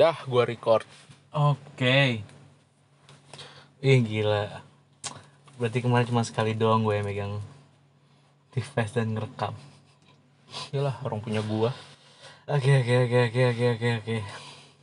Dah, 0.00 0.16
gua 0.24 0.48
record. 0.48 0.88
Oke. 1.28 2.24
Ih 3.84 4.00
gila. 4.00 4.64
Berarti 5.60 5.84
kemarin 5.84 6.08
cuma 6.08 6.24
sekali 6.24 6.56
doang 6.56 6.80
gue 6.88 6.96
yang 6.96 7.04
megang 7.04 7.34
device 8.56 8.96
dan 8.96 9.12
ngerekam. 9.12 9.52
Yalah, 10.72 10.96
orang 11.04 11.20
punya 11.20 11.44
gua. 11.44 11.76
Oke 12.48 12.80
oke 12.80 12.94
oke 12.96 13.18
oke 13.28 13.42
oke 13.52 13.66
oke 13.76 13.88
oke. 14.00 14.16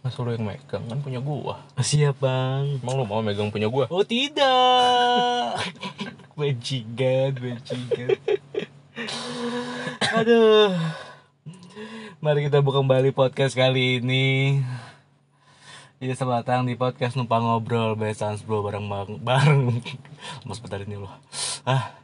Masa 0.06 0.22
lu 0.22 0.38
yang 0.38 0.46
megang 0.46 0.86
kan 0.86 1.02
punya 1.02 1.18
gua. 1.18 1.66
Siap 1.82 2.22
bang. 2.22 2.78
Emang 2.78 3.02
lu 3.02 3.10
mau 3.10 3.26
megang 3.26 3.50
punya 3.50 3.74
gua? 3.74 3.90
Oh 3.90 4.06
tidak. 4.06 5.58
Bajingan, 6.38 7.34
bajingan. 7.42 8.22
Aduh. 10.14 10.78
Mari 12.22 12.46
kita 12.46 12.62
buka 12.62 12.86
kembali 12.86 13.10
podcast 13.18 13.58
kali 13.58 13.98
ini. 13.98 14.62
Jadi 15.98 16.14
selamat 16.14 16.46
datang 16.46 16.62
di 16.70 16.78
podcast 16.78 17.18
numpang 17.18 17.42
ngobrol 17.42 17.98
by 17.98 18.14
Sans 18.14 18.46
Bro 18.46 18.62
bareng 18.62 18.86
bareng 18.86 19.18
bareng. 19.18 19.62
Mas 20.46 20.62
bentar 20.62 20.78
ini 20.86 20.94
loh. 20.94 21.10
Ah. 21.66 21.98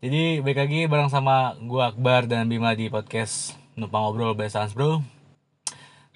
Jadi 0.00 0.40
baik 0.40 0.56
lagi 0.56 0.80
bareng 0.88 1.12
sama 1.12 1.52
gua 1.60 1.92
Akbar 1.92 2.24
dan 2.24 2.48
Bima 2.48 2.72
di 2.72 2.88
podcast 2.88 3.52
numpang 3.76 4.08
ngobrol 4.08 4.32
by 4.32 4.48
Sans 4.48 4.72
Bro. 4.72 5.04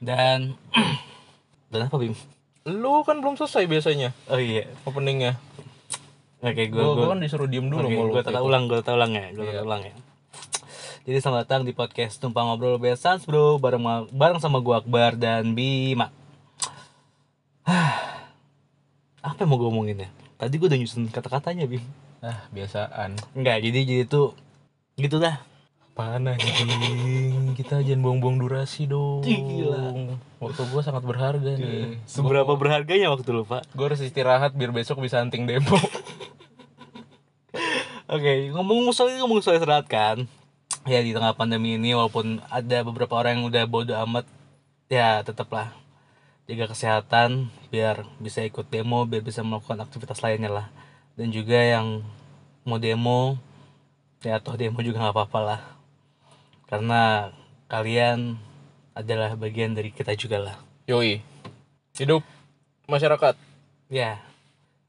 Dan 0.01 0.57
dan 1.73 1.93
apa 1.93 1.97
Bim? 2.01 2.17
Lu 2.65 3.05
kan 3.05 3.21
belum 3.21 3.37
selesai 3.37 3.69
biasanya 3.69 4.17
Oh 4.33 4.41
iya. 4.41 4.65
openingnya. 4.89 5.37
Oke, 6.41 6.73
Gua, 6.73 6.81
gua, 6.81 6.85
gua 6.89 7.05
gua, 7.05 7.13
kan 7.13 7.21
disuruh 7.21 7.49
diem 7.53 7.69
dulu 7.69 7.85
lu 7.85 8.17
gue 8.17 8.25
tata 8.25 8.41
ulang, 8.41 8.65
gue 8.65 8.81
tata 8.81 8.97
ulang 8.97 9.13
ya, 9.13 9.29
gue 9.37 9.45
tata 9.45 9.61
ulang 9.61 9.85
ya. 9.85 9.93
Jadi 11.05 11.21
selamat 11.21 11.45
datang 11.45 11.63
di 11.69 11.77
podcast 11.77 12.17
Tumpang 12.17 12.49
Ngobrol 12.49 12.81
Besans 12.81 13.29
Bro 13.29 13.61
bareng 13.61 14.09
bareng 14.09 14.41
sama 14.41 14.65
gua 14.65 14.81
Akbar 14.81 15.21
dan 15.21 15.53
Bima. 15.53 16.09
Apa 19.27 19.39
yang 19.45 19.49
mau 19.53 19.59
gue 19.61 19.69
omongin 19.69 20.05
ya? 20.05 20.09
Tadi 20.41 20.57
gue 20.57 20.69
udah 20.69 20.81
nyusun 20.81 21.09
kata-katanya 21.13 21.69
Bim. 21.69 21.85
Ah, 22.21 22.45
biasaan. 22.53 23.17
Enggak, 23.33 23.65
jadi 23.65 23.79
jadi 23.85 24.05
tuh 24.05 24.37
gitu 25.01 25.17
dah. 25.17 25.41
Apaan 26.01 26.29
anjing? 26.29 27.53
Kita 27.57 27.81
jangan 27.81 28.01
buang-buang 28.01 28.41
durasi 28.41 28.85
dong. 28.89 29.25
Gila. 29.25 30.17
Waktu 30.41 30.61
gua 30.73 30.81
sangat 30.81 31.05
berharga 31.05 31.61
nih. 31.61 32.01
Seberapa 32.09 32.49
berharganya 32.57 33.13
waktu 33.13 33.29
lu, 33.33 33.45
Pak? 33.45 33.69
Gua 33.77 33.93
harus 33.93 34.01
istirahat 34.01 34.57
biar 34.57 34.73
besok 34.73 35.01
bisa 35.05 35.21
hunting 35.21 35.45
demo. 35.45 35.77
Oke, 38.15 38.49
ngomong 38.53 38.93
soal 38.97 39.17
ngomong 39.21 39.45
soal 39.45 39.61
istirahat 39.61 39.89
kan. 39.89 40.25
Ya 40.89 41.05
di 41.05 41.13
tengah 41.13 41.37
pandemi 41.37 41.77
ini 41.77 41.93
walaupun 41.93 42.41
ada 42.49 42.81
beberapa 42.81 43.21
orang 43.21 43.41
yang 43.41 43.45
udah 43.53 43.65
bodo 43.69 43.93
amat, 44.09 44.25
ya 44.89 45.21
tetaplah 45.21 45.77
jaga 46.51 46.75
kesehatan 46.75 47.47
biar 47.71 48.03
bisa 48.19 48.43
ikut 48.43 48.67
demo, 48.67 49.07
biar 49.07 49.23
bisa 49.23 49.47
melakukan 49.47 49.79
aktivitas 49.79 50.19
lainnya 50.27 50.51
lah. 50.51 50.67
Dan 51.15 51.31
juga 51.31 51.55
yang 51.55 52.03
mau 52.67 52.83
demo, 52.83 53.39
ya 54.27 54.43
toh 54.43 54.59
demo 54.59 54.83
juga 54.83 54.99
nggak 54.99 55.15
apa-apa 55.15 55.39
lah. 55.39 55.61
Karena 56.67 57.31
kalian 57.71 58.35
adalah 58.99 59.39
bagian 59.39 59.79
dari 59.79 59.95
kita 59.95 60.19
juga 60.19 60.43
lah. 60.43 60.57
Yoi. 60.91 61.23
Hidup 61.95 62.27
masyarakat. 62.91 63.39
Ya. 63.87 64.19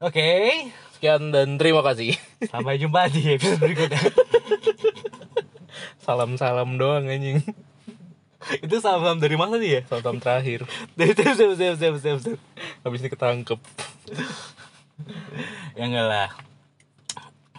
Oke, 0.02 0.66
Sekian 0.98 1.30
dan 1.30 1.58
terima 1.62 1.86
kasih. 1.86 2.18
sampai 2.50 2.78
jumpa 2.78 3.06
di 3.06 3.38
episode 3.38 3.62
berikutnya. 3.62 4.02
Salam-salam 6.06 6.74
doang 6.74 7.06
anjing. 7.06 7.38
Itu 8.60 8.76
salam 8.84 9.16
dari 9.22 9.36
mana 9.38 9.56
nih 9.56 9.70
ya? 9.78 9.80
Salam 9.88 10.20
terakhir. 10.20 10.68
Siap, 10.98 11.34
siap, 11.38 11.52
siap, 11.56 11.74
siap, 11.78 11.94
siap, 11.96 12.18
siap. 12.20 12.40
Habis 12.84 13.00
ini 13.00 13.08
ketangkep. 13.08 13.60
Ya 15.72 15.88
enggak 15.88 16.06
lah. 16.06 16.30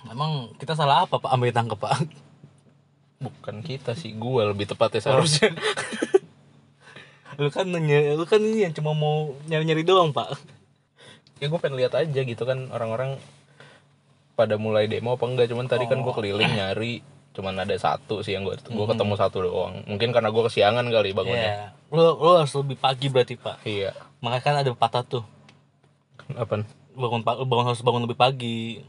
Emang 0.08 0.54
kita 0.62 0.78
salah 0.78 1.04
apa 1.04 1.18
Pak 1.18 1.34
ambil 1.34 1.52
tangkep 1.52 1.76
Pak? 1.76 2.06
Bukan 3.20 3.66
kita 3.66 3.98
sih, 3.98 4.14
gua 4.16 4.48
lebih 4.54 4.70
tepatnya 4.70 5.02
seharusnya. 5.02 5.52
Lu 7.42 7.50
kan 7.50 7.66
nanya, 7.66 8.14
lu 8.14 8.24
kan 8.30 8.38
ini 8.38 8.70
yang 8.70 8.74
cuma 8.78 8.94
mau 8.94 9.34
nyari-nyari 9.50 9.82
doang 9.82 10.14
Pak. 10.14 10.38
ya 11.42 11.50
gue 11.50 11.60
pengen 11.60 11.82
lihat 11.82 11.98
aja 11.98 12.22
gitu 12.24 12.44
kan 12.46 12.70
orang-orang 12.72 13.20
pada 14.38 14.56
mulai 14.56 14.88
demo 14.88 15.18
apa 15.18 15.26
enggak 15.28 15.50
cuman 15.50 15.68
tadi 15.68 15.90
kan 15.90 16.00
gue 16.00 16.14
keliling 16.14 16.54
nyari 16.56 17.02
cuman 17.34 17.58
ada 17.58 17.74
satu 17.74 18.22
sih 18.22 18.32
yang 18.32 18.44
gue 18.44 18.56
gue 18.56 18.86
ketemu 18.88 19.14
satu 19.14 19.38
doang 19.42 19.82
mungkin 19.84 20.10
karena 20.10 20.30
gue 20.30 20.44
kesiangan 20.44 20.86
kali 20.86 21.12
bangunnya 21.12 21.50
Ya. 21.50 21.66
Lu, 21.90 22.14
lu 22.14 22.32
harus 22.36 22.54
lebih 22.56 22.74
pagi 22.76 23.06
berarti 23.08 23.36
Pak. 23.36 23.62
iya 23.64 23.94
Makanya 24.18 24.42
kan 24.42 24.56
ada 24.56 24.70
pepatah 24.72 25.04
tuh. 25.04 25.24
apa 26.32 26.64
Bangun 26.94 27.22
bangun 27.22 27.66
harus 27.68 27.82
bangun 27.82 28.06
lebih 28.06 28.16
pagi. 28.16 28.82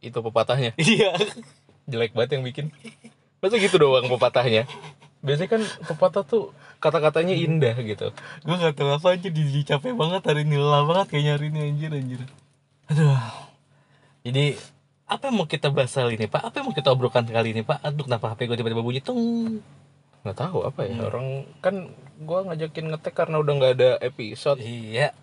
itu 0.00 0.16
pepatahnya 0.16 0.72
Iya. 0.80 1.12
jelek 1.84 2.12
banget 2.12 2.34
yang 2.34 2.42
bikin 2.42 2.72
masa 3.38 3.56
gitu 3.56 3.76
doang 3.76 4.04
pepatahnya 4.06 4.64
biasanya 5.20 5.50
kan 5.50 5.62
pepatah 5.86 6.24
tuh 6.24 6.52
kata-katanya 6.76 7.32
indah 7.32 7.76
gitu 7.78 8.08
Gue 8.40 8.56
gak 8.56 8.72
tahu 8.74 8.88
apa 8.90 9.12
aja 9.12 9.28
di, 9.28 9.42
di 9.42 9.60
capek 9.60 9.92
banget 9.92 10.24
hari 10.24 10.42
ini 10.42 10.56
lelah 10.56 10.82
banget 10.82 11.06
kayak 11.10 11.24
nyari 11.26 11.46
ini 11.46 11.60
anjir 11.66 11.90
anjir. 11.92 12.20
Aduh. 12.88 13.20
Jadi 14.20 14.56
apa 15.10 15.28
yang 15.28 15.36
mau 15.36 15.46
kita 15.46 15.68
bahas 15.68 15.90
kali 15.90 16.14
ini 16.14 16.30
Pak? 16.30 16.40
Apa 16.40 16.54
yang 16.62 16.66
mau 16.70 16.74
kita 16.74 16.88
obrolkan 16.94 17.26
kali 17.26 17.50
ini 17.50 17.66
Pak? 17.66 17.82
Aduh 17.82 18.06
kenapa 18.06 18.30
HP 18.30 18.46
gue 18.46 18.56
tiba-tiba 18.56 18.80
bunyi 18.80 19.02
tung 19.02 19.18
nggak 20.20 20.36
tahu 20.36 20.68
apa 20.68 20.84
ya 20.84 21.00
orang 21.00 21.48
kan 21.64 21.88
gue 22.20 22.38
ngajakin 22.44 22.92
ngetek 22.92 23.16
karena 23.16 23.40
udah 23.40 23.52
nggak 23.56 23.72
ada 23.80 23.90
episode 24.04 24.60
Iya. 24.60 25.16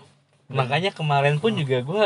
Makanya 0.50 0.90
kemarin 0.90 1.38
pun 1.38 1.54
juga 1.54 1.86
gue 1.86 2.06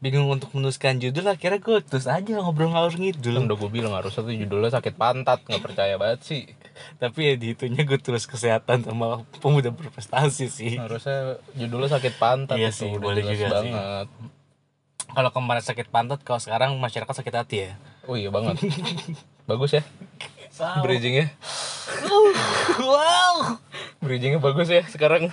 bingung 0.00 0.26
untuk 0.32 0.50
menuliskan 0.56 0.98
judul 0.98 1.28
akhirnya 1.30 1.62
gue 1.62 1.78
terus 1.84 2.10
aja 2.10 2.42
ngobrol 2.42 2.74
ngalur 2.74 2.90
kan 2.90 3.04
ngidul. 3.06 3.38
udah 3.46 3.54
gue 3.54 3.70
bilang 3.70 3.94
harusnya 3.94 4.26
tuh 4.26 4.34
judulnya 4.34 4.74
sakit 4.74 4.98
pantat 4.98 5.46
nggak 5.46 5.62
percaya 5.62 5.94
banget 5.94 6.20
sih 6.26 6.42
Tapi 6.98 7.20
ya 7.22 7.34
di 7.38 7.52
itunya 7.54 7.84
gue 7.86 8.00
tulis 8.00 8.24
kesehatan 8.26 8.82
sama 8.82 9.22
pemuda 9.38 9.70
berprestasi 9.70 10.46
sih. 10.50 10.74
harusnya 10.80 11.38
judulnya 11.54 12.00
sakit 12.00 12.14
pantat 12.18 12.56
Iya 12.58 12.72
sih, 12.74 12.90
boleh 12.96 13.22
juga 13.22 13.60
sih. 13.62 13.70
Kalau 15.12 15.30
kemarin 15.30 15.60
sakit 15.60 15.86
pantat, 15.86 16.20
kalau 16.20 16.38
sekarang 16.38 16.76
masyarakat 16.76 17.12
sakit 17.14 17.34
hati 17.34 17.56
ya. 17.62 17.70
oh 18.02 18.16
iya 18.16 18.28
banget 18.28 18.58
bagus 19.48 19.72
ya 19.72 19.82
bridgingnya 20.80 21.30
wow. 22.78 23.56
bridgingnya 23.98 24.38
bagus 24.38 24.68
ya 24.68 24.82
sekarang 24.84 25.30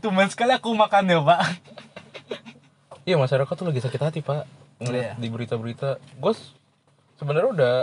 Tumen 0.00 0.28
sekali 0.28 0.52
aku 0.52 0.72
makan 0.72 1.04
ya 1.06 1.20
pak. 1.20 1.40
iya 3.02 3.16
masyarakat 3.16 3.52
tuh 3.52 3.66
lagi 3.66 3.80
sakit 3.80 4.00
hati 4.00 4.20
pak 4.20 4.48
ngeliat 4.78 5.14
Iya. 5.14 5.20
di 5.20 5.28
berita-berita 5.28 6.00
gue 6.00 6.32
sebenarnya 7.16 7.50
udah 7.50 7.74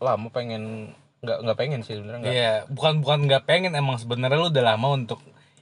lama 0.00 0.28
pengen 0.30 0.94
nggak 1.20 1.38
nggak 1.44 1.58
pengen 1.58 1.80
sih 1.84 1.94
sebenarnya 1.94 2.20
nggak 2.22 2.32
Iya, 2.32 2.52
bukan 2.66 3.04
bukan 3.04 3.18
nggak 3.28 3.44
pengen 3.44 3.72
emang 3.76 4.00
sebenarnya 4.00 4.40
lu 4.40 4.48
udah 4.48 4.64
lama 4.64 4.88
untuk 4.96 5.20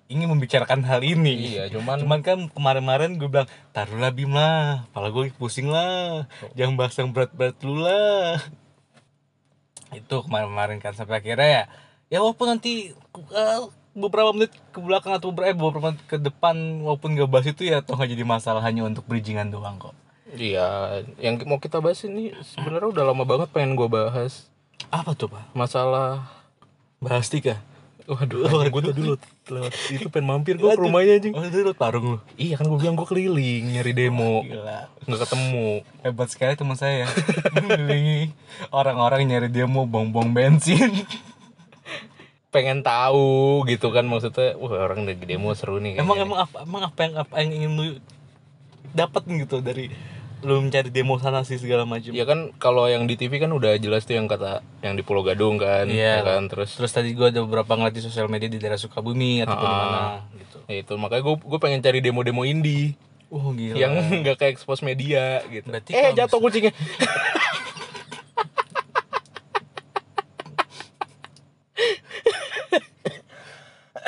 ingin 0.09 0.29
membicarakan 0.29 0.81
hal 0.89 1.05
ini. 1.05 1.55
iya 1.57 1.69
cuman 1.69 2.01
Cuman 2.01 2.21
kan 2.25 2.39
kemarin-kemarin 2.51 3.21
gue 3.21 3.29
bilang 3.29 3.49
taruhlah 3.77 4.09
Bim 4.09 4.33
lah, 4.33 4.89
kepala 4.89 5.09
gue 5.13 5.25
pusing 5.37 5.69
lah, 5.69 6.25
jangan 6.57 6.75
bahas 6.81 6.97
yang 6.97 7.13
berat-berat 7.13 7.57
dulu 7.61 7.85
lah. 7.85 8.41
Itu 9.93 10.25
kemarin-kemarin 10.25 10.81
kan 10.81 10.93
sampai 10.97 11.21
akhirnya 11.21 11.49
ya, 11.49 11.65
ya 12.09 12.19
walaupun 12.21 12.57
nanti 12.57 12.93
eh, 13.33 13.61
beberapa 13.93 14.33
menit 14.33 14.53
ke 14.73 14.79
belakang 14.81 15.17
atau 15.17 15.29
beberapa, 15.33 15.49
eh, 15.53 15.57
beberapa 15.57 15.85
menit 15.93 16.03
ke 16.05 16.17
depan 16.17 16.57
walaupun 16.85 17.17
gak 17.17 17.29
bahas 17.29 17.47
itu 17.49 17.69
ya 17.69 17.81
toh 17.81 17.97
nggak 17.97 18.13
jadi 18.13 18.25
masalah 18.25 18.63
hanya 18.65 18.85
untuk 18.85 19.05
bridgingan 19.05 19.49
doang 19.49 19.77
kok. 19.77 19.97
iya 20.37 21.01
yang 21.17 21.41
mau 21.49 21.57
kita 21.57 21.81
bahas 21.81 22.05
ini 22.05 22.37
sebenarnya 22.45 22.93
udah 22.93 23.05
lama 23.13 23.25
banget 23.25 23.49
pengen 23.49 23.73
gue 23.75 23.89
bahas 23.89 24.53
Apa 24.93 25.17
tuh 25.17 25.33
pak? 25.33 25.41
masalah 25.53 26.29
Bahas 26.99 27.31
tiga. 27.31 27.63
Waduh 28.09 28.73
gue 28.73 28.83
tadi 28.89 29.01
lu 29.05 29.15
lewat 29.53 29.73
itu 29.93 30.09
pengen 30.09 30.27
mampir 30.33 30.57
gue 30.57 30.65
ke 30.65 30.81
rumahnya 30.81 31.21
anjing. 31.21 31.37
Oh 31.37 31.45
itu 31.45 31.61
lu 31.61 31.77
tarung 31.77 32.17
lu. 32.17 32.19
iya 32.41 32.57
kan 32.57 32.65
gue 32.65 32.79
bilang 32.81 32.97
gue 32.97 33.05
keliling 33.05 33.69
nyari 33.69 33.93
demo. 33.93 34.41
Gila. 34.49 34.89
nggak 35.05 35.21
ketemu. 35.29 35.69
Hebat 36.01 36.29
sekali 36.33 36.53
teman 36.57 36.77
saya. 36.81 37.05
Mengelilingi 37.53 38.33
orang-orang 38.73 39.29
nyari 39.29 39.49
mau 39.69 39.85
bong-bong 39.85 40.33
bensin. 40.33 41.05
Pengen 42.49 42.81
tahu 42.81 43.69
gitu 43.69 43.93
kan 43.93 44.09
maksudnya 44.09 44.57
wah 44.57 44.89
orang 44.89 45.05
lagi 45.05 45.29
demo 45.29 45.53
seru 45.53 45.77
nih 45.85 46.01
Emang 46.01 46.17
kayaknya. 46.17 46.25
emang 46.25 46.39
apa 46.49 46.57
emang 46.65 46.83
apa 46.89 46.99
yang 47.05 47.15
apa 47.21 47.35
yang 47.45 47.51
ingin 47.53 47.73
lu 47.77 47.87
dapat 48.97 49.23
gitu 49.29 49.61
dari 49.61 49.93
lu 50.41 50.61
mencari 50.61 50.89
demo 50.89 51.17
sana 51.17 51.43
sih 51.43 51.57
segala 51.57 51.83
macam. 51.83 52.11
ya 52.11 52.23
kan 52.23 52.55
kalau 52.57 52.87
yang 52.87 53.05
di 53.05 53.15
TV 53.15 53.37
kan 53.37 53.51
udah 53.51 53.75
jelas 53.75 54.03
tuh 54.03 54.15
yang 54.15 54.27
kata 54.27 54.63
yang 54.81 54.95
di 54.95 55.03
Pulau 55.03 55.21
Gadung 55.21 55.59
kan 55.59 55.85
Iya. 55.85 56.23
ya 56.23 56.25
kan 56.25 56.47
terus 56.47 56.73
Terus 56.73 56.91
tadi 56.91 57.11
gua 57.11 57.29
ada 57.29 57.41
beberapa 57.41 57.73
ngeliat 57.73 57.91
di 57.91 58.01
sosial 58.01 58.27
media 58.27 58.47
di 58.47 58.57
daerah 58.57 58.77
Sukabumi 58.77 59.43
ataupun 59.43 59.67
di 59.67 59.77
mana 59.77 60.03
gitu. 60.37 60.59
ya 60.65 60.79
itu 60.79 60.95
makanya 60.95 61.23
gue 61.25 61.35
gue 61.37 61.59
pengen 61.59 61.81
cari 61.81 61.99
demo-demo 61.99 62.43
indie 62.45 62.95
Oh 63.29 63.51
gila. 63.51 63.77
yang 63.77 63.93
nggak 64.23 64.37
kayak 64.37 64.55
expose 64.55 64.81
media 64.81 65.43
gitu 65.45 65.67
Berarti 65.67 65.91
eh 65.93 66.15
jatuh 66.15 66.39
kucingnya 66.39 66.71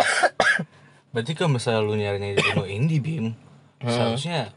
berarti 1.12 1.32
kalau 1.34 1.50
misalnya 1.52 1.80
lu 1.82 1.94
nyari 1.94 2.18
nyari 2.18 2.38
demo 2.38 2.64
indie 2.64 3.02
bim 3.02 3.34
seharusnya 3.82 4.52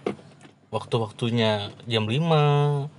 waktu-waktunya 0.74 1.70
jam 1.86 2.10
5 2.10 2.90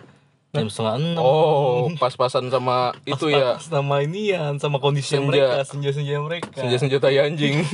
jam 0.55 0.67
setengah 0.71 0.95
enam. 1.03 1.19
Oh 1.19 1.91
pas-pasan 1.99 2.47
sama 2.55 2.95
itu 3.11 3.27
ya? 3.35 3.59
Pas 3.59 3.67
sama 3.67 4.07
inian 4.07 4.55
sama 4.63 4.79
kondisi 4.79 5.19
Senja. 5.19 5.27
mereka 5.27 5.67
senja-senja 5.67 6.23
mereka. 6.23 6.55
Senja-senja 6.55 7.03
tai 7.03 7.19
anjing. 7.19 7.59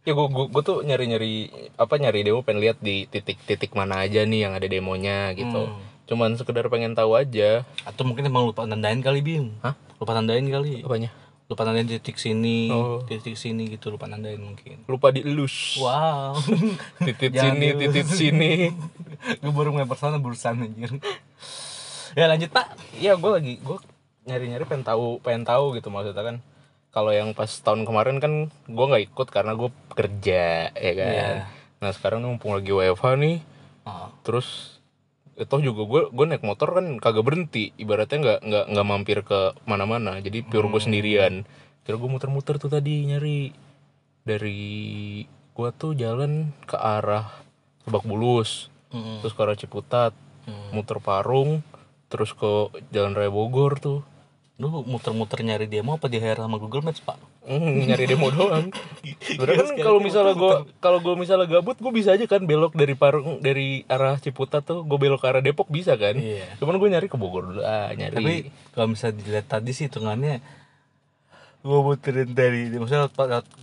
Ya 0.00 0.16
gue 0.16 0.26
gue 0.32 0.62
tuh 0.64 0.80
nyari-nyari 0.80 1.52
apa 1.76 2.00
nyari 2.00 2.24
demo 2.24 2.40
pengen 2.40 2.64
lihat 2.64 2.80
di 2.80 3.04
titik-titik 3.04 3.76
mana 3.76 4.00
aja 4.00 4.24
nih 4.24 4.48
yang 4.48 4.56
ada 4.56 4.64
demonya 4.64 5.36
gitu. 5.36 5.68
Hmm. 5.68 5.76
cuman 6.08 6.34
sekedar 6.40 6.66
pengen 6.72 6.96
tahu 6.96 7.20
aja. 7.20 7.68
Atau 7.84 8.08
mungkin 8.08 8.24
emang 8.24 8.48
lupa 8.48 8.64
nandain 8.64 9.04
kali 9.04 9.20
bim. 9.20 9.52
Hah? 9.60 9.76
lupa 10.00 10.16
nandain 10.16 10.48
kali. 10.48 10.80
Apanya 10.80 11.12
lupa 11.50 11.66
nandain 11.66 11.90
titik 11.90 12.14
sini 12.14 12.70
Oh. 12.70 13.02
titik 13.02 13.34
sini 13.34 13.66
gitu 13.68 13.90
lupa 13.90 14.06
nandain 14.06 14.38
mungkin 14.38 14.86
lupa 14.86 15.10
dielus 15.10 15.76
wow 15.76 16.38
Jangan 17.02 17.58
sini 17.58 17.66
dielus. 17.68 17.82
titit 17.90 18.06
sini 18.08 18.52
gue 19.42 19.50
baru 19.50 19.74
mulai 19.74 19.84
persona 19.84 20.16
berusaha 20.16 20.54
anjir 20.54 20.94
ya 22.12 22.26
lanjut 22.26 22.48
pak 22.48 22.70
Iya 22.94 23.14
gue 23.14 23.30
lagi 23.30 23.54
gue 23.58 23.78
nyari-nyari 24.22 24.64
pengen 24.64 24.84
tahu 24.84 25.18
pengen 25.20 25.42
tahu 25.42 25.74
gitu 25.74 25.90
maksudnya 25.90 26.22
kan 26.24 26.36
kalau 26.90 27.10
yang 27.10 27.34
pas 27.34 27.50
tahun 27.50 27.82
kemarin 27.82 28.18
kan 28.18 28.32
gue 28.64 28.84
nggak 28.86 29.04
ikut 29.08 29.28
karena 29.28 29.52
gue 29.54 29.70
kerja 29.90 30.70
ya 30.70 30.92
kan 30.94 31.10
Iya. 31.10 31.28
nah 31.78 31.90
sekarang 31.90 32.22
mumpung 32.22 32.54
lagi 32.54 32.70
WFH 32.70 33.06
nih 33.16 33.36
oh. 33.84 34.08
terus 34.22 34.78
itu 35.36 35.56
juga 35.62 35.82
gue 35.86 36.02
gue 36.10 36.24
naik 36.26 36.44
motor 36.44 36.74
kan 36.74 36.98
kagak 36.98 37.24
berhenti. 37.26 37.76
Ibaratnya 37.78 38.18
nggak 38.18 38.38
nggak 38.44 38.64
nggak 38.74 38.86
mampir 38.86 39.18
ke 39.22 39.54
mana-mana. 39.68 40.18
Jadi 40.18 40.42
pure 40.42 40.66
gue 40.68 40.82
sendirian. 40.82 41.44
Kira 41.86 41.96
gue 41.96 42.10
muter-muter 42.10 42.58
tuh 42.58 42.70
tadi 42.72 43.06
nyari. 43.06 43.52
Dari 44.24 44.60
gue 45.28 45.68
tuh 45.76 45.92
jalan 45.96 46.52
ke 46.64 46.76
arah 46.76 47.42
Lebak 47.86 48.04
Bulus. 48.04 48.72
Mm-mm. 48.90 49.22
terus 49.22 49.38
ke 49.38 49.40
arah 49.46 49.54
Ciputat 49.54 50.10
Hmm. 50.50 50.72
muter 50.72 50.98
Parung 50.98 51.60
terus 52.10 52.34
ke 52.34 52.72
Jalan 52.90 53.14
Raya 53.14 53.30
Bogor 53.30 53.78
tuh 53.78 54.00
lu 54.60 54.84
muter-muter 54.84 55.40
nyari 55.40 55.64
demo 55.64 55.96
apa 55.96 56.04
di 56.04 56.20
hire 56.20 56.36
sama 56.36 56.60
Google 56.60 56.84
Maps 56.84 57.00
pak 57.00 57.16
Hmm, 57.40 57.82
nyari 57.82 58.04
demo 58.06 58.28
doang. 58.36 58.68
Sebenarnya 59.24 59.56
kan 59.58 59.68
Sekali 59.72 59.82
kalau 59.82 59.98
misalnya 59.98 60.34
gue 60.36 60.54
kalau 60.78 60.98
gue 61.00 61.14
misalnya 61.16 61.48
gabut 61.48 61.80
gue 61.80 61.90
bisa 61.90 62.12
aja 62.12 62.22
kan 62.28 62.44
belok 62.44 62.76
dari 62.76 62.92
Parung 62.94 63.40
dari 63.40 63.82
arah 63.88 64.20
Ciputat 64.20 64.62
tuh 64.62 64.84
gue 64.84 64.98
belok 65.00 65.24
ke 65.24 65.26
arah 65.26 65.42
Depok 65.42 65.66
bisa 65.66 65.96
kan. 65.96 66.14
Iya. 66.14 66.46
Cuman 66.60 66.76
gue 66.76 66.88
nyari 66.92 67.08
ke 67.08 67.16
Bogor 67.16 67.50
dulu 67.50 67.64
ah 67.64 67.90
nyari. 67.90 68.14
tapi 68.14 68.34
kalau 68.70 68.92
misalnya 68.92 69.16
dilihat 69.18 69.46
tadi 69.48 69.72
sih 69.72 69.88
hitungannya 69.88 70.44
gue 71.60 71.78
muterin 71.84 72.30
dari 72.32 72.72
lewat 72.72 73.12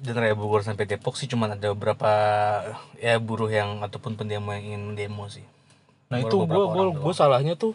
Jalan 0.05 0.17
Raya 0.21 0.35
Bogor 0.37 0.61
sampai 0.61 0.85
Depok 0.85 1.17
sih 1.17 1.25
cuman 1.25 1.57
ada 1.57 1.73
beberapa 1.73 2.09
ya 2.97 3.17
buruh 3.17 3.49
yang 3.49 3.81
ataupun 3.81 4.13
pendemo 4.13 4.53
yang 4.53 4.65
ingin 4.73 4.83
demo 4.93 5.25
sih 5.29 5.41
nah 6.09 6.21
baru 6.21 6.29
itu 6.29 6.37
gue 6.45 6.85
gue 6.93 7.13
salahnya 7.13 7.57
tuh 7.57 7.73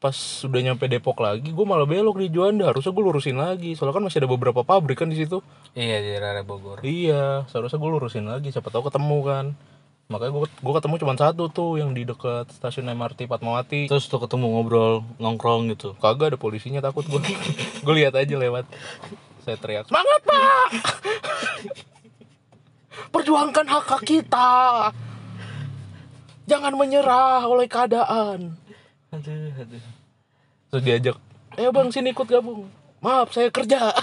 pas 0.00 0.16
sudah 0.16 0.64
nyampe 0.64 0.88
Depok 0.88 1.20
lagi 1.20 1.52
gue 1.52 1.66
malah 1.68 1.84
belok 1.84 2.24
di 2.24 2.32
Juanda. 2.32 2.72
Harusnya 2.72 2.96
gue 2.96 3.04
lurusin 3.04 3.36
lagi. 3.36 3.76
Soalnya 3.76 4.00
kan 4.00 4.04
masih 4.08 4.24
ada 4.24 4.32
beberapa 4.32 4.64
pabrik 4.64 5.04
kan 5.04 5.12
di 5.12 5.20
situ. 5.20 5.44
Iya 5.76 6.00
di 6.00 6.10
Raya 6.16 6.40
Bogor. 6.40 6.80
Iya 6.80 7.44
seharusnya 7.52 7.76
gue 7.76 7.90
lurusin 7.92 8.24
lagi. 8.24 8.48
Siapa 8.48 8.72
tahu 8.72 8.88
ketemu 8.88 9.18
kan. 9.20 9.46
Makanya 10.08 10.32
gue 10.32 10.42
gue 10.48 10.74
ketemu 10.80 10.94
cuma 11.04 11.14
satu 11.20 11.52
tuh 11.52 11.76
yang 11.76 11.92
di 11.92 12.08
dekat 12.08 12.48
stasiun 12.48 12.88
MRT 12.96 13.28
Fatmawati. 13.28 13.92
Terus 13.92 14.08
tuh 14.08 14.24
ketemu 14.24 14.48
ngobrol 14.56 15.04
nongkrong 15.20 15.68
gitu. 15.76 15.92
Kagak 16.00 16.34
ada 16.34 16.38
polisinya 16.40 16.80
takut 16.80 17.04
gue 17.04 17.20
gue 17.84 17.94
lihat 18.00 18.16
aja 18.16 18.34
lewat. 18.40 18.64
Saya 19.44 19.60
teriak 19.60 19.84
semangat 19.84 20.20
pak! 20.24 20.68
Perjuangkan 23.12 23.66
hak 23.68 23.86
hak 23.88 24.02
kita. 24.08 24.48
Jangan 26.48 26.72
menyerah 26.74 27.44
oleh 27.44 27.68
keadaan 27.68 28.59
aduh 29.10 29.54
aduh. 29.58 29.84
Terus 30.70 30.82
diajak 30.86 31.16
ayo 31.58 31.74
bang 31.74 31.88
sini 31.90 32.14
ikut 32.14 32.28
gabung. 32.30 32.70
Maaf 33.00 33.32
saya 33.32 33.48
kerja. 33.48 33.90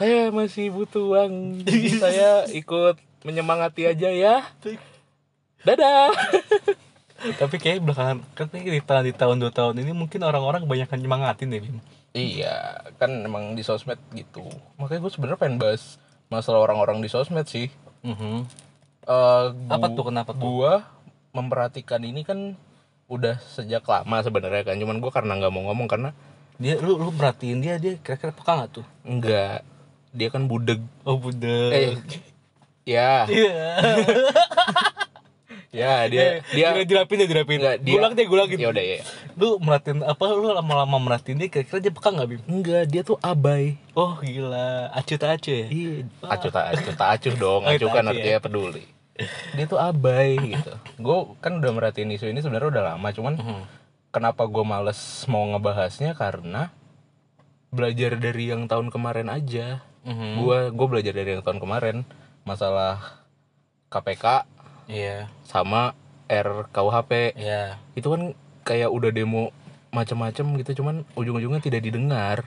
Saya 0.00 0.32
masih 0.32 0.72
butuh 0.72 1.12
uang. 1.12 1.60
Jadi 1.60 2.00
saya 2.00 2.48
ikut 2.48 2.96
menyemangati 3.20 3.84
aja 3.84 4.08
ya. 4.08 4.48
Dadah. 5.60 6.08
Tapi 7.44 7.60
kayak 7.60 7.84
belakangan 7.84 8.24
kan 8.32 8.48
di 8.48 8.80
tahun 8.80 9.04
di 9.04 9.12
tahun 9.12 9.36
dua 9.44 9.52
tahun 9.52 9.76
ini 9.84 9.92
mungkin 9.92 10.24
orang-orang 10.24 10.64
kebanyakan 10.64 11.04
nyemangatin 11.04 11.52
deh 11.52 11.60
Bim. 11.60 11.84
Iya, 12.16 12.80
kan 12.96 13.12
emang 13.28 13.52
di 13.52 13.60
sosmed 13.60 14.00
gitu. 14.16 14.40
Makanya 14.80 15.04
gue 15.04 15.12
sebenarnya 15.12 15.36
pengen 15.36 15.60
bahas 15.60 16.00
masalah 16.32 16.64
orang-orang 16.64 17.04
di 17.04 17.12
sosmed 17.12 17.44
sih. 17.44 17.68
Eh, 19.02 19.46
Apa 19.68 19.86
tuh, 19.90 20.04
kenapa 20.06 20.30
tuh? 20.32 20.44
Gua 20.60 20.84
memperhatikan 21.30 22.02
ini 22.02 22.20
kan 22.20 22.58
udah 23.06 23.38
sejak 23.48 23.82
lama 23.82 24.20
sebenarnya 24.20 24.62
kan. 24.62 24.76
Cuman 24.76 24.98
gue 24.98 25.10
karena 25.10 25.34
nggak 25.36 25.50
mau 25.50 25.66
ngomong 25.66 25.86
karena 25.86 26.10
dia 26.60 26.76
lu 26.76 26.94
lu 26.94 27.08
perhatiin 27.10 27.58
dia 27.58 27.80
dia 27.80 27.96
kira-kira 27.96 28.30
peka 28.30 28.52
nggak 28.52 28.70
tuh 28.70 28.86
enggak 29.02 29.64
dia 30.12 30.28
kan 30.28 30.44
budeg. 30.44 30.84
oh 31.02 31.16
budek 31.16 31.72
Eh, 31.72 31.88
ya, 32.84 33.24
iya 33.24 33.80
ya 35.70 36.02
dia 36.04 36.42
dia 36.48 36.66
dia 36.72 36.84
dirapin 36.84 37.16
dia 37.16 37.28
dirapin 37.28 37.58
Enggak, 37.58 37.76
dia- 37.80 37.94
gulak 37.94 38.12
deh 38.12 38.26
gulak 38.26 38.46
gitu 38.48 38.60
Ya 38.60 38.68
udah 38.68 38.84
ya. 38.84 38.98
lu 39.34 39.48
merhatiin 39.56 40.02
apa 40.02 40.24
lu 40.28 40.50
lama-lama 40.50 40.96
merhatiin 40.98 41.36
dia 41.36 41.46
kira-kira 41.46 41.78
dia 41.80 41.90
peka 41.90 42.10
nggak 42.10 42.28
bim 42.28 42.40
Enggak, 42.44 42.82
dia 42.86 43.02
tuh 43.02 43.16
abai. 43.20 43.78
oh 43.92 44.18
gila 44.18 44.90
acuh 44.90 45.14
tak 45.14 45.38
acuh 45.38 45.54
ya 45.54 45.66
Iya, 45.68 45.92
acuh 46.20 46.50
tak 46.50 46.64
acuh 46.72 46.94
tak 46.96 47.08
acuh 47.12 47.34
dong. 47.34 47.62
Oh, 47.62 47.70
Acuh 47.70 47.86
tak 47.86 47.94
kan 47.96 48.04
artinya 48.08 48.40
peduli. 48.40 48.84
Dia 49.52 49.64
tuh 49.64 49.76
abai 49.76 50.32
gitu. 50.40 50.72
Gue 50.96 51.16
kan 51.38 51.52
udah 51.54 51.70
merhatiin 51.70 52.10
isu 52.10 52.26
ini 52.26 52.40
sebenarnya 52.40 52.68
udah 52.70 52.84
lama, 52.90 53.08
cuman 53.10 53.34
Mhm. 53.36 53.62
kenapa 54.10 54.42
gue 54.44 54.64
males 54.64 54.98
mau 55.26 55.44
ngebahasnya 55.46 56.12
karena 56.12 56.72
belajar 57.70 58.16
dari 58.16 58.48
yang 58.48 58.66
tahun 58.66 58.88
kemarin 58.88 59.28
aja 59.28 59.86
gue 60.02 60.58
gue 60.68 60.86
belajar 60.88 61.12
dari 61.12 61.30
yang 61.32 61.44
tahun 61.44 61.58
kemarin 61.58 62.02
masalah 62.42 63.22
KPK 63.86 64.42
iya. 64.90 65.30
Sama 65.46 65.94
RKUHP 66.26 67.38
iya. 67.38 67.78
Itu 67.94 68.10
kan 68.10 68.34
kayak 68.66 68.90
udah 68.90 69.10
demo 69.14 69.54
macam-macam 69.90 70.58
gitu 70.62 70.82
cuman 70.82 71.02
ujung-ujungnya 71.14 71.62
tidak 71.62 71.82
didengar. 71.86 72.46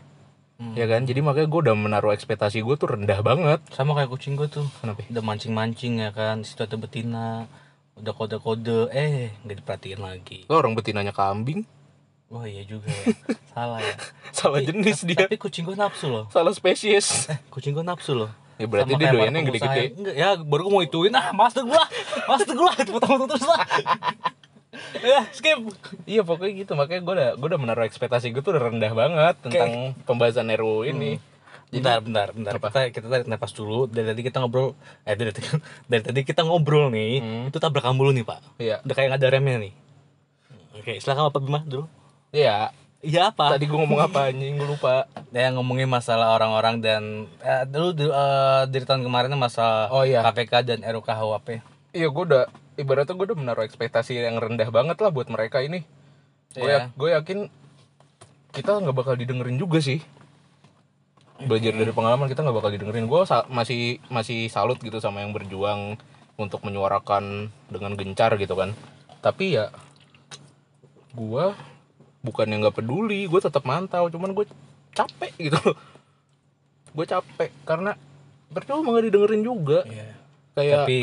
Hmm. 0.54 0.78
ya 0.78 0.86
kan? 0.86 1.04
Jadi 1.04 1.20
makanya 1.26 1.50
gue 1.50 1.60
udah 1.66 1.76
menaruh 1.76 2.14
ekspektasi 2.14 2.62
gue 2.62 2.76
tuh 2.78 2.94
rendah 2.94 3.20
banget. 3.26 3.60
Sama 3.74 3.98
kayak 3.98 4.14
kucing 4.14 4.38
gua 4.38 4.48
tuh. 4.48 4.70
Kenapa? 4.80 5.02
Udah 5.10 5.24
mancing-mancing 5.26 6.04
ya 6.06 6.14
kan 6.14 6.46
situ 6.46 6.62
ada 6.62 6.78
betina 6.78 7.50
udah 7.98 8.14
kode-kode. 8.14 8.94
Eh 8.94 9.34
nggak 9.44 9.58
diperhatiin 9.64 10.02
lagi. 10.04 10.46
Lo 10.46 10.62
orang 10.62 10.78
betinanya 10.78 11.12
kambing. 11.12 11.66
Wah 12.30 12.46
iya 12.46 12.62
juga 12.64 12.88
ya. 12.88 13.06
Salah 13.54 13.82
ya. 13.82 13.96
Salah 14.30 14.62
jenis 14.62 15.02
dia. 15.10 15.26
tapi 15.26 15.42
kucing 15.42 15.66
gua 15.66 15.90
nafsu 15.90 16.06
loh. 16.08 16.26
Salah 16.30 16.54
spesies. 16.54 17.28
Eh 17.34 17.42
kucing 17.50 17.74
gua 17.74 17.84
nafsu 17.84 18.14
loh 18.14 18.43
ya 18.56 18.66
berarti 18.66 18.94
dia 18.94 19.10
doyannya 19.10 19.40
yang 19.40 19.48
gede-gede. 19.48 19.84
Enggak, 19.94 20.16
ya 20.16 20.30
baru 20.38 20.62
gua 20.64 20.72
mau 20.72 20.82
ituin. 20.82 21.12
Ah 21.12 21.32
mas 21.32 21.52
tuh 21.52 21.64
gua. 21.64 21.84
Mas 22.26 22.42
tuh 22.42 22.54
gua. 22.54 22.72
Potong-potong 22.94 23.28
terus 23.30 23.46
lah. 23.46 23.62
Ya 24.96 25.30
skip. 25.30 25.70
Iya 26.04 26.22
pokoknya 26.24 26.66
gitu. 26.66 26.74
Makanya 26.74 27.02
gue 27.02 27.14
udah 27.14 27.30
gue 27.36 27.48
udah 27.48 27.62
menaruh 27.62 27.86
ekspektasi 27.86 28.34
gue 28.34 28.42
tuh 28.42 28.58
udah 28.58 28.64
rendah 28.64 28.92
banget 28.92 29.36
tentang 29.40 29.70
pembahasan 30.04 30.50
RUU 30.50 30.86
ini. 30.88 31.22
bentar 31.70 32.02
bentar 32.02 32.30
bentar. 32.30 32.54
kita 32.54 32.90
kita 32.90 33.08
tarik 33.08 33.26
napas 33.26 33.54
dulu. 33.54 33.86
Dari 33.86 34.06
tadi 34.08 34.22
kita 34.22 34.38
ngobrol 34.38 34.74
eh 35.04 35.14
dari, 35.14 35.30
tadi- 35.30 35.62
dari 35.90 36.02
tadi 36.02 36.20
kita 36.22 36.42
ngobrol 36.42 36.90
nih 36.90 37.14
Hmm. 37.18 37.44
itu 37.50 37.58
tabrakan 37.58 37.94
mulu 37.94 38.10
nih 38.10 38.22
pak. 38.22 38.40
Iya. 38.58 38.82
udah 38.82 38.94
kayak 38.94 39.08
nggak 39.10 39.22
ada 39.22 39.30
remnya 39.30 39.58
nih. 39.60 39.74
Oke 40.74 40.98
silakan 40.98 41.30
bapak 41.30 41.42
Bima 41.44 41.62
dulu. 41.62 41.86
Iya. 42.30 42.74
Iya 43.04 43.30
apa 43.30 43.54
Tadi 43.54 43.66
gue 43.66 43.76
ngomong 43.76 44.00
apa 44.02 44.32
anjing 44.32 44.56
gue 44.56 44.66
lupa. 44.66 45.06
ya 45.30 45.52
ngomongin 45.52 45.86
masalah 45.86 46.32
orang-orang 46.32 46.80
dan 46.80 47.04
eh, 47.40 47.68
dulu 47.68 47.92
di- 47.92 48.08
eh, 48.08 48.62
dari 48.66 48.84
tahun 48.84 49.04
kemarin 49.04 49.36
masalah 49.36 49.92
Oh, 49.92 50.02
iya. 50.02 50.24
KPK 50.24 50.54
dan 50.64 50.80
RUKHWP 50.82 51.60
Iya 51.92 52.08
gue 52.08 52.24
udah 52.26 52.44
ibaratnya 52.74 53.14
gue 53.14 53.26
udah 53.28 53.38
menaruh 53.38 53.62
ekspektasi 53.62 54.16
yang 54.16 54.36
rendah 54.36 54.66
banget 54.68 54.98
lah 54.98 55.12
buat 55.12 55.28
mereka 55.28 55.60
ini. 55.60 55.86
Gue 56.52 56.66
Iya. 56.66 56.90
gue 56.90 57.10
yakin 57.12 57.40
kita 58.50 58.80
nggak 58.80 58.96
bakal 58.96 59.14
didengerin 59.14 59.58
juga 59.58 59.78
sih. 59.78 60.02
Belajar 61.38 61.70
dari 61.72 61.90
pengalaman 61.90 62.26
kita 62.26 62.42
nggak 62.42 62.56
bakal 62.56 62.72
didengerin. 62.72 63.06
Gue 63.06 63.22
masih 63.48 63.82
masih 64.08 64.48
salut 64.48 64.80
gitu 64.80 64.98
sama 64.98 65.22
yang 65.22 65.30
berjuang 65.30 65.98
untuk 66.34 66.62
menyuarakan 66.62 67.50
dengan 67.68 67.94
gencar 67.94 68.34
gitu 68.38 68.54
kan. 68.54 68.74
Tapi 69.20 69.54
ya 69.54 69.70
gue 71.12 71.46
bukan 72.24 72.48
yang 72.50 72.64
nggak 72.64 72.80
peduli, 72.80 73.28
gue 73.28 73.40
tetap 73.44 73.68
mantau. 73.68 74.08
Cuman 74.10 74.34
gue 74.34 74.48
capek 74.96 75.34
gitu. 75.38 75.60
gue 76.96 77.06
capek 77.06 77.52
karena 77.68 78.00
percuma 78.50 78.96
nggak 78.96 79.06
didengerin 79.12 79.44
juga. 79.44 79.84
Iya. 79.86 80.10
Kayak 80.54 80.78
tapi 80.86 81.00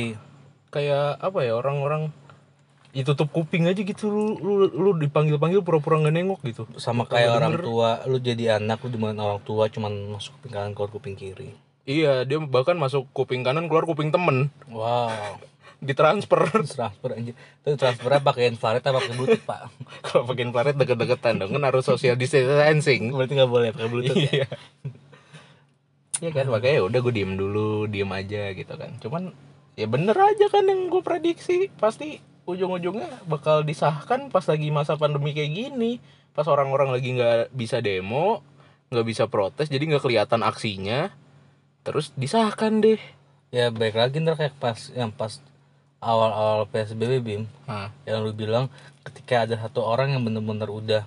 kayak 0.70 1.18
apa 1.18 1.38
ya 1.42 1.52
orang-orang 1.58 2.14
ya 2.90 3.02
tutup 3.06 3.30
kuping 3.30 3.70
aja 3.70 3.78
gitu 3.78 4.10
lu 4.10 4.38
lu, 4.42 4.54
lu 4.66 4.90
dipanggil 4.98 5.38
panggil 5.38 5.62
pura-pura 5.62 6.02
nggak 6.02 6.14
nengok 6.14 6.40
gitu 6.42 6.62
sama 6.74 7.06
kayak 7.06 7.38
orang 7.38 7.54
tua 7.62 8.02
lu 8.10 8.18
jadi 8.18 8.58
anak 8.58 8.82
lu 8.82 8.90
di 8.90 8.98
mana 8.98 9.34
orang 9.34 9.42
tua 9.46 9.70
cuman 9.70 10.18
masuk 10.18 10.34
kuping 10.38 10.52
kanan 10.54 10.72
keluar 10.74 10.90
kuping 10.90 11.14
kiri 11.14 11.54
iya 11.86 12.26
dia 12.26 12.42
bahkan 12.42 12.74
masuk 12.74 13.06
kuping 13.14 13.46
kanan 13.46 13.70
keluar 13.70 13.86
kuping 13.86 14.10
temen 14.10 14.50
wow 14.74 15.38
ditransfer. 15.80 16.40
Transfer 16.62 17.10
anjir 17.16 17.34
itu 17.34 17.76
transfernya 17.76 18.20
pakai 18.20 18.52
infrared 18.52 18.84
apa 18.84 19.00
pakai 19.00 19.12
bluetooth 19.16 19.44
pak. 19.44 19.60
Kalau 20.06 20.22
pakai 20.28 20.42
infrared 20.46 20.76
deket-deketan 20.76 21.34
dong 21.40 21.50
kan 21.56 21.64
harus 21.64 21.84
social 21.88 22.14
distancing. 22.14 23.10
Berarti 23.16 23.32
nggak 23.36 23.50
boleh 23.50 23.68
pakai 23.72 23.88
bluetooth 23.88 24.16
ya? 24.20 24.44
iya. 24.44 24.48
Iya 26.20 26.30
kan 26.36 26.46
makanya 26.52 26.74
ya 26.76 26.82
udah 26.84 26.98
gue 27.00 27.12
diem 27.16 27.32
dulu 27.32 27.88
diem 27.88 28.10
aja 28.12 28.52
gitu 28.52 28.74
kan. 28.76 28.90
Cuman 29.00 29.32
ya 29.74 29.88
bener 29.88 30.16
aja 30.16 30.46
kan 30.52 30.68
yang 30.68 30.92
gue 30.92 31.00
prediksi. 31.00 31.72
Pasti 31.80 32.20
ujung-ujungnya 32.44 33.24
bakal 33.24 33.64
disahkan 33.64 34.28
pas 34.28 34.44
lagi 34.44 34.68
masa 34.68 35.00
pandemi 35.00 35.32
kayak 35.32 35.52
gini. 35.56 35.96
Pas 36.36 36.44
orang-orang 36.44 36.92
lagi 36.92 37.16
nggak 37.16 37.56
bisa 37.56 37.80
demo 37.80 38.44
nggak 38.90 39.06
bisa 39.06 39.30
protes 39.30 39.70
jadi 39.70 39.96
nggak 39.96 40.04
kelihatan 40.04 40.44
aksinya. 40.44 41.08
Terus 41.86 42.12
disahkan 42.18 42.84
deh. 42.84 43.00
Ya 43.50 43.72
baik 43.72 43.96
lagi 43.96 44.20
ntar 44.20 44.36
kayak 44.36 44.60
pas 44.60 44.78
yang 44.92 45.10
pas 45.10 45.40
awal-awal 46.00 46.64
psbb 46.68 47.20
bim 47.20 47.42
nah, 47.68 47.92
yang 48.08 48.24
lu 48.24 48.32
bilang 48.32 48.72
ketika 49.04 49.44
ada 49.44 49.56
satu 49.56 49.84
orang 49.84 50.16
yang 50.16 50.24
bener-bener 50.24 50.68
udah 50.68 51.02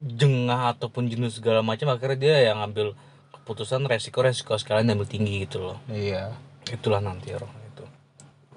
jengah 0.00 0.72
ataupun 0.76 1.12
jenuh 1.12 1.28
segala 1.28 1.60
macam 1.60 1.92
akhirnya 1.92 2.16
dia 2.16 2.36
yang 2.52 2.64
ngambil 2.64 2.96
keputusan 3.36 3.84
resiko-resiko 3.84 4.56
sekalian 4.56 4.96
ambil 4.96 5.10
tinggi 5.10 5.44
gitu 5.44 5.60
loh. 5.60 5.76
Iya. 5.92 6.32
Itulah 6.72 7.04
nanti 7.04 7.36
orang 7.36 7.52
itu. 7.68 7.84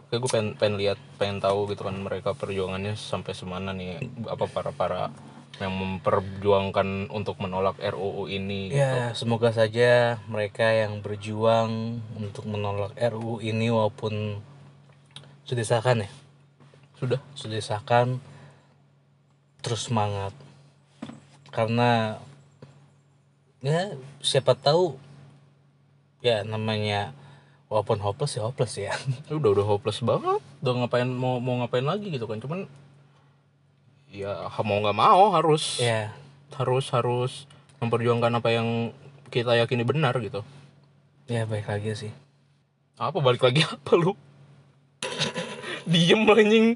Kayak 0.08 0.20
gue 0.24 0.30
pengen 0.32 0.50
pengen 0.56 0.76
lihat 0.80 1.00
pengen 1.20 1.44
tahu 1.44 1.68
gitu 1.74 1.84
kan 1.84 2.00
mereka 2.00 2.32
perjuangannya 2.32 2.96
sampai 2.96 3.34
semana 3.36 3.76
nih 3.76 4.00
apa 4.32 4.46
para 4.48 4.72
para 4.72 5.12
yang 5.62 5.74
memperjuangkan 5.74 7.14
untuk 7.14 7.38
menolak 7.38 7.78
RUU 7.78 8.26
ini 8.26 8.74
gitu. 8.74 8.82
ya 8.82 9.14
semoga 9.14 9.54
saja 9.54 10.18
mereka 10.26 10.66
yang 10.66 11.06
berjuang 11.06 12.02
untuk 12.18 12.50
menolak 12.50 12.98
RUU 12.98 13.38
ini 13.38 13.70
walaupun 13.70 14.42
sudah 15.44 15.60
disahkan 15.60 16.08
ya? 16.08 16.10
Sudah. 16.96 17.20
Sudah 17.36 17.56
disahkan 17.60 18.08
terus 19.60 19.92
semangat. 19.92 20.32
Karena 21.52 22.20
ya 23.64 23.96
siapa 24.20 24.56
tahu 24.56 25.00
ya 26.20 26.44
namanya 26.44 27.16
walaupun 27.68 28.00
hopeless 28.00 28.40
ya 28.40 28.48
hopeless 28.48 28.74
ya. 28.80 28.96
Udah 29.40 29.52
udah 29.52 29.66
hopeless 29.68 30.00
banget. 30.00 30.40
Udah 30.64 30.74
ngapain 30.80 31.08
mau 31.12 31.44
mau 31.44 31.60
ngapain 31.60 31.84
lagi 31.84 32.08
gitu 32.08 32.24
kan. 32.24 32.40
Cuman 32.40 32.68
ya 34.08 34.48
mau 34.64 34.80
nggak 34.80 34.98
mau 34.98 35.36
harus. 35.36 35.84
Ya. 35.84 36.16
Harus 36.56 36.88
harus 36.96 37.50
memperjuangkan 37.84 38.40
apa 38.40 38.50
yang 38.56 38.96
kita 39.28 39.60
yakini 39.60 39.84
benar 39.84 40.16
gitu. 40.24 40.48
Ya 41.28 41.44
baik 41.44 41.68
lagi 41.68 41.92
sih. 42.00 42.12
Apa 42.96 43.20
balik 43.20 43.44
lagi 43.44 43.68
apa 43.68 44.00
lu 44.00 44.16
diem 45.88 46.22
anjing. 46.28 46.68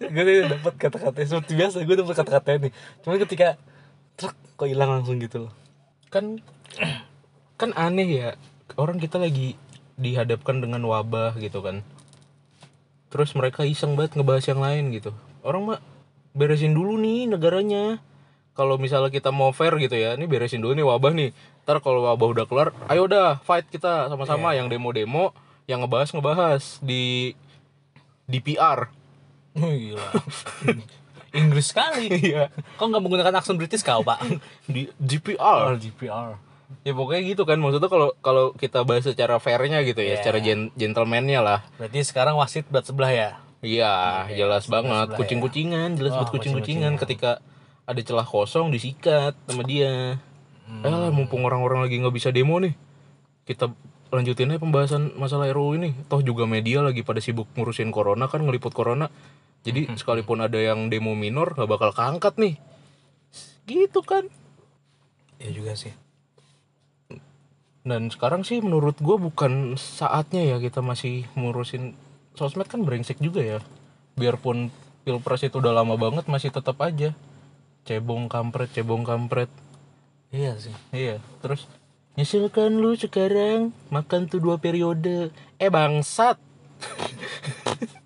Gue 0.00 0.22
tuh 0.24 0.34
dapat 0.48 0.74
kata-kata 0.80 1.18
seperti 1.26 1.52
biasa 1.58 1.76
gue 1.84 1.96
dapat 1.98 2.14
kata-kata 2.16 2.48
nih. 2.68 2.72
Cuman 3.04 3.18
ketika 3.20 3.58
truk 4.16 4.34
kok 4.56 4.68
hilang 4.70 4.90
langsung 5.00 5.20
gitu 5.20 5.48
loh. 5.48 5.52
Kan 6.08 6.40
kan 7.60 7.70
aneh 7.76 8.08
ya. 8.08 8.30
Orang 8.80 8.96
kita 8.98 9.20
lagi 9.20 9.58
dihadapkan 9.94 10.58
dengan 10.58 10.82
wabah 10.88 11.36
gitu 11.38 11.60
kan. 11.60 11.84
Terus 13.12 13.36
mereka 13.38 13.62
iseng 13.62 13.94
banget 13.94 14.18
ngebahas 14.18 14.44
yang 14.50 14.60
lain 14.62 14.84
gitu. 14.90 15.12
Orang 15.44 15.70
mah 15.70 15.80
beresin 16.34 16.74
dulu 16.74 16.98
nih 16.98 17.30
negaranya. 17.30 18.02
Kalau 18.54 18.78
misalnya 18.78 19.10
kita 19.10 19.34
mau 19.34 19.50
fair 19.50 19.74
gitu 19.82 19.98
ya 19.98 20.14
ini 20.14 20.30
beresin 20.30 20.62
dulu 20.62 20.78
nih 20.78 20.86
wabah 20.86 21.12
nih. 21.14 21.30
Ntar 21.66 21.82
kalau 21.82 22.04
wabah 22.06 22.28
udah 22.30 22.44
keluar 22.46 22.68
ayo 22.92 23.08
dah 23.08 23.40
fight 23.42 23.66
kita 23.68 24.06
sama-sama 24.12 24.52
yang 24.52 24.68
demo-demo 24.68 25.32
yang 25.64 25.80
ngebahas 25.80 26.12
ngebahas 26.12 26.62
di 26.84 27.32
di 28.24 28.38
PR 28.38 28.88
oh, 29.54 29.70
gila 29.70 30.08
Inggris 31.34 31.66
sekali 31.66 32.06
iya 32.14 32.46
kok 32.48 32.84
nggak 32.84 33.00
menggunakan 33.00 33.34
aksen 33.34 33.54
British 33.54 33.82
kau 33.82 34.00
pak 34.00 34.22
di 34.64 34.86
DPR 34.96 35.74
GPR 35.74 36.38
ya 36.80 36.92
pokoknya 36.92 37.22
gitu 37.24 37.42
kan 37.42 37.58
maksudnya 37.58 37.86
kalau 37.86 38.14
kalau 38.18 38.44
kita 38.52 38.82
bahas 38.82 39.02
secara 39.02 39.36
fairnya 39.36 39.82
gitu 39.82 39.98
ya 39.98 40.14
Iya. 40.14 40.16
secara 40.18 40.38
gen- 40.38 40.72
gentlemannya 40.74 41.38
lah 41.38 41.60
berarti 41.76 42.00
sekarang 42.02 42.34
wasit 42.34 42.64
berat 42.66 42.86
sebelah 42.86 43.10
ya 43.10 43.30
Iya, 43.60 44.28
jelas 44.28 44.68
banget. 44.68 45.08
sebelah 45.08 45.08
ya. 45.08 45.20
Kucing-kucingan, 45.24 45.88
jelas 45.96 46.12
Wah, 46.12 46.18
buat 46.20 46.36
kucing-kucingan 46.36 47.00
kucing-kucingan. 47.00 47.00
ketika 47.00 47.30
ada 47.88 48.00
celah 48.04 48.28
kosong 48.28 48.68
disikat 48.68 49.32
sama 49.48 49.64
dia. 49.64 50.20
Hmm. 50.68 50.84
Eh 50.84 51.08
mumpung 51.08 51.48
orang-orang 51.48 51.80
lagi 51.80 51.96
nggak 51.96 52.12
bisa 52.12 52.28
demo 52.28 52.60
nih, 52.60 52.76
kita 53.48 53.72
lanjutin 54.14 54.54
aja 54.54 54.62
pembahasan 54.62 55.12
masalah 55.18 55.50
RUU 55.50 55.76
ini. 55.76 55.90
Toh 56.06 56.22
juga 56.22 56.46
media 56.46 56.80
lagi 56.80 57.02
pada 57.02 57.18
sibuk 57.18 57.50
ngurusin 57.58 57.90
corona 57.90 58.30
kan, 58.30 58.40
ngeliput 58.46 58.70
corona. 58.70 59.10
Jadi 59.64 59.88
Hmm. 59.88 59.96
sekalipun 59.96 60.44
ada 60.44 60.60
yang 60.60 60.88
demo 60.88 61.16
minor 61.16 61.52
nggak 61.56 61.70
bakal 61.70 61.90
keangkat 61.90 62.34
nih. 62.38 62.54
Gitu 63.64 64.00
kan. 64.04 64.28
ya 65.34 65.50
juga 65.50 65.76
sih 65.76 65.92
Dan 67.84 68.08
sekarang 68.08 68.48
sih 68.48 68.64
menurut 68.64 68.96
gue 68.96 69.16
bukan 69.20 69.76
saatnya 69.76 70.40
ya 70.40 70.56
kita 70.56 70.80
masih 70.80 71.28
ngurusin 71.36 71.92
sosmed 72.32 72.64
kan 72.64 72.80
brengsek 72.80 73.20
juga 73.20 73.44
ya. 73.44 73.58
Biarpun 74.16 74.72
pilpres 75.04 75.44
itu 75.44 75.60
udah 75.60 75.76
lama 75.76 76.00
banget 76.00 76.24
masih 76.32 76.48
tetap 76.48 76.80
aja 76.80 77.12
cebong 77.84 78.32
kampret 78.32 78.72
cebong 78.72 79.04
kampret. 79.04 79.52
iya 80.32 80.56
sih 80.56 80.72
Iya. 80.96 81.20
Terus 81.44 81.68
nyesilkan 82.14 82.78
lu 82.78 82.94
sekarang 82.94 83.74
makan 83.90 84.30
tuh 84.30 84.38
dua 84.38 84.56
periode. 84.58 85.34
Eh 85.58 85.70
bangsat. 85.70 86.38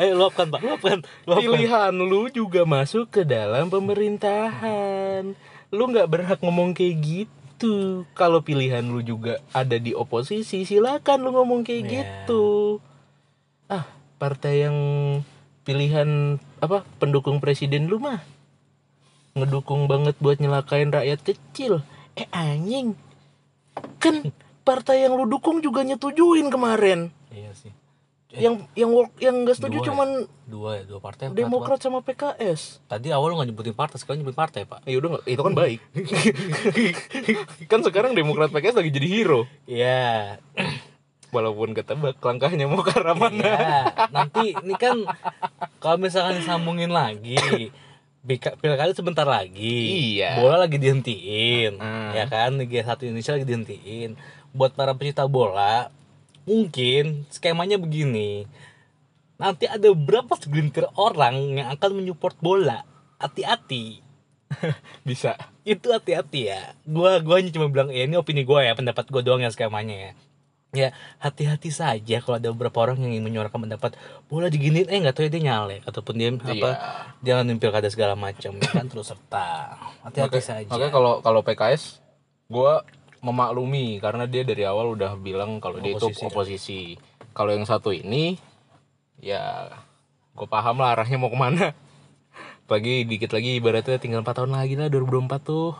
ayo 0.00 0.18
luapkan 0.18 0.48
pak 0.48 0.62
luapkan 0.64 0.98
luapkan 1.28 1.42
Pilihan 1.42 1.92
lu 1.94 2.26
juga 2.32 2.62
masuk 2.64 3.10
ke 3.10 3.22
dalam 3.26 3.68
pemerintahan. 3.68 5.34
Lu 5.72 5.82
nggak 5.88 6.08
berhak 6.10 6.38
ngomong 6.42 6.74
kayak 6.74 6.96
gitu. 7.02 8.04
Kalau 8.14 8.42
pilihan 8.42 8.82
lu 8.82 9.00
juga 9.00 9.38
ada 9.54 9.78
di 9.78 9.94
oposisi, 9.94 10.66
silakan 10.66 11.18
lu 11.22 11.30
ngomong 11.30 11.62
kayak 11.62 11.82
Iya. 11.82 11.90
gitu. 11.94 12.44
Ah, 13.70 13.86
partai 14.18 14.66
yang 14.66 14.78
pilihan 15.62 16.38
apa 16.58 16.82
pendukung 16.98 17.38
presiden 17.38 17.86
lu 17.86 18.02
mah 18.02 18.22
ngedukung 19.32 19.88
banget 19.88 20.18
buat 20.20 20.42
nyelakain 20.42 20.92
rakyat 20.92 21.22
kecil. 21.24 21.80
Eh 22.14 22.28
anjing. 22.28 22.94
Kan 23.96 24.30
partai 24.62 25.02
yang 25.02 25.14
lu 25.14 25.26
dukung 25.26 25.58
juga 25.58 25.82
nyetujuin 25.82 26.46
kemarin. 26.46 27.10
iya 27.28 27.50
sih 27.52 27.72
Yang 28.30 28.64
yang 28.72 28.90
work- 28.90 29.18
yang 29.18 29.36
gak 29.42 29.56
setuju 29.56 29.76
Dua 29.76 29.82
ya? 29.82 29.88
cuman 29.88 30.08
dua 30.46 30.70
ya 30.74 30.82
dua 30.84 31.00
partai 31.00 31.28
Demokrat 31.28 31.76
sama 31.78 32.00
PKS. 32.00 32.80
tadi 32.86 33.08
awal 33.08 33.28
lu 33.28 33.36
nggak 33.36 33.48
nyebutin 33.50 33.72
partai 33.72 33.96
sekarang 33.96 34.20
nyebutin 34.20 34.38
partai 34.38 34.60
pak 34.62 34.80
Ya 34.84 34.96
udah 34.96 35.20
itu 35.22 35.36
kan 35.38 35.52
baik. 35.52 35.80
kan 37.70 37.80
sekarang 37.80 38.12
Demokrat 38.12 38.48
PKS 38.48 38.76
lagi 38.78 38.90
jadi 38.90 39.08
hero. 39.10 39.40
iya 39.64 40.40
Walaupun 41.28 41.72
ketebak 41.72 42.20
langkahnya 42.20 42.64
mau 42.66 42.80
ke 42.80 42.92
arah 42.92 43.16
mana. 43.16 43.40
Iya, 43.40 43.80
nanti 44.10 44.52
ini 44.54 44.76
kan 44.76 45.00
kalau 45.78 45.96
misalkan 45.98 46.36
disambungin 46.36 46.88
lagi 46.88 47.72
pilkada 48.22 48.94
sebentar 48.94 49.26
lagi. 49.26 50.14
Iya. 50.16 50.38
bola 50.38 50.62
lagi 50.62 50.78
dihentiin 50.78 51.74
Hmm. 51.76 52.14
ya 52.14 52.24
kan? 52.30 52.54
Liga 52.54 52.86
1 52.86 53.02
Indonesia 53.02 53.34
lagi 53.34 53.46
dihentiin. 53.46 54.14
Buat 54.54 54.78
para 54.78 54.94
pecinta 54.94 55.26
bola 55.26 55.90
mungkin 56.42 57.26
skemanya 57.30 57.78
begini. 57.78 58.46
Nanti 59.36 59.66
ada 59.66 59.90
berapa 59.90 60.38
segelintir 60.38 60.86
orang 60.94 61.58
yang 61.58 61.68
akan 61.74 61.98
menyupport 61.98 62.38
bola? 62.38 62.86
Hati-hati. 63.18 63.98
Bisa. 65.08 65.34
itu 65.62 65.94
hati-hati 65.94 66.50
ya. 66.50 66.74
Gua 66.82 67.22
gua 67.22 67.38
hanya 67.38 67.54
cuma 67.54 67.70
bilang 67.70 67.90
ya 67.90 68.02
ini 68.02 68.18
opini 68.18 68.42
gua 68.42 68.66
ya 68.66 68.74
pendapat 68.74 69.06
gua 69.10 69.22
doang 69.22 69.38
yang 69.38 69.54
skemanya 69.54 69.94
ya 69.94 70.12
ya 70.72 70.88
hati-hati 71.20 71.68
saja 71.68 72.16
kalau 72.20 72.40
ada 72.40 72.48
beberapa 72.48 72.80
orang 72.80 72.96
yang 72.98 73.12
ingin 73.12 73.24
menyuarakan 73.24 73.68
pendapat 73.68 73.92
bola 74.24 74.48
diginiin 74.48 74.88
eh 74.88 74.98
nggak 74.98 75.12
tahu 75.12 75.24
ya 75.24 75.30
dia 75.30 75.42
nyalek 75.44 75.84
ataupun 75.84 76.14
dia 76.16 76.32
apa 76.32 76.48
Iya. 76.48 76.72
jangan 77.20 77.44
nimpil 77.44 77.68
kada 77.68 77.88
segala 77.88 78.16
macam 78.16 78.56
ya 78.56 78.68
kan 78.72 78.88
terus 78.88 79.06
serta 79.06 79.76
hati-hati 80.00 80.40
saja 80.40 80.68
Makanya 80.72 80.88
kalau 80.90 81.12
kalau 81.20 81.40
PKS 81.40 82.00
gua 82.48 82.80
memaklumi 83.20 84.00
karena 84.00 84.24
dia 84.24 84.42
dari 84.42 84.64
awal 84.64 84.96
udah 84.96 85.14
bilang 85.14 85.60
kalau 85.60 85.76
dia 85.78 85.92
itu 85.92 86.08
Oposisi. 86.24 86.96
Kalau 87.30 87.52
yang 87.52 87.62
satu 87.62 87.92
ini 87.92 88.40
ya 89.16 89.70
gue 90.32 90.44
paham 90.44 90.80
lah 90.80 90.92
arahnya 90.92 91.16
mau 91.16 91.28
ke 91.28 91.36
mana. 91.36 91.66
Pagi 92.66 93.04
dikit 93.04 93.30
lagi 93.30 93.56
ibaratnya 93.56 93.96
tinggal 93.96 94.20
4 94.20 94.32
tahun 94.34 94.52
lagi 94.52 94.74
lah 94.74 94.88
2024 94.88 95.36
tuh. 95.38 95.76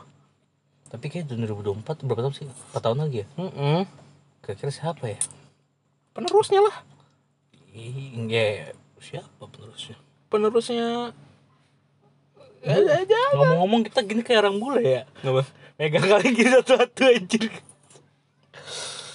tapi 0.86 1.08
kayak 1.08 1.24
2024 1.32 2.04
berapa 2.04 2.20
tahun 2.20 2.34
sih 2.36 2.44
4 2.44 2.76
tahun 2.78 2.98
lagi 3.00 3.24
ya 3.24 3.26
Mm-mm. 3.40 3.80
Kira-kira 4.42 4.68
siapa 4.68 5.06
ya 5.06 5.18
Penerusnya 6.12 6.60
lah. 6.60 6.76
Ih, 7.72 8.12
ya 8.26 8.68
Siapa 8.98 9.46
penerusnya? 9.46 9.96
penerusnya 10.26 11.10
ada 12.62 12.92
aja 12.96 13.20
Ngomong-ngomong 13.32 13.82
kita 13.82 14.02
gini 14.02 14.20
kayak 14.20 14.42
orang 14.42 14.56
bule 14.56 14.80
ya. 14.80 15.02
nggak 15.20 15.46
Megang 15.74 16.04
kali 16.04 16.30
gini 16.30 16.50
satu-satu 16.52 17.02
anjir. 17.06 17.50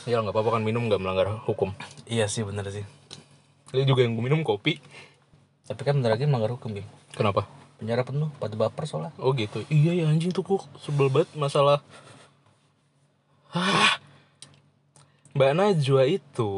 ya 0.03 0.19
nggak 0.19 0.31
apa-apa 0.31 0.57
kan 0.57 0.63
minum 0.63 0.83
nggak 0.83 0.97
melanggar 0.97 1.27
hukum 1.43 1.71
Iya 2.05 2.25
sih 2.25 2.41
bener 2.41 2.67
sih. 2.67 2.83
Lu 3.71 3.83
juga 3.83 4.01
yang 4.01 4.15
minum 4.15 4.41
kopi 4.41 4.79
Tapi 5.63 5.81
kan 5.81 5.95
bentar 5.95 6.11
lagi 6.11 6.23
melanggar 6.23 6.51
hukum, 6.51 6.71
Bim. 6.73 6.87
kenapa 7.11 7.43
Penjara 7.77 8.01
penuh, 8.01 8.33
pada 8.33 8.57
baper 8.57 8.83
soalnya. 8.83 9.13
oh 9.17 9.31
gitu 9.31 9.61
iya 9.67 9.93
ya 9.93 10.07
anjing 10.07 10.31
tuh 10.31 10.41
kok 10.41 10.65
sebel 10.77 11.07
banget 11.07 11.29
masalah 11.33 11.79
Ah. 13.49 13.95
Mbak 15.37 15.53
Najwa 15.53 16.03
itu 16.09 16.51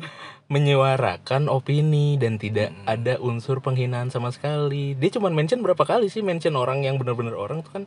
menyuarakan 0.52 1.52
opini 1.52 2.16
dan 2.16 2.40
tidak 2.40 2.72
ada 2.88 3.20
unsur 3.20 3.60
penghinaan 3.60 4.08
sama 4.08 4.32
sekali. 4.32 4.96
Dia 4.96 5.12
cuma 5.20 5.28
mention 5.28 5.60
berapa 5.60 5.84
kali 5.84 6.08
sih 6.08 6.24
mention 6.24 6.56
orang 6.56 6.80
yang 6.80 6.96
benar-benar 6.96 7.36
orang 7.36 7.60
tuh 7.60 7.72
kan 7.76 7.84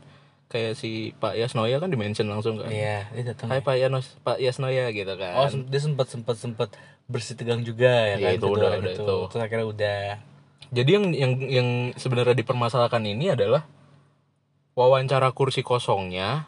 kayak 0.49 0.77
si 0.77 1.13
Pak 1.17 1.37
Yasnoya 1.37 1.81
kan 1.81 1.89
di 1.89 1.97
mention 1.97 2.29
langsung 2.29 2.61
kan. 2.61 2.69
Iya, 2.69 3.09
dia 3.15 3.23
datang. 3.33 3.49
Hai 3.49 3.61
Pak 3.65 3.75
Yanos, 3.79 4.17
Pak 4.21 4.37
Yasnoya 4.37 4.93
gitu 4.93 5.13
kan. 5.17 5.33
Oh, 5.39 5.49
dia 5.49 5.81
sempat 5.81 6.07
sempat 6.13 6.35
sempat 6.37 6.69
bersih 7.09 7.33
tegang 7.33 7.65
juga 7.65 7.89
ya 7.89 8.17
Iya, 8.17 8.25
kan 8.25 8.31
itu 8.37 8.45
kedua 8.45 8.53
udah, 8.53 8.67
orang 8.69 8.81
udah 8.85 8.93
itu. 8.93 9.15
Terus 9.33 9.41
akhirnya 9.41 9.65
udah 9.65 9.99
Jadi 10.69 10.89
yang 10.93 11.05
yang 11.17 11.33
yang 11.49 11.67
sebenarnya 11.97 12.37
dipermasalahkan 12.37 13.01
ini 13.01 13.33
adalah 13.33 13.65
wawancara 14.77 15.33
kursi 15.33 15.65
kosongnya 15.65 16.45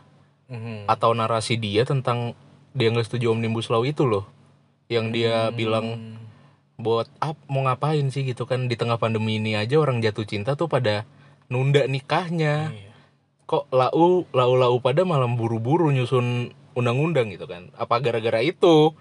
Mhm. 0.51 0.85
atau 0.85 1.15
narasi 1.15 1.55
dia 1.55 1.87
tentang 1.87 2.35
dia 2.71 2.87
nggak 2.91 3.07
setuju 3.07 3.35
omnibus 3.35 3.67
law 3.67 3.83
itu 3.83 4.07
loh. 4.07 4.27
Yang 4.91 5.05
dia 5.15 5.35
bilang 5.55 6.19
buat 6.81 7.07
ap 7.21 7.37
mau 7.45 7.63
ngapain 7.63 8.09
sih 8.09 8.25
gitu 8.25 8.49
kan 8.49 8.65
di 8.65 8.73
tengah 8.73 8.97
pandemi 8.97 9.37
ini 9.37 9.53
aja 9.53 9.77
orang 9.77 10.01
jatuh 10.01 10.25
cinta 10.25 10.57
tuh 10.57 10.67
pada 10.67 11.05
nunda 11.47 11.85
nikahnya. 11.85 12.73
Iya. 12.73 12.91
Kok 13.45 13.69
lau 13.71 14.25
lau 14.31 14.53
lau 14.55 14.75
pada 14.79 15.03
malam 15.03 15.35
buru-buru 15.35 15.91
nyusun 15.91 16.55
undang-undang 16.73 17.29
gitu 17.31 17.45
kan? 17.45 17.69
Apa 17.75 17.99
gara-gara 17.99 18.39
itu? 18.39 18.95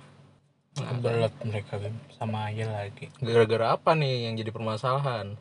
Kebelet 0.75 1.35
mereka 1.43 1.83
Bim. 1.83 1.95
sama 2.15 2.50
aja 2.50 2.67
lagi. 2.71 3.11
Gara-gara 3.19 3.75
apa 3.75 3.95
nih 3.99 4.31
yang 4.31 4.35
jadi 4.39 4.50
permasalahan? 4.55 5.35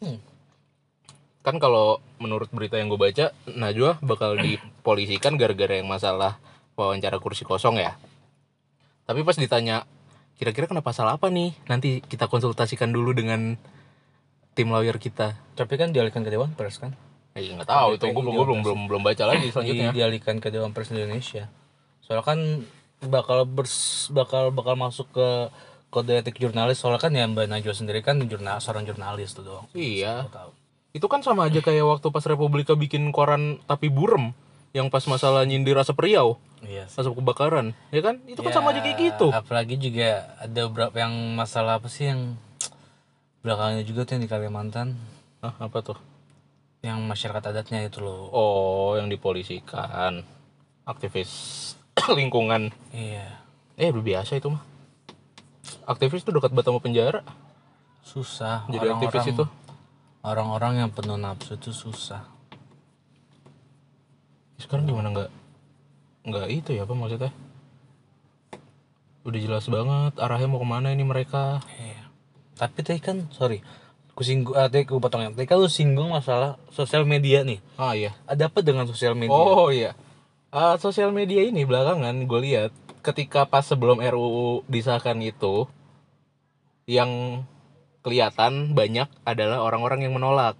Hmm. 0.00 0.20
Kan 1.40 1.56
kalau 1.62 2.04
menurut 2.20 2.50
berita 2.50 2.76
yang 2.76 2.90
gue 2.90 3.00
baca, 3.00 3.32
Najwa 3.48 4.02
bakal 4.02 4.36
dipolisikan 4.36 5.38
gara-gara 5.38 5.78
yang 5.78 5.88
masalah 5.88 6.42
wawancara 6.76 7.16
kursi 7.18 7.42
kosong 7.42 7.80
ya. 7.80 7.96
Tapi 9.08 9.24
pas 9.24 9.34
ditanya, 9.34 9.88
kira-kira 10.36 10.68
kena 10.68 10.84
pasal 10.84 11.08
apa 11.08 11.32
nih? 11.32 11.56
Nanti 11.66 12.04
kita 12.04 12.28
konsultasikan 12.28 12.92
dulu 12.92 13.16
dengan 13.16 13.56
tim 14.52 14.68
lawyer 14.68 15.00
kita. 15.00 15.36
Tapi 15.56 15.74
kan 15.80 15.90
dialihkan 15.90 16.22
ke 16.22 16.30
Dewan 16.30 16.52
Pers 16.52 16.78
kan? 16.78 16.92
Eh, 17.36 17.52
nggak 17.52 17.68
tahu 17.68 18.00
itu 18.00 18.04
gue 18.08 18.22
belum, 18.24 18.64
belum 18.64 18.80
belum 18.88 19.02
baca 19.04 19.24
lagi 19.28 19.52
selanjutnya. 19.52 19.92
Di- 19.92 20.00
dialihkan 20.00 20.40
ke 20.40 20.48
Dewan 20.48 20.72
Pers 20.72 20.92
Indonesia. 20.92 21.48
Soalnya 22.00 22.24
kan 22.24 22.38
bakal 23.04 23.44
bers, 23.44 24.08
bakal 24.08 24.48
bakal 24.56 24.72
masuk 24.78 25.08
ke 25.12 25.28
kode 25.92 26.16
etik 26.16 26.40
jurnalis 26.40 26.80
soalnya 26.80 27.00
kan 27.00 27.12
ya 27.12 27.28
Mbak 27.28 27.46
Najwa 27.46 27.74
sendiri 27.76 28.00
kan 28.00 28.20
jurnal 28.24 28.58
seorang 28.60 28.88
jurnalis 28.88 29.36
tuh 29.36 29.44
doang. 29.44 29.66
Iya. 29.76 30.28
Itu 30.96 31.06
kan 31.12 31.20
sama 31.20 31.48
aja 31.52 31.60
kayak 31.60 31.84
waktu 31.84 32.08
pas 32.08 32.24
Republika 32.24 32.72
bikin 32.72 33.12
koran 33.12 33.60
tapi 33.68 33.92
burem 33.92 34.32
yang 34.72 34.88
pas 34.88 35.04
masalah 35.08 35.44
nyindir 35.44 35.76
asap 35.76 36.04
Riau, 36.04 36.40
Iya 36.64 36.88
sih. 36.88 36.98
asap 37.02 37.20
kebakaran, 37.20 37.76
ya 37.92 38.00
kan? 38.00 38.16
Itu 38.24 38.40
kan 38.40 38.52
sama 38.54 38.72
aja 38.72 38.80
kayak 38.80 38.96
gitu. 38.96 39.28
Apalagi 39.28 39.76
juga 39.76 40.36
ada 40.40 40.60
beberapa 40.70 40.96
yang 40.96 41.12
masalah 41.36 41.76
apa 41.76 41.88
sih 41.92 42.08
yang 42.08 42.40
belakangnya 43.44 43.84
juga 43.84 44.08
tuh 44.08 44.18
yang 44.18 44.24
di 44.24 44.30
Kalimantan 44.30 44.96
Hah, 45.44 45.54
apa 45.60 45.78
tuh? 45.84 45.98
yang 46.86 47.02
masyarakat 47.02 47.42
adatnya 47.50 47.82
itu 47.82 47.98
loh. 47.98 48.30
Oh, 48.30 48.90
yang 48.94 49.10
dipolisikan. 49.10 50.22
Aktivis 50.86 51.74
lingkungan. 52.18 52.70
Iya. 52.94 53.42
Eh, 53.74 53.90
udah 53.90 54.04
biasa 54.04 54.38
itu 54.38 54.54
mah. 54.54 54.62
Aktivis 55.86 56.22
tuh 56.22 56.34
dekat 56.34 56.54
banget 56.54 56.70
sama 56.70 56.78
penjara. 56.78 57.20
Susah. 58.06 58.70
Jadi 58.70 58.86
aktivis 58.86 59.34
itu. 59.34 59.44
Orang-orang 60.22 60.86
yang 60.86 60.90
penuh 60.94 61.18
nafsu 61.18 61.58
itu 61.58 61.74
susah. 61.74 62.22
Sekarang 64.56 64.86
gimana 64.86 65.10
nggak 65.12 65.30
nggak 66.26 66.46
itu 66.50 66.70
ya 66.74 66.82
apa 66.84 66.94
maksudnya? 66.98 67.30
Udah 69.22 69.40
jelas 69.40 69.66
banget 69.70 70.12
arahnya 70.18 70.46
mau 70.50 70.60
ke 70.60 70.68
mana 70.68 70.90
ini 70.90 71.06
mereka. 71.06 71.62
Iya. 71.78 72.10
Tapi 72.58 72.78
tadi 72.82 73.00
kan 73.00 73.30
sorry, 73.30 73.62
ku 74.12 74.26
singgung, 74.26 74.54
ah, 74.58 74.66
tadi 74.66 74.86
ku 74.86 74.98
potong 74.98 75.22
ya. 75.22 75.30
Tadi 75.30 75.46
kan 75.46 75.62
lu 75.62 75.70
singgung 75.70 76.10
masalah 76.10 76.58
sosial 76.74 77.06
media 77.06 77.46
nih. 77.46 77.62
Ah 77.78 77.94
iya. 77.94 78.12
Ada 78.26 78.50
apa 78.50 78.60
dengan 78.60 78.84
sosial 78.90 79.14
media? 79.14 79.34
Oh 79.34 79.70
iya. 79.70 79.94
Ah, 80.50 80.74
sosial 80.76 81.14
media 81.14 81.46
ini 81.46 81.62
belakangan 81.62 82.26
gue 82.26 82.40
lihat 82.42 82.72
ketika 83.06 83.46
pas 83.46 83.62
sebelum 83.62 84.02
RUU 84.02 84.66
disahkan 84.66 85.14
itu 85.22 85.70
yang 86.90 87.42
kelihatan 88.02 88.74
banyak 88.74 89.10
adalah 89.26 89.62
orang-orang 89.62 90.06
yang 90.06 90.14
menolak 90.14 90.54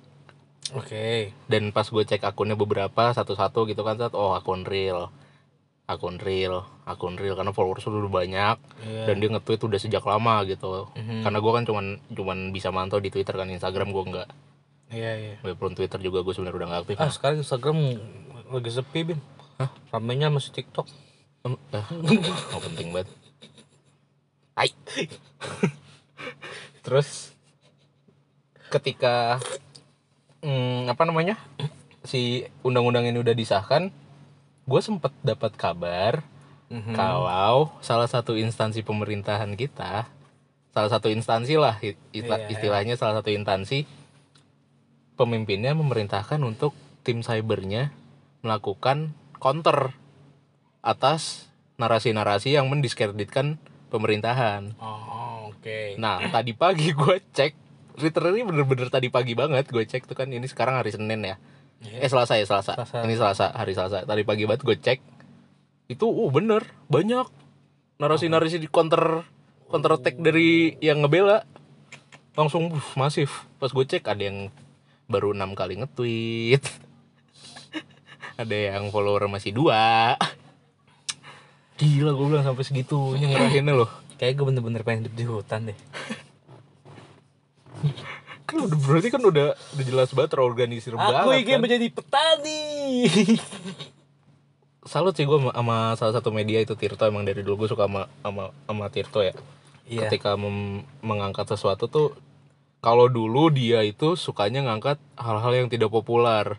Oke. 0.75 1.31
dan 1.47 1.71
pas 1.71 1.87
gue 1.87 2.03
cek 2.03 2.27
akunnya 2.27 2.59
beberapa 2.59 3.15
satu-satu 3.15 3.71
gitu 3.71 3.87
kan 3.87 3.99
saat 3.99 4.15
oh 4.19 4.35
akun 4.35 4.67
real 4.67 5.15
akun 5.87 6.19
real 6.19 6.67
akun 6.83 7.15
real 7.15 7.39
karena 7.39 7.55
followers 7.55 7.87
udah 7.87 8.11
banyak 8.11 8.57
Iya. 8.83 9.05
dan 9.07 9.15
dia 9.23 9.29
nge-tweet 9.31 9.63
udah 9.63 9.79
sejak 9.79 10.03
lama 10.03 10.43
gitu 10.45 10.91
Mhm. 10.93 11.23
karena 11.23 11.39
gue 11.39 11.53
kan 11.55 11.65
cuman 11.65 11.85
cuman 12.11 12.39
bisa 12.51 12.75
mantau 12.75 12.99
di 12.99 13.09
Twitter 13.09 13.33
kan 13.33 13.47
Instagram 13.47 13.95
gue 13.95 14.03
nggak 14.05 14.29
Iya 14.91 15.13
iya. 15.15 15.35
walaupun 15.43 15.75
Twitter 15.75 15.99
juga 15.99 16.27
gue 16.27 16.35
sebenarnya 16.35 16.59
udah 16.59 16.69
nggak 16.69 16.83
aktif 16.87 16.97
Ah 16.99 17.11
sekarang 17.11 17.39
Instagram 17.41 17.79
lagi 18.47 18.71
sepi 18.71 19.01
bim. 19.03 19.19
Hah? 19.59 19.71
Ramenya 19.91 20.31
masih 20.31 20.55
TikTok. 20.55 20.87
Eh, 21.47 21.55
oh, 22.55 22.61
penting 22.61 22.91
banget 22.91 23.11
Hai. 24.55 24.71
terus 26.85 27.35
ketika 28.69 29.39
hmm, 30.43 30.87
apa 30.87 31.03
namanya 31.03 31.39
si 32.03 32.43
undang-undang 32.63 33.07
ini 33.07 33.19
udah 33.19 33.35
disahkan 33.35 33.91
gue 34.67 34.81
sempet 34.81 35.15
dapat 35.21 35.55
kabar 35.55 36.27
Mhm. 36.67 36.93
kalau 36.93 37.71
salah 37.79 38.07
satu 38.07 38.35
instansi 38.35 38.83
pemerintahan 38.83 39.55
kita 39.55 40.11
salah 40.69 40.91
satu 40.91 41.07
instansi 41.07 41.55
lah 41.55 41.79
i- 41.81 41.95
ista- 42.13 42.37
Iya, 42.37 42.51
istilahnya 42.51 42.95
salah 42.95 43.17
satu 43.17 43.31
instansi 43.31 43.87
pemimpinnya 45.15 45.73
memerintahkan 45.73 46.37
untuk 46.41 46.75
tim 47.01 47.23
cybernya 47.23 47.95
melakukan 48.43 49.11
counter 49.37 49.95
atas 50.83 51.47
narasi-narasi 51.77 52.53
yang 52.53 52.67
mendiskreditkan 52.67 53.57
pemerintahan. 53.89 54.77
Oh 54.77 55.51
oke. 55.51 55.97
Nah 55.97 56.21
tadi 56.29 56.53
pagi 56.53 56.93
gue 56.93 57.17
cek 57.33 57.53
literally 57.97 58.43
bener-bener 58.43 58.91
tadi 58.91 59.09
pagi 59.09 59.33
banget 59.33 59.67
gue 59.67 59.83
cek 59.83 60.05
tuh 60.05 60.15
kan 60.15 60.29
ini 60.29 60.45
sekarang 60.45 60.77
hari 60.77 60.91
Senin 60.91 61.23
ya. 61.23 61.37
Eh 61.95 62.11
Selasa 62.11 62.35
ya 62.39 62.47
Selasa. 62.49 62.75
Selasa. 62.75 62.97
Ini 63.07 63.15
Selasa 63.15 63.47
hari 63.55 63.73
Selasa. 63.73 64.03
Tadi 64.03 64.23
pagi 64.27 64.43
banget 64.45 64.67
gue 64.67 64.77
cek 64.77 65.01
itu 65.87 66.03
uh 66.03 66.31
bener 66.35 66.67
banyak 66.91 67.31
narasi-narasi 68.03 68.59
di 68.59 68.67
counter 68.67 69.23
counter 69.71 69.95
attack 69.95 70.19
dari 70.19 70.75
yang 70.83 71.07
ngebela 71.07 71.47
langsung 72.35 72.75
uh, 72.75 72.89
masif. 72.99 73.47
Pas 73.63 73.71
gue 73.71 73.85
cek 73.87 74.05
ada 74.07 74.23
yang 74.23 74.51
baru 75.07 75.33
enam 75.33 75.55
kali 75.55 75.79
nge-tweet. 75.79 76.63
ada 78.43 78.57
yang 78.57 78.91
follower 78.91 79.31
masih 79.31 79.55
dua. 79.55 80.19
Gila 81.77 82.17
gue 82.17 82.27
bilang 82.27 82.45
sampai 82.45 82.65
segitunya 82.65 83.29
ngerahinnya 83.31 83.75
loh. 83.77 83.91
Kayak 84.17 84.41
gue 84.41 84.47
bener-bener 84.49 84.81
pengen 84.81 85.07
hidup 85.07 85.15
di 85.15 85.25
hutan 85.29 85.61
deh. 85.73 85.79
Kan 88.47 88.63
udah 88.63 88.79
berarti 88.79 89.09
kan 89.11 89.21
udah 89.21 89.47
udah 89.53 89.85
jelas 89.85 90.11
banget 90.11 90.31
terorganisir 90.33 90.95
Aku 90.95 91.03
banget. 91.03 91.43
ingin 91.43 91.53
kan. 91.53 91.63
menjadi 91.63 91.87
petani. 91.91 92.63
salut 94.87 95.13
sih 95.13 95.27
gue 95.27 95.35
sama, 95.35 95.51
sama 95.51 95.77
salah 95.97 96.15
satu 96.15 96.31
media 96.31 96.63
itu 96.63 96.73
Tirto 96.73 97.03
emang 97.03 97.27
dari 97.27 97.43
dulu 97.43 97.67
gue 97.67 97.69
suka 97.69 97.85
sama 97.85 98.07
sama, 98.23 98.45
sama 98.65 98.87
Tirto 98.87 99.19
ya 99.21 99.35
Iya. 99.85 100.07
ketika 100.07 100.35
mem- 100.35 100.83
mengangkat 101.01 101.47
sesuatu 101.49 101.87
tuh 101.87 102.15
kalau 102.81 103.07
dulu 103.07 103.51
dia 103.51 103.83
itu 103.83 104.15
sukanya 104.15 104.63
ngangkat 104.63 104.99
hal-hal 105.15 105.53
yang 105.57 105.67
tidak 105.67 105.91
populer 105.91 106.59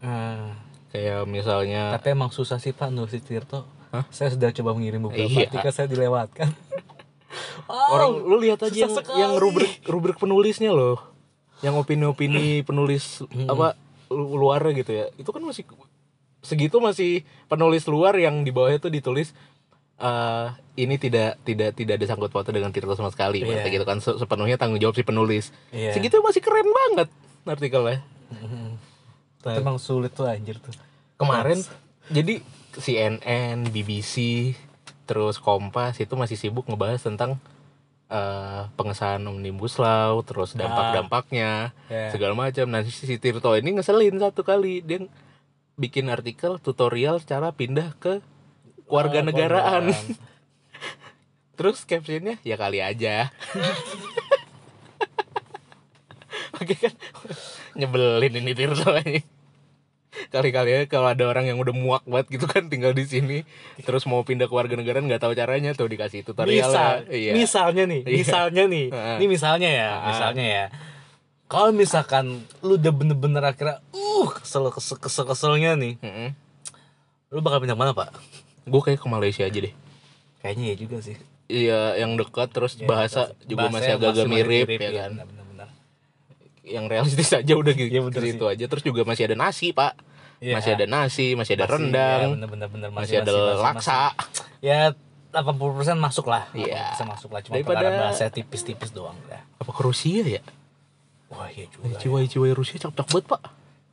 Ah, 0.00 0.54
kayak 0.90 1.26
misalnya 1.26 1.92
tapi 1.92 2.10
emang 2.10 2.30
susah 2.30 2.56
sih 2.56 2.70
Pak 2.70 2.88
nulis 2.88 3.12
Tirto. 3.20 3.66
Hah? 3.90 4.06
Saya 4.08 4.30
sudah 4.30 4.50
coba 4.50 4.70
mengirim 4.72 5.02
beberapa 5.04 5.28
Iya. 5.28 5.46
ketika 5.46 5.70
saya 5.70 5.86
dilewatkan. 5.86 6.50
orang 7.90 8.18
lu 8.20 8.38
lihat 8.38 8.58
aja 8.60 8.74
yang, 8.80 8.90
sekali. 8.92 9.18
yang 9.18 9.34
rubrik 9.36 9.82
rubrik 9.84 10.16
penulisnya 10.16 10.70
loh 10.70 10.98
yang 11.60 11.74
opini-opini 11.74 12.60
penulis 12.60 13.20
apa 13.46 13.76
lu- 14.06 14.36
luar 14.36 14.64
gitu 14.70 14.90
ya. 14.90 15.08
Itu 15.14 15.30
kan 15.30 15.40
masih 15.40 15.64
segitu 16.40 16.78
masih 16.78 17.20
penulis 17.46 17.84
luar 17.84 18.16
yang 18.16 18.40
di 18.40 18.48
bawahnya 18.48 18.78
tuh 18.78 18.88
ditulis 18.88 19.36
eh, 19.96 20.46
ini 20.74 20.96
tidak 20.96 21.36
tidak 21.40 21.74
tidak 21.74 21.94
ada 21.94 22.06
sangkut 22.06 22.30
pautan 22.30 22.52
dengan 22.52 22.70
Tirto 22.70 22.92
sama 22.94 23.08
sekali 23.08 23.44
berarti 23.46 23.68
gitu 23.70 23.84
kan. 23.84 23.98
Se- 23.98 24.16
sepenuhnya 24.16 24.56
tanggung 24.56 24.78
jawab 24.78 24.94
si 24.94 25.02
penulis. 25.02 25.52
Iya. 25.70 25.92
segitu 25.92 26.18
masih 26.20 26.40
keren 26.40 26.64
banget 26.66 27.08
artikelnya. 27.44 28.00
Itu 29.34 29.48
emang 29.50 29.76
sulit 29.76 30.12
tuh 30.12 30.24
anjir 30.24 30.56
tuh. 30.56 30.72
Kemarin 31.16 31.60
jadi 32.08 32.40
CNN 32.72 33.66
BBC 33.66 34.14
terus 35.04 35.36
Kompas 35.36 35.98
itu 35.98 36.14
masih 36.14 36.38
sibuk 36.38 36.64
ngebahas 36.64 37.02
tentang 37.02 37.36
eh, 38.10 38.62
pengesahan 38.74 39.22
omnibus 39.22 39.78
law 39.78 40.18
terus 40.20 40.52
dampak-dampaknya 40.52 41.70
Ya. 41.86 42.10
segala 42.10 42.34
macam. 42.34 42.66
Nah 42.66 42.82
si 42.82 43.16
Tirto 43.16 43.54
ini 43.54 43.78
ngeselin 43.78 44.18
satu 44.18 44.42
kali. 44.42 44.82
Dia 44.82 45.06
bikin 45.78 46.10
artikel 46.10 46.58
tutorial 46.58 47.22
cara 47.22 47.54
pindah 47.54 47.94
ke 47.96 48.20
warga 48.84 49.22
negaraan. 49.22 49.90
Terus 51.56 51.84
captionnya 51.84 52.40
ya 52.42 52.56
kali 52.56 52.80
aja. 52.80 53.28
Oke 56.60 56.76
kan? 56.76 56.92
Nyebelin 57.72 58.36
ini 58.36 58.52
Tirto 58.52 58.92
ini 59.00 59.24
kali-kali 60.28 60.70
aja 60.74 60.86
kalau 60.86 61.08
ada 61.08 61.24
orang 61.24 61.46
yang 61.46 61.56
udah 61.56 61.72
muak 61.72 62.04
banget 62.04 62.26
gitu 62.30 62.44
kan 62.44 62.66
tinggal 62.66 62.92
di 62.92 63.02
sini 63.02 63.38
terus 63.80 64.04
mau 64.04 64.20
pindah 64.20 64.44
ke 64.44 64.52
warga 64.52 64.72
negara 64.72 65.00
nggak 65.00 65.18
tahu 65.18 65.32
caranya 65.32 65.72
tuh 65.72 65.86
dikasih 65.86 66.20
tutorial 66.22 66.68
Misal, 66.68 66.94
iya. 67.08 67.32
misalnya 67.32 67.84
nih, 67.84 68.00
Iya. 68.02 68.14
misalnya 68.14 68.62
nih, 68.66 68.86
Heeh. 68.94 69.16
ini 69.16 69.26
misalnya 69.26 69.70
ya, 69.70 69.90
misalnya 70.04 70.44
ya. 70.46 70.64
Kalau 71.46 71.70
misalkan 71.70 72.24
lu 72.60 72.76
udah 72.76 72.92
bener-bener 72.92 73.42
akhirnya, 73.42 73.82
uh, 73.90 74.28
kesel 74.30 74.68
kesel 74.68 74.96
kesel 74.96 75.24
keselnya 75.24 75.74
nih, 75.74 75.98
Mm-mm. 75.98 76.28
lu 77.28 77.40
bakal 77.40 77.58
pindah 77.58 77.74
mana 77.74 77.90
pak? 77.90 78.14
gue 78.62 78.80
kayak 78.80 78.98
ke 78.98 79.08
Malaysia 79.08 79.42
aja 79.42 79.58
deh 79.58 79.74
Kayaknya 80.38 80.64
ya 80.66 80.76
juga 80.76 80.96
sih. 81.00 81.16
iya 81.46 81.96
yang 81.96 82.14
dekat 82.14 82.48
terus 82.48 82.78
bahasa 82.80 83.34
juga 83.42 83.66
masih 83.66 83.92
agak-agak 83.92 84.26
mirip, 84.26 84.68
ya 84.68 84.78
iya, 84.78 84.90
kan 85.00 85.10
Bener-bener. 85.18 85.68
yang 86.62 86.86
realistis 86.86 87.34
aja 87.34 87.52
udah 87.52 87.72
gitu, 87.72 87.88
Iya, 87.88 88.00
bener 88.00 88.22
gitu 88.22 88.44
aja 88.46 88.64
terus 88.64 88.82
juga 88.82 89.02
masih 89.02 89.26
ada 89.26 89.34
nasi 89.34 89.72
pak 89.72 89.98
Iya. 90.40 90.56
masih 90.56 90.70
ada 90.72 90.86
nasi 90.86 91.26
masih 91.32 91.52
ada 91.54 91.64
Masih, 91.64 91.74
rendang 91.76 92.18
ya, 92.18 92.32
bener-bener 92.32 92.68
bener, 92.68 92.88
masih, 92.90 93.20
ada 93.20 93.32
laksa 93.60 94.16
Ya 94.58 94.96
80% 95.30 95.46
masuk 95.96 96.26
lah. 96.26 96.48
Iya. 96.50 96.96
80% 96.96 97.06
masuk 97.06 97.30
lah. 97.30 97.40
Cuma 97.40 97.54
Daripada- 97.54 97.86
bahasa 97.86 98.26
tipis-tipis 98.26 98.90
doang 98.90 99.14
ya. 99.26 99.44
apa 99.54 99.70
ke 99.70 99.80
Rusia 99.80 100.20
ya 100.22 100.42
Wah 101.28 101.46
iya 101.46 101.68
juga. 101.68 101.94
ciwai-ciwai 101.94 102.50
Rusia 102.50 102.80
cakep 102.80 103.06
banget 103.06 103.26
pak 103.28 103.42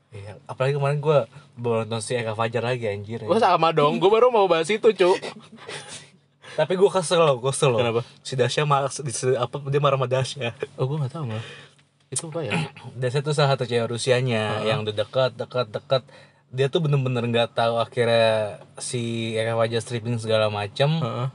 Iya. 0.07 0.39
Apalagi 0.45 0.73
kemarin 0.73 0.97
gue 0.97 1.19
baru 1.53 1.83
nonton 1.83 1.99
si 1.99 2.15
Eka 2.15 2.31
Fajar 2.31 2.63
lagi 2.63 2.87
anjir. 2.87 3.21
Wah 3.21 3.37
sama 3.37 3.69
dong, 3.69 3.99
gue 3.99 4.07
baru 4.07 4.31
mau 4.31 4.47
bahas 4.47 4.65
itu 4.67 4.87
cu 4.87 5.11
Tapi 6.57 6.73
gue 6.73 6.89
kesel 6.89 7.21
loh, 7.21 7.37
kesel 7.39 7.69
loh. 7.69 7.77
Kenapa? 7.77 8.01
Si 8.19 8.33
Dasya 8.33 8.63
marah, 8.63 8.89
di- 8.89 9.13
apa 9.37 9.55
dia 9.67 9.77
marah 9.77 9.93
sama 9.95 10.07
Dasya. 10.07 10.55
Oh 10.73 10.87
gue 10.87 10.97
gak 10.97 11.11
tahu 11.11 11.27
malah 11.27 11.45
Itu 12.07 12.31
apa 12.31 12.39
ya? 12.41 12.51
Dasya 13.03 13.19
tuh 13.19 13.35
salah 13.35 13.53
satu 13.53 13.67
cewek 13.67 13.85
Rusianya 13.85 14.63
yang 14.63 14.81
udah 14.81 14.95
dekat, 14.95 15.35
dekat, 15.35 15.69
dekat. 15.69 16.01
Dia 16.47 16.71
tuh 16.71 16.79
bener-bener 16.79 17.27
nggak 17.27 17.53
tahu 17.53 17.75
akhirnya 17.77 18.63
si 18.79 19.33
Eka 19.35 19.59
Fajar 19.59 19.81
streaming 19.83 20.15
segala 20.17 20.47
macem. 20.47 20.87
Heeh. 20.87 21.27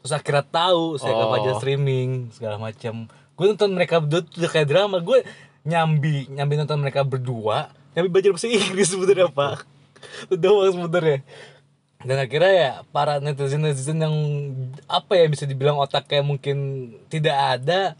Terus 0.00 0.12
akhirnya 0.12 0.44
tahu 0.44 1.00
si 1.00 1.08
Eka 1.08 1.24
Oh. 1.24 1.30
Fajar 1.32 1.54
streaming 1.56 2.28
segala 2.32 2.56
macem. 2.60 3.08
Gue 3.36 3.44
nonton 3.48 3.72
mereka 3.72 4.00
berdua 4.00 4.20
tuh 4.20 4.44
udah 4.44 4.50
kayak 4.52 4.68
drama. 4.68 5.00
Gue 5.00 5.24
nyambi, 5.64 6.28
nyambi 6.28 6.54
nonton 6.60 6.78
mereka 6.80 7.00
berdua. 7.04 7.72
Nyambi 7.96 8.08
belajar 8.12 8.30
bahasa 8.36 8.48
Inggris 8.48 8.92
sebenernya 8.92 9.28
pak. 9.32 9.64
Itu 10.28 10.36
doang 10.36 10.72
sebenernya. 10.72 11.24
Dan 12.00 12.16
akhirnya 12.16 12.52
ya 12.52 12.70
para 12.88 13.20
netizen-netizen 13.20 14.00
yang 14.00 14.16
apa 14.88 15.20
ya 15.20 15.28
bisa 15.28 15.44
dibilang 15.44 15.76
otaknya 15.76 16.24
mungkin 16.24 16.56
tidak 17.12 17.36
ada 17.36 17.92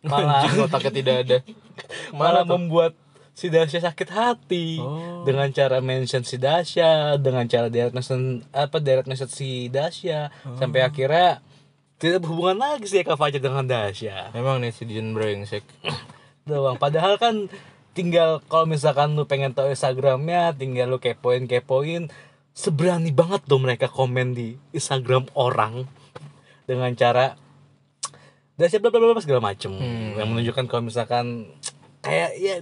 malah 0.00 0.48
Anjing 0.48 0.64
otaknya 0.64 0.92
tidak 0.92 1.16
ada 1.20 1.36
malah 2.16 2.42
Mana 2.42 2.48
tuh? 2.48 2.52
membuat 2.56 2.92
si 3.32 3.48
Dasya 3.48 3.80
sakit 3.82 4.08
hati 4.08 4.76
Oh. 4.76 5.24
dengan 5.24 5.48
cara 5.48 5.80
mention 5.80 6.20
si 6.20 6.36
Dasya 6.36 7.16
dengan 7.16 7.44
cara 7.44 7.66
direct 7.66 7.92
mention 7.92 8.20
apa 8.50 8.76
direct 8.76 9.06
message 9.06 9.32
si 9.32 9.50
Dasya 9.66 10.28
Oh. 10.42 10.56
sampai 10.56 10.82
akhirnya 10.82 11.40
tidak 11.96 12.20
berhubungan 12.20 12.58
lagi 12.58 12.84
sih 12.84 13.00
Eka 13.00 13.14
Fajar 13.14 13.38
dengan 13.38 13.62
Dasya 13.62 14.30
Emang 14.32 14.58
netizen 14.58 15.12
brengsek 15.12 15.64
doang 16.44 16.76
padahal 16.76 17.16
kan 17.16 17.48
tinggal 17.92 18.40
kalau 18.42 18.64
misalkan 18.64 19.12
lu 19.12 19.24
pengen 19.24 19.52
tahu 19.52 19.70
Instagramnya 19.70 20.52
tinggal 20.52 20.88
lu 20.88 20.98
kepoin 20.98 21.44
kepoin 21.44 22.12
seberani 22.50 23.08
banget 23.10 23.46
dong 23.46 23.62
mereka 23.62 23.86
komen 23.86 24.32
di 24.32 24.60
Instagram 24.70 25.30
orang 25.32 25.88
dengan 26.62 26.92
cara 26.92 27.32
Dasya 28.52 28.78
bla 28.78 28.90
bla 28.90 29.00
bla 29.08 29.18
segala 29.18 29.40
macem 29.40 29.72
Hmm. 29.72 30.14
yang 30.14 30.28
menunjukkan 30.28 30.64
kalau 30.66 30.84
misalkan 30.84 31.48
kayak 32.00 32.36
ya 32.36 32.60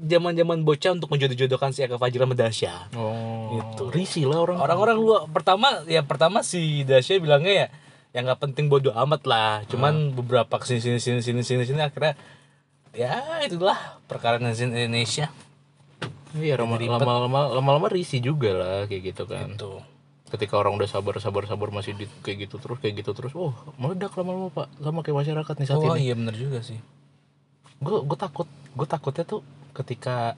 zaman 0.00 0.32
zaman 0.34 0.58
bocah 0.64 0.96
untuk 0.96 1.12
menjodoh-jodohkan 1.12 1.70
si 1.70 1.84
Eka 1.84 2.00
Fajar 2.00 2.24
sama 2.24 2.34
Dasya. 2.34 2.74
Oh. 2.96 3.58
Gitu. 3.58 3.82
Risih 3.92 4.24
lah 4.30 4.42
orang. 4.42 4.58
Orang-orang 4.58 4.96
lu 4.98 5.14
pertama 5.30 5.84
ya 5.86 6.02
pertama 6.02 6.40
si 6.40 6.82
Dasya 6.82 7.20
bilangnya 7.20 7.52
ya 7.52 7.66
yang 8.12 8.28
nggak 8.28 8.40
penting 8.40 8.66
bodoh 8.68 8.92
amat 8.92 9.22
lah. 9.28 9.52
Cuman 9.68 10.12
beberapa 10.12 10.58
ke 10.58 10.66
sini 10.66 10.80
sini 10.80 10.98
sini 10.98 11.20
sini 11.20 11.42
sini 11.44 11.62
sini 11.68 11.80
akhirnya 11.80 12.16
ya 12.92 13.42
itulah 13.44 14.00
perkara 14.08 14.36
Indonesia. 14.40 15.28
Iya 16.32 16.56
lama- 16.56 16.80
lama-lama 16.80 17.40
lama-lama 17.60 17.86
risih 17.92 18.24
juga 18.24 18.56
lah 18.56 18.78
kayak 18.88 19.12
gitu 19.12 19.24
kan. 19.28 19.52
Itu 19.56 19.80
Ketika 20.32 20.56
orang 20.56 20.80
udah 20.80 20.88
sabar 20.88 21.20
sabar 21.20 21.44
sabar 21.44 21.68
masih 21.68 21.92
di, 21.92 22.08
kayak 22.24 22.48
gitu 22.48 22.56
terus 22.56 22.80
kayak 22.80 23.04
gitu 23.04 23.12
terus 23.12 23.36
Oh 23.36 23.52
meledak 23.76 24.16
lama-lama 24.16 24.48
pak. 24.48 24.72
Sama 24.80 25.04
kayak 25.04 25.16
masyarakat 25.20 25.54
nih 25.60 25.66
saat 25.68 25.76
oh 25.84 25.92
ini. 25.92 26.08
iya 26.08 26.14
bener 26.16 26.32
juga 26.32 26.64
sih. 26.64 26.80
Gue 27.84 28.00
gue 28.00 28.16
takut 28.16 28.48
Gue 28.72 28.88
takutnya 28.88 29.28
tuh 29.28 29.44
ketika 29.72 30.36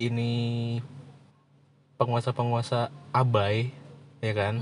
ini 0.00 0.78
penguasa-penguasa 2.00 2.88
abai 3.12 3.72
ya 4.24 4.32
kan? 4.34 4.54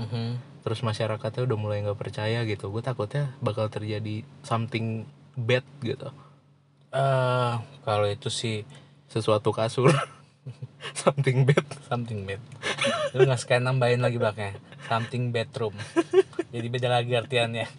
Terus 0.65 0.83
masyarakatnya 0.83 1.47
udah 1.47 1.57
mulai 1.57 1.79
nggak 1.85 1.99
percaya 1.99 2.43
gitu. 2.43 2.67
Gue 2.67 2.83
takutnya 2.83 3.31
bakal 3.39 3.71
terjadi 3.71 4.27
something 4.43 5.07
bad 5.39 5.63
gitu. 5.79 6.11
Eh 6.91 7.53
kalau 7.87 8.07
itu 8.09 8.27
sih 8.27 8.67
sesuatu 9.07 9.55
kasur 9.55 9.87
something 11.03 11.43
bad. 11.43 11.65
Something 11.85 12.25
bad. 12.25 12.41
Lu 13.15 13.25
nggak 13.25 13.39
sekalian 13.39 13.69
nambahin 13.69 14.01
lagi 14.01 14.17
belakangnya 14.17 14.57
something 14.87 15.35
bedroom. 15.35 15.75
Jadi 16.49 16.67
beda 16.67 16.89
lagi 16.89 17.11
artiannya. 17.13 17.67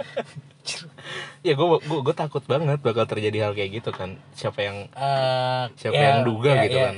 Ya 1.40 1.56
gue 1.56 1.64
gue 1.64 2.00
gue 2.04 2.12
takut 2.12 2.44
banget 2.44 2.84
bakal 2.84 3.08
terjadi 3.08 3.48
hal 3.48 3.52
kayak 3.56 3.80
gitu 3.80 3.88
kan. 3.88 4.20
Siapa 4.36 4.60
yang 4.60 4.84
Eh, 4.92 5.64
Siapa 5.80 5.96
yang 5.96 6.28
duga 6.28 6.60
gitu 6.68 6.76
kan. 6.76 6.96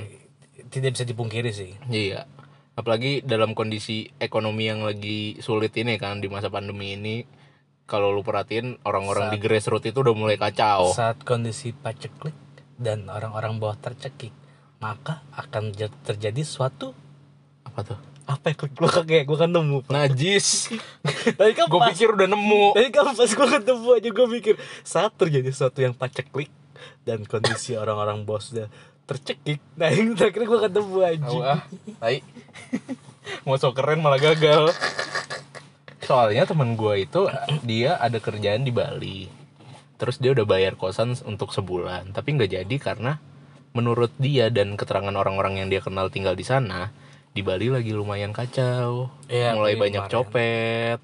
tidak 0.66 0.98
bisa 0.98 1.04
dipungkiri 1.06 1.50
sih. 1.54 1.78
Iya. 1.87 2.26
Apalagi 2.74 3.22
dalam 3.22 3.54
kondisi 3.54 4.11
ekonomi 4.18 4.66
yang 4.66 4.83
lagi 4.83 5.38
sulit 5.38 5.70
ini 5.78 6.02
kan 6.02 6.18
di 6.18 6.26
masa 6.26 6.50
pandemi 6.50 6.98
ini 6.98 7.22
kalau 7.87 8.11
lu 8.11 8.22
perhatiin 8.22 8.83
orang-orang 8.83 9.30
di 9.30 9.38
grassroots 9.38 9.87
itu 9.87 10.02
udah 10.02 10.14
mulai 10.14 10.35
kacau. 10.35 10.90
Saat 10.90 11.22
kondisi 11.22 11.70
paceklik 11.70 12.35
dan 12.74 13.06
orang-orang 13.06 13.62
bawah 13.62 13.78
tercekik, 13.78 14.35
maka 14.80 15.20
akan 15.36 15.76
terjadi 16.02 16.42
suatu 16.42 16.96
apa 17.68 17.84
tuh? 17.84 17.98
Apa 18.24 18.50
ya? 18.50 18.54
Gue 18.56 18.88
kayak 18.88 19.24
gue 19.28 19.38
kan 19.38 19.50
nemu. 19.52 19.84
Najis. 19.92 20.72
Tadi 21.38 21.52
kan 21.52 21.68
gue 21.68 21.80
pikir 21.92 22.16
udah 22.16 22.26
nemu. 22.26 22.74
Tadi 22.74 22.88
kan 22.88 23.12
pas 23.12 23.28
gue 23.28 23.48
ketemu 23.60 23.88
aja 24.00 24.08
gue 24.08 24.26
mikir 24.26 24.54
saat 24.82 25.12
terjadi 25.14 25.52
sesuatu 25.52 25.78
yang 25.84 25.92
paceklik 25.92 26.48
dan 27.04 27.28
kondisi 27.28 27.76
orang-orang 27.76 28.24
bos 28.24 28.52
sudah 28.52 28.72
tercekik 29.04 29.58
nah 29.74 29.90
ini 29.90 30.14
akhirnya 30.14 30.46
gue 30.46 30.60
ketemu 30.70 30.98
aja 31.02 31.38
ah, 31.42 31.60
tai. 31.98 32.22
Mau 33.42 33.58
sok 33.58 33.76
keren 33.76 34.00
malah 34.00 34.22
gagal. 34.22 34.70
Soalnya 36.06 36.46
temen 36.46 36.78
gue 36.78 36.94
itu 37.04 37.26
dia 37.66 37.98
ada 37.98 38.16
kerjaan 38.22 38.62
di 38.62 38.72
Bali. 38.72 39.26
Terus 40.00 40.16
dia 40.16 40.32
udah 40.32 40.46
bayar 40.48 40.80
kosan 40.80 41.12
untuk 41.28 41.52
sebulan, 41.52 42.16
tapi 42.16 42.32
nggak 42.32 42.56
jadi 42.56 42.76
karena 42.80 43.20
menurut 43.70 44.11
dia 44.18 44.50
dan 44.50 44.74
keterangan 44.74 45.14
orang-orang 45.14 45.62
yang 45.62 45.68
dia 45.70 45.78
kenal 45.78 46.11
tinggal 46.11 46.35
di 46.35 46.42
sana, 46.42 46.90
di 47.30 47.40
Bali 47.40 47.70
lagi 47.70 47.94
lumayan 47.94 48.35
kacau. 48.35 49.09
Iya, 49.30 49.54
Mulai 49.54 49.78
Bali 49.78 49.83
banyak 49.88 50.02
kemarin. 50.06 50.14
copet 50.26 50.98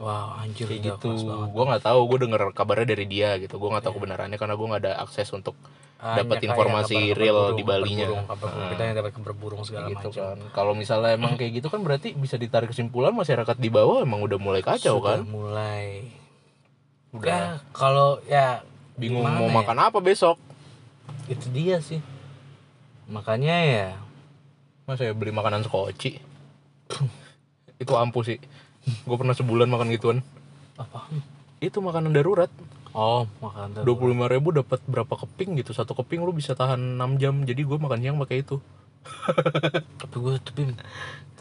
wow 0.00 0.32
anjir 0.40 0.64
kayak 0.64 0.96
gitu. 0.96 1.12
Gue 1.52 1.64
nggak 1.68 1.84
tahu, 1.84 2.00
gue 2.08 2.18
denger 2.24 2.42
kabarnya 2.56 2.96
dari 2.96 3.04
dia 3.04 3.36
gitu. 3.36 3.60
Gue 3.60 3.68
nggak 3.68 3.84
tahu 3.84 4.00
kebenarannya 4.00 4.40
karena 4.40 4.56
gue 4.56 4.66
nggak 4.66 4.82
ada 4.84 4.92
akses 5.04 5.28
untuk 5.30 5.52
Hanya 6.00 6.24
dapat 6.24 6.36
informasi 6.40 6.96
kabar-kabar 6.96 7.20
real 7.20 7.36
burung, 7.36 7.56
di 7.60 7.64
Balinya. 7.68 7.84
kabar 8.00 8.08
burung, 8.08 8.24
kabar 8.24 8.40
burung. 8.40 8.56
Heeh 8.56 8.70
kita 8.72 8.82
yang 8.88 8.96
dapat 8.96 9.12
kabar 9.12 9.34
burung 9.36 9.60
segala 9.68 9.86
gitu 9.92 10.08
macam 10.08 10.24
kan. 10.24 10.36
Kalau 10.56 10.72
misalnya 10.72 11.10
emang 11.12 11.32
kayak 11.36 11.52
gitu 11.60 11.68
kan 11.68 11.80
berarti 11.84 12.08
bisa 12.16 12.40
ditarik 12.40 12.72
kesimpulan 12.72 13.12
masyarakat 13.12 13.56
di 13.56 13.68
bawah 13.68 14.00
emang 14.00 14.24
udah 14.24 14.38
mulai 14.40 14.64
kacau 14.64 15.04
Sudah 15.04 15.20
kan. 15.20 15.28
mulai 15.28 16.08
Udah 17.12 17.28
ya 17.28 17.40
kalau 17.76 18.22
ya 18.24 18.64
bingung 18.96 19.28
mau 19.28 19.48
ya? 19.48 19.54
makan 19.60 19.78
apa 19.84 20.00
besok. 20.00 20.40
Itu 21.30 21.46
dia 21.54 21.78
sih. 21.78 22.02
Makanya 23.06 23.56
ya 23.64 23.88
Masa 24.90 25.06
ya 25.06 25.14
beli 25.14 25.30
makanan 25.30 25.62
skoci. 25.62 26.18
Itu 27.82 27.94
ampuh 27.94 28.26
sih. 28.26 28.42
gue 28.80 29.16
pernah 29.16 29.36
sebulan 29.36 29.70
makan 29.70 29.94
gituan. 29.94 30.18
Apa? 30.74 31.06
itu 31.60 31.76
makanan 31.84 32.16
darurat. 32.16 32.48
Oh, 32.96 33.28
makan 33.44 33.84
dua 33.84 33.92
puluh 33.92 34.16
lima 34.16 34.26
ribu 34.26 34.48
dapat 34.50 34.80
berapa 34.88 35.12
keping 35.12 35.60
gitu? 35.60 35.76
Satu 35.76 35.92
keping 35.92 36.24
lu 36.24 36.32
bisa 36.32 36.56
tahan 36.56 36.96
6 36.96 37.20
jam. 37.20 37.44
Jadi 37.44 37.60
gue 37.62 37.76
makan 37.76 38.00
siang 38.00 38.16
pakai 38.16 38.40
itu. 38.40 38.56
Tapi 40.00 40.16
gue 40.16 40.34
tapi 40.40 40.72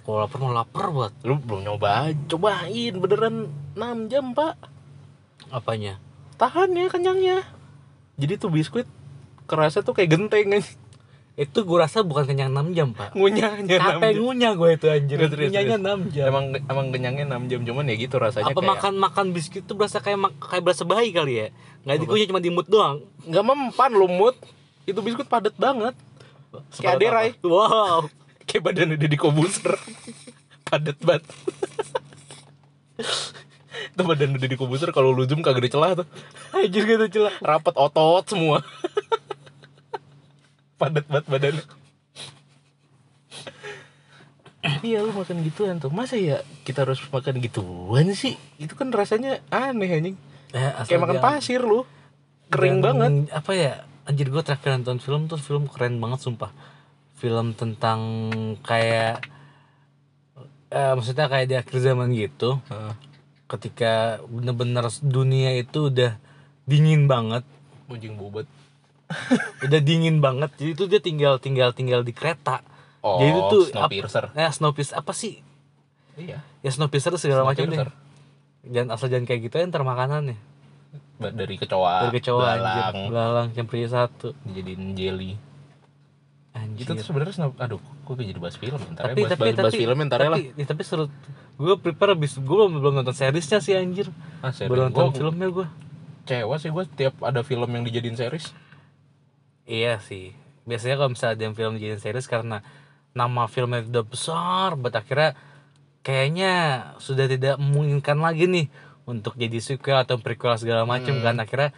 kalau 0.04 0.20
lapar 0.28 0.38
mau 0.44 0.52
lapar 0.52 0.86
buat. 0.92 1.14
Lu 1.24 1.40
belum 1.40 1.64
nyoba? 1.64 2.12
Cobain 2.28 2.94
beneran. 3.00 3.48
6 3.80 4.12
jam 4.12 4.36
pak. 4.36 4.60
Apanya? 5.50 5.98
tahan 6.40 6.72
ya 6.72 6.88
kenyangnya. 6.88 7.38
Jadi 8.16 8.34
tuh 8.40 8.52
biskuit 8.52 8.88
kerasa 9.50 9.82
tuh 9.82 9.92
kayak 9.92 10.10
genteng 10.12 10.62
Itu 11.34 11.64
gue 11.64 11.78
rasa 11.78 12.04
bukan 12.04 12.28
kenyang 12.28 12.52
6 12.52 12.76
jam, 12.76 12.92
Pak. 12.92 13.16
ngunyahnya 13.16 13.64
6 13.72 13.80
Capek 13.80 14.12
ngunyah 14.14 14.54
gue 14.54 14.70
itu 14.72 14.86
anjir. 14.88 15.18
Terus, 15.18 15.40
Ngunyahnya 15.42 15.78
terus. 15.78 15.96
6 16.04 16.14
jam. 16.14 16.26
emang 16.28 16.46
emang 16.62 16.88
kenyangnya 16.92 17.26
6 17.32 17.48
jam 17.48 17.60
cuman 17.64 17.84
ya 17.86 17.96
gitu 17.98 18.16
rasanya 18.16 18.46
apa 18.46 18.54
kayak 18.54 18.70
makan 18.70 18.94
makan 19.00 19.26
biskuit 19.32 19.64
tuh 19.64 19.74
berasa 19.74 19.98
kayak 19.98 20.20
kayak 20.38 20.62
berasa 20.62 20.84
bayi 20.84 21.10
kali 21.10 21.34
ya? 21.38 21.48
Nggak 21.82 21.98
dikunyah 22.04 22.28
cuma 22.28 22.40
di 22.40 22.52
mood 22.52 22.68
doang. 22.68 23.08
nggak 23.24 23.42
mempan 23.42 23.92
lumut 23.92 24.36
itu 24.84 25.00
biskuit 25.00 25.26
padat 25.26 25.56
banget 25.56 25.96
kayak 26.76 26.98
aderai 26.98 27.30
Wow. 27.40 28.12
kayak 28.50 28.62
badannya 28.62 28.98
Deddy 28.98 29.16
Kobuser 29.16 29.80
padat 30.68 30.98
banget 31.00 31.24
itu 33.90 34.02
badan 34.02 34.36
Deddy 34.36 34.56
Kobuser 34.56 34.90
kalau 34.90 35.10
lu 35.10 35.24
zoom 35.24 35.40
kagak 35.40 35.64
ada 35.64 35.70
celah 35.70 35.92
tuh 35.96 36.08
Anjir 36.52 36.84
gitu 36.84 37.06
celah. 37.08 37.32
rapat 37.40 37.76
otot 37.76 38.26
semua 38.28 38.60
padat 40.80 41.06
banget 41.06 41.26
badannya 41.28 41.66
iya 44.82 45.00
lu 45.00 45.12
makan 45.12 45.40
gituan 45.44 45.80
tuh 45.80 45.88
masa 45.90 46.16
ya 46.16 46.38
kita 46.64 46.84
harus 46.84 47.00
makan 47.06 47.40
gituan 47.40 48.12
sih 48.12 48.36
itu 48.58 48.74
kan 48.74 48.92
rasanya 48.92 49.40
aneh 49.50 49.90
anjing 49.90 50.18
Eh, 50.50 50.66
kayak 50.82 50.98
makan 50.98 51.16
jangan- 51.16 51.28
pasir 51.38 51.62
lu 51.62 51.86
kering 52.50 52.82
jangan- 52.82 52.98
banget 52.98 53.12
Apa 53.30 53.52
ya? 53.54 53.74
Anjir 54.04 54.34
gue 54.34 54.42
terakhir 54.42 54.74
nonton 54.74 54.98
film 54.98 55.30
tuh 55.30 55.38
film 55.38 55.70
keren 55.70 56.02
banget 56.02 56.26
sumpah. 56.26 56.50
Film 57.14 57.54
tentang 57.54 58.02
kayak 58.66 59.22
eh, 60.68 60.94
maksudnya 60.98 61.30
kayak 61.30 61.46
di 61.46 61.54
akhir 61.54 61.78
zaman 61.80 62.10
gitu. 62.12 62.58
Heeh. 62.66 62.94
Ketika 63.46 63.94
bener-bener 64.26 64.90
dunia 65.00 65.54
itu 65.54 65.94
udah 65.94 66.18
dingin 66.66 67.06
banget, 67.06 67.46
anjing 67.86 68.18
bobot 68.18 68.50
udah 69.66 69.80
dingin 69.82 70.22
banget. 70.22 70.54
Jadi 70.58 70.72
itu 70.78 70.84
dia 70.86 71.02
tinggal 71.02 71.42
tinggal 71.42 71.74
tinggal 71.74 72.02
di 72.06 72.14
kereta. 72.14 72.62
oh 73.02 73.20
Jadi 73.20 73.30
itu 73.32 73.42
tuh 73.50 73.64
Snowpiercer 73.74 74.26
Ya 74.36 74.50
Snowpiercer 74.54 74.96
apa 75.00 75.12
sih? 75.16 75.42
iya 76.20 76.44
Ya 76.62 76.70
Snowpiercer 76.70 77.16
segala 77.18 77.48
macam 77.48 77.66
deh. 77.66 77.80
Jangan 78.70 78.90
asal 78.94 79.08
jangan 79.08 79.26
kayak 79.26 79.50
gitu 79.50 79.56
ya 79.58 79.66
ntar 79.72 79.82
makanannya. 79.88 80.38
Dari 81.20 81.56
kecoa 81.60 82.08
Dari 82.08 82.22
kecoa 82.22 82.48
anjir. 82.48 82.64
belalang 82.64 83.08
Belalang 83.12 83.48
campur 83.52 83.76
satu. 83.88 84.32
dijadiin 84.48 84.96
jelly 84.96 85.36
Anjir. 86.50 86.82
itu 86.82 86.92
tuh 86.98 87.06
sebenarnya 87.06 87.34
snap 87.38 87.54
aduh 87.62 87.78
kok 87.80 88.18
jadi 88.18 88.36
bahas 88.42 88.58
film 88.58 88.82
ntar 88.98 89.14
tapi 89.14 89.22
ya 89.22 89.30
bahas, 89.30 89.32
tapi 89.38 89.42
bahas, 89.46 89.58
bahas 89.62 89.70
tapi 89.70 89.80
film 89.86 89.98
ntar 90.10 90.20
ya 90.20 90.30
lah 90.34 90.40
tapi, 90.42 90.58
ya, 90.58 90.66
tapi 90.66 90.82
seru 90.82 91.06
gue 91.62 91.76
prepare 91.78 92.12
abis 92.18 92.32
gue 92.42 92.56
belum 92.58 92.72
belum 92.82 92.94
nonton 93.00 93.16
seriesnya 93.16 93.62
sih 93.62 93.78
anjir 93.78 94.10
ah, 94.42 94.50
baru 94.50 94.90
nonton 94.90 95.14
Gua 95.14 95.16
filmnya 95.16 95.48
gue 95.54 95.66
kecewa 96.26 96.56
sih 96.58 96.70
gue 96.74 96.84
tiap 96.98 97.16
ada 97.22 97.46
film 97.46 97.70
yang 97.70 97.84
dijadiin 97.86 98.18
series 98.18 98.50
iya 99.70 100.02
sih. 100.02 100.34
Biasanya 100.66 100.98
kalau 100.98 101.14
misalnya 101.14 101.34
ada 101.38 101.44
yang 101.46 101.56
film 101.56 101.74
jadi 101.78 101.96
series 102.02 102.26
karena 102.26 102.66
nama 103.14 103.46
filmnya 103.46 103.86
udah 103.86 104.06
besar 104.06 104.78
buat 104.78 104.94
akhirnya 104.94 105.38
kayaknya 106.02 106.54
sudah 106.98 107.26
tidak 107.30 107.58
memungkinkan 107.62 108.18
lagi 108.18 108.46
nih 108.50 108.68
untuk 109.10 109.34
jadi 109.34 109.58
sequel 109.58 109.98
atau 110.06 110.22
prequel 110.22 110.58
segala 110.58 110.86
macam 110.86 111.18
kan. 111.22 111.38
Akhirnya 111.38 111.74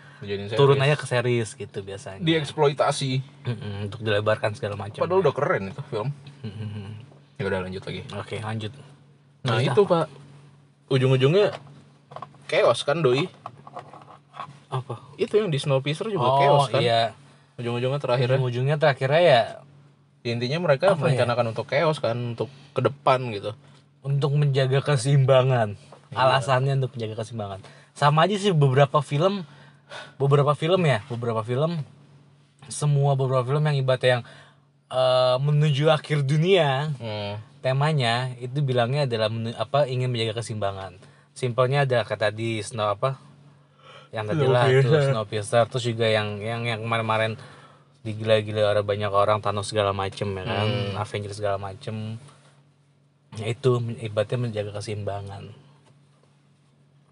turun 0.55 0.79
aja 0.79 0.95
ke 0.99 1.07
series 1.07 1.55
gitu 1.55 1.79
biasanya. 1.83 2.19
Dieksploitasi. 2.23 3.11
Mm-mm, 3.47 3.87
untuk 3.91 3.99
dilebarkan 4.03 4.55
segala 4.55 4.75
macam. 4.75 4.99
Padahal 4.99 5.23
udah 5.23 5.33
keren 5.35 5.71
itu 5.71 5.81
film. 5.91 6.09
Mm-mm. 6.43 6.87
ya 7.39 7.43
udah 7.47 7.59
lanjut 7.65 7.83
lagi. 7.87 8.01
Oke 8.15 8.37
lanjut. 8.43 8.71
Nah 9.43 9.57
Terus 9.57 9.73
itu 9.73 9.81
pak? 9.87 10.05
Ujung-ujungnya 10.91 11.55
chaos 12.51 12.83
kan 12.83 12.99
doi? 12.99 13.31
Apa? 14.67 14.99
Itu 15.15 15.39
yang 15.39 15.47
di 15.51 15.59
Snowpiercer 15.59 16.11
juga 16.11 16.27
oh 16.27 16.39
chaos 16.39 16.67
kan? 16.71 16.83
iya 16.83 17.15
ujung-ujungnya 17.61 18.01
terakhirnya. 18.01 18.37
Ujung-ujungnya 18.37 18.77
terakhirnya 18.81 19.21
ya 19.21 19.41
intinya 20.21 20.69
mereka 20.69 20.93
Apa 20.93 20.97
ya? 20.97 21.01
merencanakan 21.01 21.45
untuk 21.53 21.65
chaos 21.65 21.97
kan 21.97 22.13
untuk 22.13 22.49
ke 22.77 22.81
depan 22.81 23.31
gitu. 23.33 23.57
Untuk 24.01 24.33
menjaga 24.33 24.81
keseimbangan. 24.81 25.77
Alasannya 26.13 26.77
untuk 26.81 26.97
menjaga 26.97 27.23
keseimbangan. 27.23 27.59
Sama 27.95 28.25
aja 28.25 28.35
sih 28.37 28.51
beberapa 28.53 28.99
film 29.01 29.45
beberapa 30.15 30.53
film 30.53 30.81
ya 30.85 31.01
beberapa 31.09 31.41
film. 31.41 31.81
Semua 32.69 33.17
beberapa 33.17 33.43
film 33.43 33.63
yang 33.65 33.77
ibaratnya 33.81 34.09
yang 34.19 34.23
eh, 34.91 35.37
menuju 35.41 35.89
akhir 35.89 36.23
dunia 36.23 36.93
hmm. 36.97 37.63
temanya 37.65 38.31
itu 38.37 38.61
bilangnya 38.61 39.09
adalah 39.09 39.29
menu- 39.33 39.57
apa 39.57 39.89
ingin 39.89 40.13
menjaga 40.13 40.41
keseimbangan. 40.41 41.01
Simpelnya 41.33 41.87
ada 41.87 42.05
kata 42.05 42.29
di 42.29 42.61
snow 42.61 42.91
apa 42.93 43.30
yang 44.11 44.27
tadi 44.27 44.43
lah 44.43 44.67
Snowpiercer 44.67 45.71
terus 45.71 45.87
juga 45.87 46.03
yang 46.07 46.43
yang 46.43 46.67
yang 46.67 46.79
kemarin-kemarin 46.83 47.39
digila-gila 48.01 48.75
orang 48.75 48.85
banyak 48.85 49.11
orang 49.13 49.39
Thanos 49.39 49.71
segala 49.71 49.95
macem 49.95 50.27
ya 50.35 50.43
kan? 50.43 50.67
Avengers 50.99 51.37
segala 51.39 51.57
macem. 51.61 52.19
Ya 53.39 53.47
itu 53.47 53.79
ibaratnya 54.03 54.37
menjaga 54.41 54.75
keseimbangan. 54.75 55.55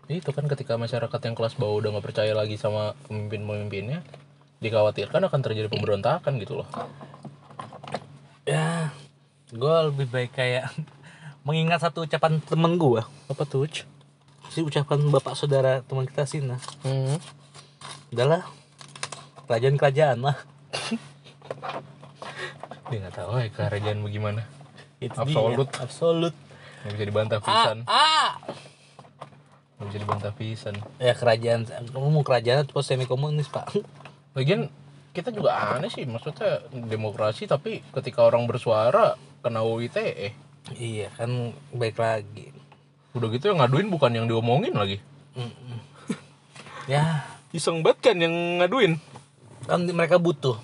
Itu 0.09 0.33
kan 0.33 0.49
ketika 0.49 0.75
masyarakat 0.75 1.19
yang 1.21 1.35
kelas 1.37 1.55
bawah 1.55 1.79
udah 1.79 1.89
nggak 1.95 2.05
percaya 2.11 2.33
lagi 2.33 2.57
sama 2.57 2.97
pemimpin-pemimpinnya 3.07 4.03
dikhawatirkan 4.59 5.23
akan 5.29 5.39
terjadi 5.39 5.71
pemberontakan 5.71 6.35
gitu 6.41 6.65
loh. 6.65 6.67
Ya 8.43 8.91
gue 9.53 9.75
lebih 9.93 10.09
baik 10.09 10.35
kayak 10.35 10.73
mengingat 11.47 11.85
satu 11.85 12.03
ucapan 12.03 12.43
temen 12.43 12.75
gue 12.75 12.99
apa 13.31 13.43
tuh? 13.47 13.69
Si 14.49 14.65
ucapan 14.65 15.13
bapak 15.13 15.37
saudara 15.37 15.85
teman 15.85 16.09
kita 16.09 16.25
sih 16.25 16.41
nah. 16.41 16.57
Hmm. 16.81 17.21
udahlah. 18.09 18.43
Kerajaan 19.45 19.77
kerajaan 19.77 20.19
lah. 20.25 20.37
Dia 22.89 22.97
nggak 23.05 23.15
tahu 23.17 23.37
ya 23.37 23.49
kerajaan 23.53 24.01
bagaimana? 24.01 24.41
Itu 24.97 25.17
Absolut. 25.17 25.69
dia. 25.69 25.81
absolut. 25.85 26.33
Nggak 26.85 26.93
bisa 26.97 27.05
dibantah 27.05 27.39
ah, 27.39 27.45
pisan. 27.45 27.77
ah. 27.85 28.29
nggak 29.77 29.85
bisa 29.89 29.99
dibantah 30.01 30.33
pisan. 30.33 30.75
Ya 30.97 31.13
kerajaan 31.13 31.69
kamu 31.69 32.07
mau 32.09 32.25
kerajaan 32.25 32.65
atau 32.65 32.81
semi 32.81 33.05
komunis 33.05 33.49
pak? 33.49 33.69
Lagian 34.33 34.69
kita 35.13 35.33
juga 35.33 35.77
aneh 35.77 35.89
sih 35.89 36.05
maksudnya 36.05 36.61
demokrasi 36.71 37.49
tapi 37.49 37.81
ketika 37.89 38.21
orang 38.25 38.45
bersuara 38.45 39.17
kena 39.41 39.65
UITE 39.65 40.37
iya 40.77 41.09
kan 41.17 41.51
baik 41.73 41.97
lagi 41.97 42.48
udah 43.19 43.29
gitu 43.29 43.51
yang 43.51 43.59
ngaduin 43.59 43.91
bukan 43.91 44.11
yang 44.15 44.25
diomongin 44.25 44.73
lagi. 44.73 44.97
Ya. 46.89 47.27
Iseng 47.49 47.81
banget 47.81 48.13
kan 48.13 48.17
yang 48.17 48.61
ngaduin. 48.61 48.97
Kan 49.65 49.85
mereka 49.89 50.17
butuh. 50.17 50.57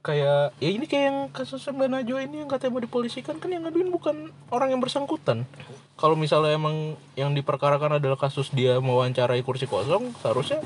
Kayak 0.00 0.56
ya 0.56 0.68
ini 0.72 0.84
kayak 0.88 1.04
yang 1.10 1.18
kasus 1.34 1.68
Mbak 1.68 1.88
Najwa 1.90 2.20
ini 2.24 2.40
yang 2.40 2.48
katanya 2.48 2.72
mau 2.78 2.82
dipolisikan 2.82 3.36
kan 3.36 3.52
yang 3.52 3.66
ngaduin 3.66 3.92
bukan 3.92 4.16
orang 4.48 4.72
yang 4.72 4.80
bersangkutan. 4.80 5.44
Kalau 5.98 6.14
misalnya 6.14 6.54
emang 6.54 6.94
yang 7.12 7.34
diperkarakan 7.34 7.98
adalah 7.98 8.16
kasus 8.16 8.48
dia 8.54 8.78
mewawancarai 8.78 9.42
kursi 9.42 9.66
kosong 9.66 10.14
seharusnya 10.22 10.62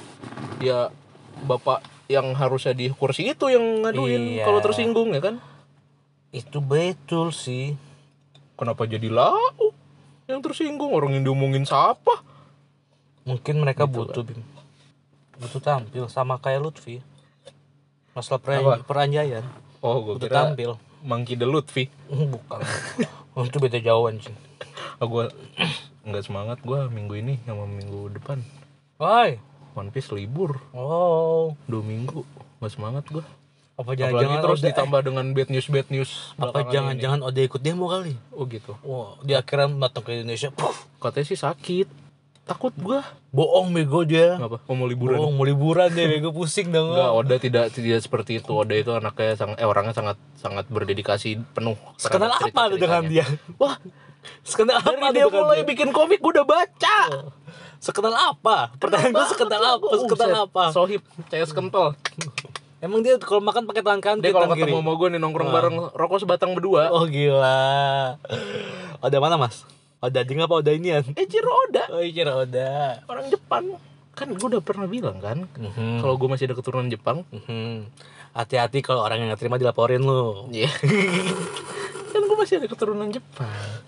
ya 0.60 0.92
bapak 1.42 1.80
yang 2.06 2.36
harusnya 2.36 2.76
di 2.76 2.92
kursi 2.92 3.32
itu 3.32 3.48
yang 3.48 3.82
ngaduin 3.82 4.36
Iya. 4.38 4.44
kalau 4.46 4.60
tersinggung 4.60 5.10
ya 5.16 5.24
kan? 5.24 5.40
Itu 6.30 6.60
betul 6.60 7.32
sih. 7.32 7.74
Kenapa 8.54 8.84
jadi 8.84 9.08
lau 9.10 9.71
yang 10.32 10.42
tersinggung 10.42 10.90
orang 10.90 11.12
yang 11.14 11.24
diomongin 11.28 11.68
siapa? 11.68 12.24
Mungkin 13.28 13.62
mereka 13.62 13.86
butuh 13.86 14.24
Bim. 14.24 14.40
butuh 15.38 15.62
tampil 15.62 16.06
sama 16.08 16.38
kayak 16.40 16.62
Lutfi. 16.64 16.98
Masalah 18.12 18.40
Apa? 18.40 18.48
per 18.48 18.82
peranjaian. 18.88 19.44
Oh 19.80 20.02
gue 20.02 20.16
butuh 20.16 20.28
kira 20.28 20.50
tampil. 20.50 20.70
Mangki 21.02 21.34
the 21.36 21.46
Lutfi. 21.46 21.86
Bukan. 22.08 22.60
Oh, 23.32 23.48
itu 23.48 23.56
beda 23.56 23.80
jauh 23.80 24.12
anjing. 24.12 24.36
Oh, 25.00 25.08
gue 25.08 25.24
nggak 26.04 26.20
semangat 26.20 26.60
gue 26.60 26.84
minggu 26.92 27.16
ini 27.16 27.40
sama 27.48 27.64
minggu 27.64 28.12
depan. 28.12 28.44
Woi. 29.00 29.40
One 29.72 29.88
Piece 29.88 30.12
libur. 30.12 30.60
Oh. 30.76 31.56
Dua 31.64 31.80
minggu. 31.80 32.28
Nggak 32.60 32.72
semangat 32.76 33.08
gue 33.08 33.24
apa 33.82 33.92
Apalagi 33.92 34.00
jangan-jangan 34.00 34.38
terus 34.40 34.58
Oda- 34.58 34.68
ditambah 34.70 35.00
dengan 35.02 35.24
bad 35.34 35.48
news 35.50 35.66
bad 35.66 35.88
news 35.90 36.10
apa 36.32 36.38
belakangan 36.38 36.70
jangan-jangan 36.70 37.20
Oda 37.22 37.40
ikut 37.42 37.60
demo 37.60 37.86
kali 37.86 38.14
ini. 38.14 38.20
oh 38.30 38.44
gitu 38.46 38.72
wah 38.80 39.18
dia 39.20 39.36
akhirnya 39.38 39.66
datang 39.82 40.02
ke 40.02 40.10
Indonesia 40.14 40.48
Puff, 40.48 40.86
katanya 40.96 41.26
sih 41.26 41.36
sakit 41.36 41.88
takut 42.42 42.74
gue 42.74 42.98
bohong 43.30 43.70
bego 43.70 44.02
dia 44.02 44.34
apa 44.34 44.58
oh, 44.60 44.74
mau 44.74 44.86
liburan 44.86 45.14
bohong 45.14 45.34
mau 45.34 45.46
liburan 45.46 45.90
deh 45.90 46.06
bego 46.06 46.30
pusing 46.30 46.70
dong 46.70 46.90
Enggak, 46.90 47.10
Oda 47.12 47.34
tidak 47.38 47.64
tidak 47.70 47.98
seperti 47.98 48.38
itu. 48.38 48.50
Oda 48.50 48.74
itu 48.74 48.90
anaknya 48.90 49.38
sangat 49.38 49.56
eh 49.58 49.66
orangnya 49.66 49.94
sangat 49.94 50.16
sangat 50.34 50.66
berdedikasi 50.66 51.38
penuh. 51.54 51.78
terhadap 51.98 52.42
apa 52.42 52.62
lu 52.66 52.76
dengan 52.76 53.06
dia 53.06 53.22
Wah, 53.62 53.78
Sekenal 54.42 54.78
apa 54.78 54.90
Dari 55.10 55.18
dia 55.18 55.26
mulai 55.26 55.62
dia? 55.62 55.68
bikin 55.70 55.90
komik 55.90 56.22
gue 56.22 56.32
udah 56.32 56.46
baca. 56.46 56.96
Sekenal 57.82 58.14
apa? 58.14 58.70
Pertanyaan 58.78 59.10
gue 59.10 59.26
sekenal 59.26 59.62
apa? 59.78 59.86
Sekenal 59.98 60.32
apa? 60.46 60.64
Sohib, 60.70 61.02
CS 61.26 61.50
kental. 61.50 61.94
Emang 62.82 62.98
dia 62.98 63.14
kalau 63.22 63.38
makan 63.38 63.62
pakai 63.62 63.86
tangan 63.86 64.02
kanan 64.02 64.18
Dia 64.18 64.34
kalau 64.34 64.50
ketemu 64.50 64.82
sama 64.82 64.92
gue 64.98 65.08
nih 65.14 65.20
nongkrong 65.22 65.50
bareng 65.54 65.76
rokok 65.94 66.18
sebatang 66.26 66.50
berdua. 66.58 66.90
Oh 66.90 67.06
gila. 67.06 68.18
Oda 68.98 69.18
mana 69.22 69.38
mas? 69.38 69.62
Oda 70.02 70.26
ding 70.26 70.42
apa 70.42 70.50
Oda 70.58 70.74
inian? 70.74 71.06
Eh 71.14 71.22
Oda, 71.22 71.86
Oh 71.94 72.02
iya 72.02 72.26
Oda. 72.26 72.98
orang 73.06 73.30
Jepang. 73.30 73.78
Kan 74.18 74.34
gue 74.34 74.46
udah 74.50 74.58
pernah 74.58 74.90
bilang 74.90 75.22
kan, 75.22 75.46
Mhm. 75.56 76.02
kalau 76.02 76.18
gue 76.18 76.26
masih 76.26 76.50
ada 76.50 76.58
keturunan 76.58 76.90
Jepang. 76.90 77.22
Mhm. 77.30 77.86
Hati-hati 78.34 78.82
kalau 78.82 79.06
orang 79.06 79.22
yang 79.22 79.30
nggak 79.30 79.40
terima 79.40 79.62
dilaporin 79.62 80.02
lu. 80.02 80.50
Iya. 80.50 80.66
kan 82.12 82.20
gue 82.20 82.36
masih 82.36 82.58
ada 82.58 82.66
keturunan 82.66 83.14
Jepang. 83.14 83.78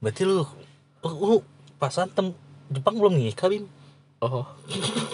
Berarti 0.00 0.24
lu, 0.24 0.40
oh, 1.04 1.12
lu 1.12 1.36
pasan 1.76 2.08
tem 2.08 2.32
Jepang 2.72 2.96
belum 2.96 3.12
nikah 3.12 3.52
Bim? 3.52 3.68
Oh. 4.24 4.48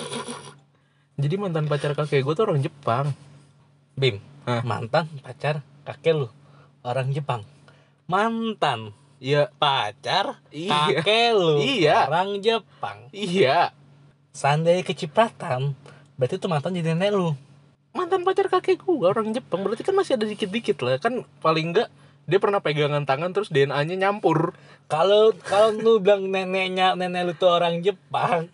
Jadi 1.21 1.35
mantan 1.37 1.69
pacar 1.69 1.93
kakek 1.93 2.25
gue 2.25 2.33
tuh 2.33 2.45
orang 2.49 2.61
Jepang. 2.61 3.13
Bim, 3.93 4.17
Hah? 4.49 4.65
mantan 4.65 5.07
pacar 5.21 5.61
kakek 5.85 6.17
lu 6.17 6.29
orang 6.83 7.13
Jepang. 7.13 7.45
Mantan 8.09 8.97
Iya, 9.23 9.55
pacar 9.55 10.43
Iya. 10.51 10.99
kakek 10.99 11.31
lu 11.33 11.63
Iya. 11.63 12.11
orang 12.11 12.43
Jepang. 12.43 13.07
iya. 13.15 13.71
Seandainya 14.33 14.83
kecipratan, 14.83 15.77
berarti 16.17 16.41
itu 16.41 16.49
mantan 16.49 16.75
jadi 16.75 16.97
nenek 16.97 17.13
lu. 17.13 17.37
Mantan 17.93 18.25
pacar 18.25 18.49
kakek 18.49 18.81
gue 18.81 19.05
orang 19.05 19.31
Jepang. 19.31 19.61
Berarti 19.63 19.85
kan 19.85 19.93
masih 19.93 20.17
ada 20.17 20.25
dikit-dikit 20.25 20.81
lah. 20.81 20.97
Kan 20.97 21.23
paling 21.39 21.71
enggak 21.71 21.93
dia 22.25 22.39
pernah 22.39 22.59
pegangan 22.59 23.05
tangan 23.05 23.31
terus 23.31 23.53
DNA-nya 23.53 23.95
nyampur. 24.01 24.57
Kalau 24.89 25.37
kalau 25.45 25.71
lu 25.75 25.93
bilang 26.01 26.27
neneknya 26.27 26.97
nenek 26.97 27.23
lu 27.29 27.33
tuh 27.37 27.53
orang 27.53 27.85
Jepang 27.85 28.49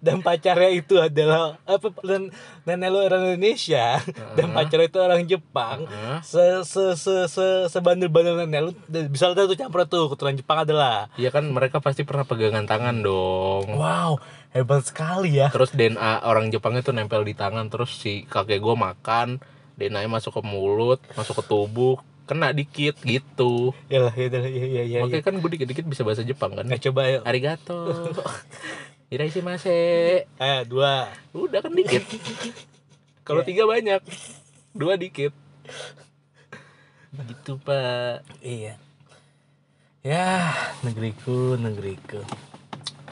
dan 0.00 0.20
pacarnya 0.20 0.70
itu 0.72 0.96
adalah 0.96 1.60
apa 1.62 1.92
dan 2.00 2.32
nenek 2.64 2.88
lu 2.88 2.98
orang 3.00 3.22
Indonesia 3.30 4.00
dan 4.32 4.50
pacarnya 4.50 4.88
itu 4.88 4.98
orang 4.98 5.22
Jepang 5.24 5.84
Heeh. 5.84 6.18
se 6.24 6.44
se 6.64 6.84
se 6.94 7.14
se 7.28 7.46
sebandel-bandel 7.68 8.42
nenek 8.42 8.60
lu 8.64 8.70
dan 8.86 9.12
bisa 9.12 9.28
tuh 9.30 9.52
campur 9.52 9.84
tuh 9.84 10.08
keturunan 10.08 10.36
Jepang 10.36 10.64
adalah 10.64 11.12
Iya 11.14 11.28
kan 11.28 11.44
mereka 11.46 11.78
pasti 11.78 12.02
pernah 12.02 12.24
pegangan 12.24 12.64
tangan 12.64 13.00
dong. 13.00 13.76
wow 13.76 14.16
hebat 14.50 14.82
sekali 14.82 15.36
ya 15.36 15.52
Terus 15.52 15.70
DNA 15.70 16.24
orang 16.24 16.48
Jepang 16.48 16.72
itu 16.72 16.88
nempel 16.90 17.20
di 17.22 17.36
tangan 17.36 17.68
terus 17.68 17.92
si 17.92 18.24
kakek 18.24 18.58
gue 18.58 18.72
makan, 18.72 19.36
DNA-nya 19.76 20.08
masuk 20.08 20.40
ke 20.40 20.42
mulut, 20.42 20.98
masuk 21.14 21.38
ke 21.38 21.44
tubuh, 21.46 22.00
kena 22.24 22.50
dikit 22.50 22.96
gitu. 23.04 23.76
ya 23.86 24.08
lah 24.08 24.14
ya 24.16 24.26
ya 24.26 24.40
ya 24.48 24.82
ya, 24.82 24.98
Makanya 25.04 25.22
kan 25.22 25.34
gue 25.36 25.50
dikit-dikit 25.52 25.84
bisa 25.84 26.02
bahasa 26.02 26.24
Jepang 26.24 26.56
kan. 26.56 26.64
Nah, 26.64 26.80
coba 26.80 27.00
ya 27.06 27.18
Arigato. 27.22 27.92
Iraishimase. 29.08 29.78
eh 30.28 30.60
dua 30.68 31.08
Udah 31.32 31.64
kan 31.64 31.72
dikit. 31.72 32.04
Kalau 33.26 33.40
tiga 33.44 33.64
banyak, 33.64 34.00
dua 34.76 35.00
dikit. 35.00 35.32
Gitu 37.08 37.56
pak. 37.64 38.20
iya 38.44 38.76
ya 40.04 40.54
negeriku 40.86 41.58
negeriku 41.58 42.22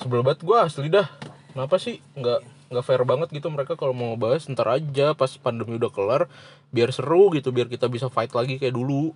Sebel 0.00 0.22
banget 0.22 0.44
gue 0.44 0.56
asli 0.56 0.88
dah. 0.92 1.08
Kenapa 1.52 1.80
sih 1.80 2.04
nggak 2.14 2.40
nggak 2.72 2.84
fair 2.84 3.02
banget 3.08 3.28
gitu 3.32 3.48
mereka 3.48 3.78
kalau 3.78 3.96
mau 3.96 4.12
bahas 4.18 4.44
ntar 4.50 4.68
aja 4.68 5.14
pas 5.16 5.30
pandemi 5.40 5.78
udah 5.80 5.88
kelar 5.88 6.22
biar 6.74 6.90
seru 6.90 7.30
gitu 7.32 7.54
biar 7.54 7.70
kita 7.70 7.86
bisa 7.86 8.10
fight 8.10 8.34
lagi 8.34 8.58
kayak 8.60 8.74
dulu 8.74 9.14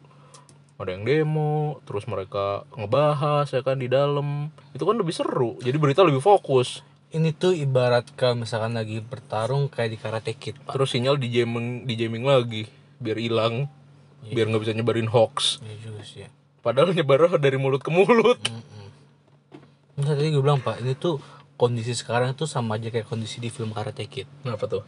ada 0.81 0.97
yang 0.97 1.05
demo 1.05 1.85
terus 1.85 2.09
mereka 2.09 2.65
ngebahas 2.73 3.47
ya 3.53 3.61
kan 3.61 3.77
di 3.77 3.87
dalam. 3.87 4.49
Itu 4.73 4.89
kan 4.89 4.97
lebih 4.97 5.13
seru. 5.13 5.61
Jadi 5.61 5.77
berita 5.77 6.01
lebih 6.01 6.25
fokus. 6.25 6.81
Ini 7.11 7.35
tuh 7.35 7.53
ibarat 7.53 8.07
kalau 8.15 8.47
misalkan 8.47 8.79
lagi 8.79 9.03
bertarung 9.03 9.67
kayak 9.69 9.91
di 9.93 9.99
karate 9.99 10.33
kid 10.33 10.57
pak. 10.63 10.73
Terus 10.79 10.95
sinyal 10.95 11.19
di 11.19 11.29
jamming 11.29 11.85
di 11.85 11.95
jamming 11.99 12.25
lagi 12.25 12.65
biar 13.03 13.19
hilang 13.19 13.67
biar 14.29 14.47
nggak 14.53 14.63
bisa 14.63 14.77
nyebarin 14.77 15.09
hoax. 15.09 15.65
Iya 15.65 15.77
juga 15.91 16.03
sih 16.05 16.25
ya. 16.25 16.29
padahal 16.61 16.93
nyebar 16.93 17.41
dari 17.41 17.57
mulut 17.57 17.81
ke 17.81 17.89
mulut. 17.89 18.37
Enggak 19.97 20.17
tadi 20.17 20.29
gue 20.29 20.45
bilang 20.45 20.61
pak, 20.61 20.81
ini 20.85 20.93
tuh 20.93 21.21
kondisi 21.57 21.97
sekarang 21.97 22.37
tuh 22.37 22.49
sama 22.49 22.77
aja 22.77 22.89
kayak 22.89 23.09
kondisi 23.09 23.41
di 23.41 23.53
film 23.53 23.73
Karate 23.73 24.09
Kid. 24.09 24.29
kenapa 24.45 24.65
tuh 24.69 24.83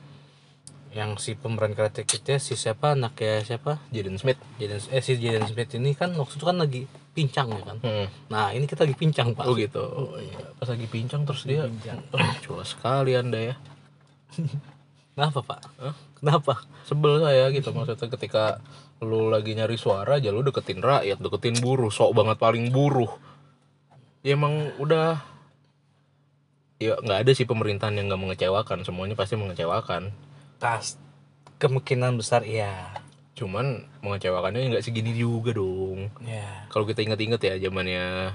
Yang 0.92 1.10
si 1.24 1.30
pemeran 1.34 1.72
Karate 1.72 2.04
Kidnya 2.04 2.36
si 2.36 2.52
siapa 2.52 2.92
anaknya 2.92 3.40
siapa? 3.44 3.80
Jaden 3.90 4.20
Smith 4.20 4.40
Jaden 4.60 4.80
eh 4.92 5.02
si 5.02 5.16
Jaden 5.16 5.48
Smith 5.48 5.72
ini 5.76 5.96
kan 5.96 6.12
waktu 6.14 6.36
itu 6.36 6.44
kan 6.44 6.56
lagi 6.60 6.84
pincang 7.12 7.48
ya 7.52 7.62
kan. 7.64 7.76
hmm. 7.80 8.06
Nah 8.28 8.52
ini 8.52 8.64
kita 8.68 8.84
lagi 8.84 8.96
pincang 8.96 9.32
pak. 9.36 9.44
oh 9.44 9.56
gitu 9.56 9.80
oh, 9.80 10.16
iya. 10.20 10.52
pas 10.56 10.68
lagi 10.68 10.86
pincang 10.88 11.24
terus 11.24 11.44
dia 11.44 11.64
oh, 11.64 12.32
culas 12.44 12.76
sekali 12.76 13.16
anda 13.16 13.40
ya 13.40 13.54
Kenapa 15.12 15.44
pak? 15.44 15.60
Hah? 15.76 15.96
Kenapa? 16.16 16.64
sebel 16.86 17.22
saya 17.22 17.48
gitu 17.54 17.70
maksudnya 17.70 18.08
ketika 18.10 18.58
lu 19.02 19.30
lagi 19.30 19.54
nyari 19.54 19.78
suara 19.78 20.18
aja 20.18 20.30
lu 20.30 20.42
deketin 20.46 20.82
rakyat 20.82 21.18
deketin 21.18 21.58
buruh 21.58 21.90
sok 21.90 22.14
banget 22.14 22.36
paling 22.38 22.70
buruh 22.70 23.10
ya 24.22 24.38
emang 24.38 24.70
udah 24.78 25.18
ya 26.78 26.98
nggak 26.98 27.26
ada 27.26 27.32
sih 27.34 27.46
pemerintahan 27.46 27.94
yang 27.94 28.10
nggak 28.10 28.22
mengecewakan 28.22 28.82
semuanya 28.86 29.14
pasti 29.14 29.38
mengecewakan 29.38 30.10
Tas 30.62 30.94
kemungkinan 31.58 32.14
besar 32.14 32.46
iya. 32.46 32.94
cuman 33.34 33.82
mengecewakannya 34.06 34.70
nggak 34.70 34.84
segini 34.86 35.10
juga 35.18 35.50
dong 35.50 36.14
Ya. 36.22 36.70
kalau 36.70 36.86
kita 36.86 37.02
inget-inget 37.02 37.42
ya 37.42 37.54
zamannya 37.58 38.30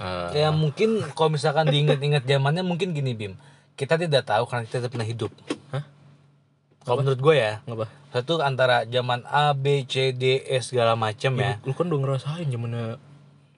eh, 0.00 0.28
Ya 0.32 0.48
mungkin 0.48 1.04
kalau 1.12 1.36
misalkan 1.36 1.68
diingat-ingat 1.68 2.24
zamannya 2.24 2.64
mungkin 2.64 2.96
gini 2.96 3.12
Bim. 3.12 3.36
Kita 3.76 4.00
tidak 4.00 4.24
tahu 4.24 4.48
karena 4.48 4.64
kita 4.64 4.76
tidak 4.80 4.92
pernah 4.96 5.08
hidup. 5.08 5.32
Hah? 5.70 5.84
Kalau 6.82 7.04
menurut 7.04 7.20
gue 7.20 7.34
ya, 7.36 7.60
apa 7.62 7.86
satu 8.08 8.40
antara 8.40 8.88
zaman 8.88 9.20
A, 9.28 9.52
B, 9.52 9.84
C, 9.84 10.16
D, 10.16 10.40
E 10.48 10.64
segala 10.64 10.96
macam 10.96 11.36
ya. 11.36 11.60
lu 11.60 11.76
kan 11.76 11.92
udah 11.92 12.00
ngerasain 12.00 12.48
zamannya 12.48 12.96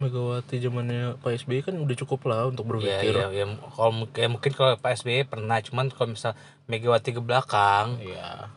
Megawati 0.01 0.57
zamannya 0.65 1.21
Pak 1.21 1.45
SBY 1.45 1.61
kan 1.61 1.77
udah 1.77 1.97
cukup 2.01 2.25
lah 2.33 2.49
untuk 2.49 2.65
berpikir 2.65 3.13
ya, 3.13 3.29
ya, 3.29 3.45
kalau 3.77 3.93
mungkin 3.93 4.17
ya 4.17 4.29
mungkin 4.33 4.53
kalau 4.57 4.73
Pak 4.81 4.97
SBY 4.97 5.29
pernah, 5.29 5.61
cuman 5.61 5.93
kalau 5.93 6.17
misal 6.17 6.33
Megawati 6.73 7.13
ke 7.13 7.21
belakang, 7.21 8.01
Iya. 8.01 8.49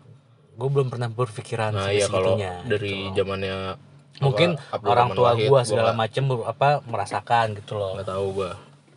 gue 0.55 0.69
belum 0.71 0.87
pernah 0.87 1.11
berpikiran 1.11 1.75
Nah 1.75 1.91
iya 1.91 2.07
kalau 2.07 2.39
dari 2.39 3.11
gitu. 3.11 3.19
zamannya 3.25 3.75
mungkin 4.23 4.55
apa, 4.71 4.85
orang 4.87 5.11
tua 5.17 5.35
gue 5.35 5.59
segala 5.67 5.91
macam 5.91 6.23
apa 6.47 6.79
merasakan 6.85 7.59
gitu 7.59 7.75
loh. 7.75 7.97
nggak 7.99 8.07
tahu 8.07 8.25
gua 8.39 8.51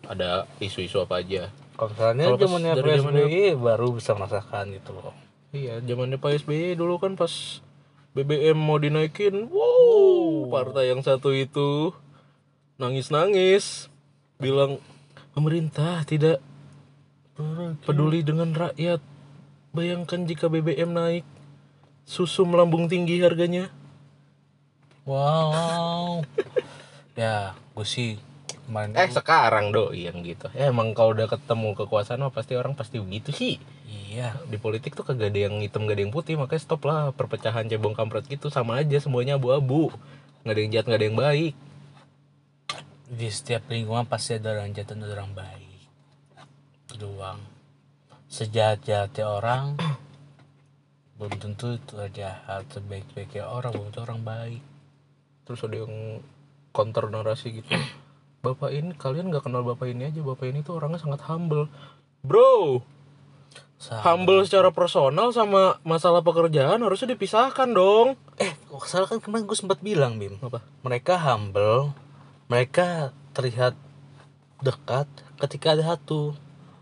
ada 0.06 0.46
isu-isu 0.62 1.02
apa 1.02 1.18
aja. 1.18 1.50
Kalau 1.74 1.90
misalnya 1.90 2.24
zamannya 2.38 2.72
Pak 2.78 2.94
SBY 3.02 3.58
baru 3.58 3.86
bisa 3.90 4.14
merasakan 4.14 4.70
gitu 4.70 4.94
loh. 4.94 5.10
Iya, 5.50 5.82
zamannya 5.82 6.22
Pak 6.22 6.46
SBY 6.46 6.78
dulu 6.78 7.02
kan 7.02 7.18
pas 7.18 7.58
BBM 8.14 8.54
mau 8.56 8.78
dinaikin, 8.78 9.50
wow, 9.50 10.48
partai 10.48 10.94
yang 10.94 11.02
satu 11.02 11.34
itu 11.34 11.90
nangis-nangis, 12.76 13.88
bilang 14.36 14.80
pemerintah 15.32 16.04
tidak 16.04 16.40
peduli 17.84 18.24
dengan 18.24 18.52
rakyat. 18.52 19.00
Bayangkan 19.76 20.24
jika 20.24 20.48
BBM 20.48 20.96
naik, 20.96 21.24
susu 22.08 22.48
melambung 22.48 22.88
tinggi 22.88 23.20
harganya. 23.20 23.68
Wow. 25.04 26.24
ya, 27.20 27.52
gue 27.76 27.86
sih 27.86 28.16
kemarin 28.66 28.98
Eh 28.98 29.10
sekarang 29.12 29.70
doi 29.70 30.10
yang 30.10 30.20
gitu. 30.26 30.50
Ya, 30.52 30.72
emang 30.74 30.90
kalau 30.92 31.14
udah 31.14 31.30
ketemu 31.30 31.78
kekuasaan 31.78 32.26
mah 32.26 32.34
pasti 32.34 32.58
orang 32.58 32.74
pasti 32.74 32.98
begitu 32.98 33.30
sih. 33.30 33.62
iya. 33.86 34.34
Di 34.48 34.58
politik 34.58 34.98
tuh 34.98 35.06
kagak 35.06 35.30
ada 35.30 35.40
yang 35.46 35.62
hitam 35.62 35.86
gak 35.86 35.96
ada 35.96 36.02
yang 36.02 36.12
putih 36.14 36.34
makanya 36.34 36.62
stop 36.64 36.82
lah 36.88 37.14
perpecahan 37.14 37.68
cebong 37.70 37.94
kampret 37.94 38.26
gitu 38.26 38.50
sama 38.50 38.82
aja 38.82 38.98
semuanya 38.98 39.38
abu-abu. 39.38 39.94
Nggak 40.42 40.54
ada 40.56 40.60
yang 40.60 40.72
jahat 40.74 40.86
nggak 40.90 41.00
ada 41.00 41.06
yang 41.06 41.18
baik. 41.18 41.54
Di 43.06 43.30
setiap 43.30 43.70
lingkungan 43.70 44.10
pasti 44.10 44.34
ada 44.34 44.58
orang 44.58 44.74
jahat 44.74 44.90
dan 44.94 45.06
ada 45.06 45.14
orang 45.22 45.32
baik. 45.32 45.78
Doang. 46.98 47.40
Sejahat-jahatnya 48.26 49.24
orang 49.26 49.78
belum 51.16 51.34
tentu 51.38 51.78
itu 51.78 51.96
jahat 52.12 52.66
sebaik-baiknya 52.68 53.46
orang 53.46 53.72
belum 53.72 53.88
tentu 53.88 54.04
orang 54.04 54.20
baik 54.20 54.60
Terus 55.46 55.62
ada 55.64 55.76
yang 55.86 56.20
counter 56.74 57.06
narasi 57.08 57.62
gitu. 57.62 57.70
Bapak 58.44 58.70
ini 58.74 58.92
kalian 58.98 59.30
nggak 59.30 59.46
kenal 59.48 59.66
bapak 59.66 59.90
ini 59.90 60.06
aja 60.06 60.22
bapak 60.22 60.46
ini 60.54 60.62
tuh 60.62 60.78
orangnya 60.78 61.02
sangat 61.02 61.18
humble. 61.26 61.66
Bro, 62.22 62.82
Sa- 63.74 63.98
humble 64.06 64.46
secara 64.46 64.70
personal 64.70 65.34
sama 65.34 65.82
masalah 65.82 66.22
pekerjaan 66.22 66.78
harusnya 66.78 67.14
dipisahkan 67.18 67.74
dong. 67.74 68.14
eh 68.38 68.54
kok 68.70 68.86
salah 68.86 69.10
kan 69.10 69.18
kemarin 69.18 69.50
gue 69.50 69.58
sempat 69.58 69.82
bilang 69.82 70.22
bim 70.22 70.38
Apa? 70.38 70.62
mereka 70.86 71.18
humble 71.18 71.90
mereka 72.46 73.10
terlihat 73.34 73.74
dekat 74.62 75.06
ketika 75.42 75.76
ada 75.76 75.94
satu 75.94 76.32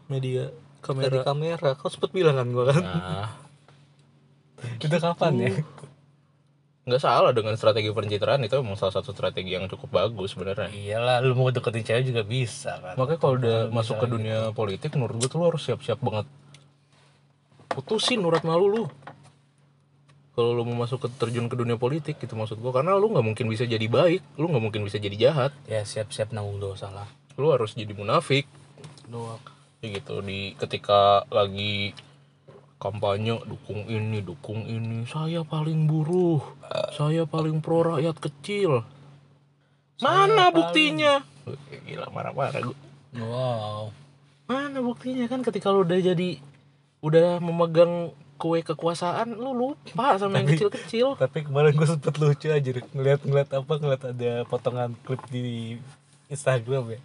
Media 0.06 0.52
kamera. 0.84 1.10
di 1.10 1.18
kamera. 1.24 1.70
kau 1.74 1.88
sempat 1.88 2.12
bilang 2.12 2.36
kan 2.36 2.46
gue 2.52 2.64
kan? 2.68 2.82
Nah, 2.84 3.28
itu 4.84 4.96
kapan 5.00 5.32
ya? 5.40 5.50
Nggak 6.84 7.00
salah 7.00 7.32
dengan 7.32 7.56
strategi 7.56 7.88
pencitraan 7.88 8.44
itu 8.44 8.60
emang 8.60 8.76
salah 8.76 8.92
satu 8.92 9.16
strategi 9.16 9.56
yang 9.56 9.64
cukup 9.72 10.04
bagus 10.04 10.36
sebenarnya. 10.36 10.68
Iyalah 10.68 11.24
lu 11.24 11.32
mau 11.32 11.48
deketin 11.48 11.80
cewek 11.80 12.04
juga 12.12 12.22
bisa 12.28 12.76
kan? 12.76 12.94
Makanya 13.00 13.18
kalau 13.24 13.34
udah 13.40 13.58
masuk 13.72 13.96
ke 14.04 14.06
dunia 14.06 14.52
politik 14.52 14.92
menurut 15.00 15.16
gue 15.24 15.28
tuh 15.32 15.40
lu 15.40 15.48
harus 15.48 15.64
siap-siap 15.64 15.96
banget. 16.04 16.28
Putusin 17.72 18.20
urat 18.20 18.44
malu 18.44 18.68
lu 18.68 18.84
kalau 20.34 20.50
lu 20.50 20.66
mau 20.66 20.82
masuk 20.82 21.06
ke 21.06 21.08
terjun 21.14 21.46
ke 21.46 21.54
dunia 21.54 21.78
politik 21.78 22.18
gitu 22.18 22.34
maksud 22.34 22.58
gue 22.58 22.72
karena 22.74 22.98
lu 22.98 23.14
nggak 23.14 23.22
mungkin 23.22 23.46
bisa 23.46 23.70
jadi 23.70 23.86
baik 23.86 24.34
lu 24.34 24.50
nggak 24.50 24.64
mungkin 24.66 24.82
bisa 24.82 24.98
jadi 24.98 25.14
jahat. 25.14 25.54
Ya 25.70 25.86
siap-siap 25.86 26.34
nanggung 26.34 26.58
dosa 26.58 26.90
lah. 26.90 27.06
Lu 27.38 27.54
harus 27.54 27.78
jadi 27.78 27.94
munafik. 27.94 28.50
Doang 29.06 29.38
kayak 29.84 30.00
gitu 30.00 30.24
di 30.24 30.56
ketika 30.56 31.28
lagi 31.28 31.92
kampanye 32.80 33.36
dukung 33.44 33.84
ini 33.84 34.24
dukung 34.24 34.64
ini 34.64 35.04
saya 35.04 35.44
paling 35.44 35.84
buruh 35.84 36.40
saya 36.96 37.28
paling 37.28 37.60
pro 37.60 37.84
rakyat 37.84 38.16
kecil. 38.16 38.80
Mana 40.00 40.48
buktinya? 40.48 41.20
Gila 41.84 42.08
marah-marah 42.08 42.64
gue 42.64 42.76
wow. 43.20 43.92
Mana 44.48 44.80
buktinya? 44.80 45.28
Kan 45.28 45.44
ketika 45.44 45.68
lu 45.68 45.84
udah 45.84 46.00
jadi 46.00 46.40
udah 47.04 47.44
memegang 47.44 48.16
kue 48.34 48.60
kekuasaan 48.66 49.38
lu 49.38 49.54
lupa 49.54 50.18
sama 50.18 50.42
yang 50.42 50.48
kecil-kecil. 50.50 51.14
tapi 51.16 51.46
kemarin 51.46 51.72
gue 51.74 51.86
sempet 51.86 52.14
lucu 52.18 52.50
aja 52.50 52.70
ngeliat 52.92 53.20
ngeliat 53.22 53.48
apa 53.54 53.72
ngeliat 53.78 54.02
ada 54.10 54.32
potongan 54.50 54.92
klip 55.06 55.22
di 55.30 55.78
Instagram 56.32 56.96
ya. 56.96 57.00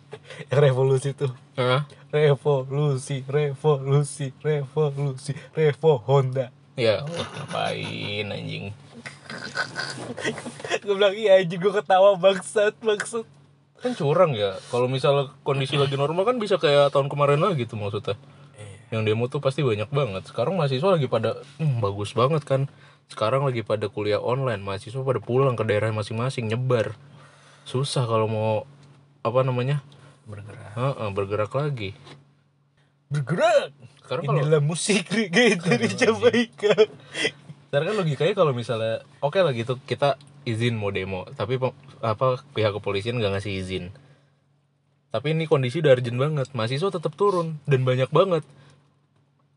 Yang 0.50 0.60
revolusi 0.60 1.10
tuh. 1.14 1.32
Hah? 1.60 1.86
revolusi 2.10 3.22
revolusi 3.30 4.34
revolusi 4.42 5.32
revo 5.54 6.02
Honda. 6.10 6.50
Ya 6.80 7.06
ngapain 7.06 8.26
anjing? 8.32 8.74
Gue 10.86 10.96
bilang 10.98 11.14
iya 11.14 11.38
aja 11.38 11.56
gue 11.56 11.74
ketawa 11.76 12.18
bangsat 12.18 12.74
bangsat. 12.82 13.28
Kan 13.80 13.94
curang 13.96 14.34
ya 14.36 14.58
kalau 14.74 14.90
misalnya 14.90 15.32
kondisi 15.46 15.80
lagi 15.80 15.96
normal 15.96 16.28
kan 16.28 16.42
bisa 16.42 16.58
kayak 16.60 16.92
tahun 16.92 17.08
kemarin 17.08 17.40
lagi 17.40 17.64
tuh 17.64 17.80
maksudnya 17.80 18.20
yang 18.90 19.06
demo 19.06 19.30
tuh 19.30 19.42
pasti 19.42 19.62
banyak 19.62 19.90
banget. 19.90 20.26
Sekarang 20.30 20.58
mahasiswa 20.58 20.98
lagi 20.98 21.06
pada 21.06 21.42
hmm, 21.62 21.82
bagus 21.82 22.14
banget 22.18 22.44
kan. 22.46 22.66
Sekarang 23.10 23.46
lagi 23.46 23.66
pada 23.66 23.90
kuliah 23.90 24.22
online 24.22 24.62
mahasiswa 24.62 25.02
pada 25.02 25.22
pulang 25.22 25.58
ke 25.58 25.64
daerah 25.66 25.90
masing-masing 25.94 26.50
nyebar. 26.50 26.94
Susah 27.66 28.06
kalau 28.06 28.28
mau 28.30 28.52
apa 29.26 29.42
namanya? 29.46 29.82
Bergerak. 30.30 30.74
Heeh, 30.78 31.10
bergerak 31.14 31.52
lagi. 31.58 31.92
Bergerak! 33.10 33.74
Sekarang 34.06 34.24
kalau 34.26 34.42
inilah 34.42 34.62
musik 34.62 35.10
reggae 35.10 35.58
dari 35.58 35.90
Jamaika 35.90 36.74
sekarang 37.70 37.94
kan 37.94 37.98
logikanya 38.02 38.34
kalau 38.34 38.50
misalnya 38.50 39.06
oke 39.22 39.38
lah 39.38 39.54
gitu 39.54 39.78
kita 39.86 40.18
izin 40.42 40.74
mau 40.74 40.90
demo 40.90 41.30
tapi 41.38 41.62
apa 42.02 42.42
pihak 42.58 42.74
kepolisian 42.74 43.22
nggak 43.22 43.38
ngasih 43.38 43.54
izin. 43.62 43.94
Tapi 45.14 45.38
ini 45.38 45.46
kondisi 45.46 45.78
udah 45.78 45.94
urgent 45.94 46.18
banget 46.18 46.50
mahasiswa 46.58 46.90
tetap 46.90 47.14
turun 47.14 47.62
dan 47.70 47.86
banyak 47.86 48.10
banget 48.10 48.42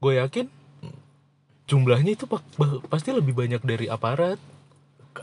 gue 0.03 0.13
yakin 0.19 0.47
jumlahnya 1.63 2.19
itu 2.19 2.27
pasti 2.91 3.15
lebih 3.15 3.33
banyak 3.33 3.63
dari 3.63 3.87
aparat. 3.87 4.37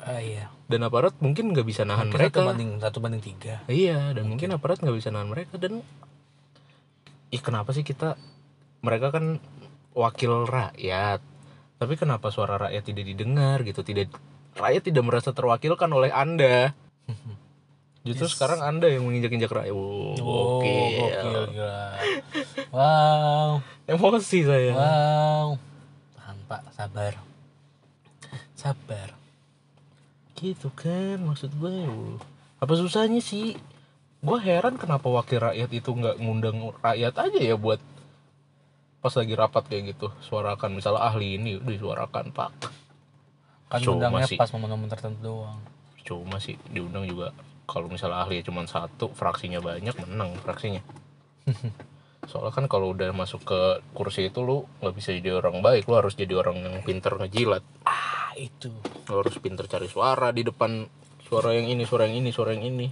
Iya. 0.08 0.48
Dan 0.70 0.86
aparat 0.86 1.18
mungkin 1.20 1.52
nggak 1.52 1.68
bisa 1.68 1.84
nahan 1.84 2.08
Mungkin 2.08 2.16
mereka. 2.16 2.40
satu 2.40 2.48
banding 2.48 2.72
satu 2.80 2.98
banding 3.02 3.22
tiga. 3.22 3.60
Iya 3.68 4.16
dan 4.16 4.26
mungkin. 4.26 4.56
aparat 4.56 4.80
nggak 4.80 4.96
bisa 4.96 5.10
nahan 5.12 5.28
mereka. 5.28 5.60
Dan 5.60 5.84
ih 7.30 7.42
kenapa 7.44 7.76
sih 7.76 7.84
kita 7.84 8.16
mereka 8.80 9.12
kan 9.12 9.38
wakil 9.92 10.48
rakyat. 10.48 11.20
Tapi 11.76 11.94
kenapa 11.96 12.32
suara 12.32 12.56
rakyat 12.56 12.84
tidak 12.86 13.04
didengar 13.04 13.62
gitu? 13.68 13.84
Tidak 13.84 14.08
rakyat 14.56 14.84
tidak 14.88 15.04
merasa 15.04 15.36
terwakilkan 15.36 15.90
oleh 15.92 16.10
anda. 16.10 16.72
Justru 18.08 18.32
sekarang 18.32 18.64
anda 18.64 18.88
yang 18.88 19.04
menginjak-injak 19.06 19.52
rakyat. 19.52 19.76
Wow, 19.76 20.16
Oh, 20.24 20.64
oke 20.64 20.72
gokil, 20.72 21.44
gila. 21.52 21.82
Wow, 22.70 23.66
emosi 23.86 24.40
saya 24.46 24.72
wow. 24.74 25.50
Tahan 26.14 26.38
pak, 26.46 26.62
sabar. 26.72 27.14
Sabar. 28.54 29.10
gitu 30.36 30.72
kan 30.72 31.20
maksud 31.20 31.52
gue 31.52 31.84
apa 32.56 32.72
susahnya 32.72 33.20
sih 33.20 33.60
gue 34.20 34.38
heran 34.40 34.80
kenapa 34.80 35.12
wakil 35.12 35.44
rakyat 35.44 35.68
itu 35.68 35.92
nggak 35.92 36.16
ngundang 36.16 36.56
rakyat 36.80 37.12
aja 37.12 37.40
ya 37.40 37.56
buat 37.56 37.84
pas 39.00 39.12
lagi 39.12 39.36
rapat 39.36 39.68
kayak 39.68 39.84
gitu 39.92 40.08
suarakan 40.24 40.76
misalnya 40.76 41.04
ahli 41.04 41.36
ini 41.36 41.60
disuarakan 41.60 42.32
pak 42.32 42.52
Kan 43.68 43.84
Cuma 43.84 44.00
undangnya 44.00 44.28
sih. 44.28 44.40
pas 44.40 44.48
momen-momen 44.50 44.88
tertentu 44.88 45.44
doang. 45.44 45.60
cuma 46.02 46.40
sih 46.40 46.56
diundang 46.68 47.04
juga 47.04 47.36
kalau 47.68 47.92
misalnya 47.92 48.24
ahli 48.24 48.40
cuma 48.40 48.64
satu 48.64 49.12
fraksinya 49.12 49.60
banyak 49.60 49.92
menang 50.08 50.40
fraksinya 50.40 50.80
soalnya 52.30 52.54
kan 52.54 52.70
kalau 52.70 52.94
udah 52.94 53.10
masuk 53.10 53.42
ke 53.42 53.60
kursi 53.92 54.30
itu 54.30 54.40
lu 54.40 54.70
nggak 54.80 54.94
bisa 54.94 55.10
jadi 55.12 55.36
orang 55.36 55.60
baik 55.60 55.90
lu 55.90 55.98
harus 55.98 56.14
jadi 56.14 56.38
orang 56.38 56.62
yang 56.62 56.86
pinter 56.86 57.18
ngejilat 57.18 57.66
Ah, 57.84 58.32
itu. 58.38 58.70
lu 59.10 59.14
harus 59.18 59.34
pinter 59.42 59.66
cari 59.66 59.90
suara 59.90 60.30
di 60.30 60.46
depan 60.46 60.86
suara 61.26 61.58
yang 61.58 61.66
ini 61.68 61.84
suara 61.84 62.06
yang 62.06 62.22
ini 62.22 62.30
suara 62.30 62.54
yang 62.54 62.64
ini 62.64 62.88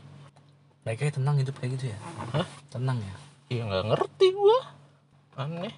Mereka 0.81 1.19
tenang 1.19 1.35
hidup 1.35 1.59
kayak 1.59 1.75
gitu 1.75 1.91
ya? 1.91 1.97
Hah? 2.31 2.47
Tenang 2.71 2.97
ya? 2.97 3.15
Iya 3.47 3.61
nggak 3.63 3.85
ngerti 3.87 4.27
gua 4.33 4.59
aneh 5.37 5.73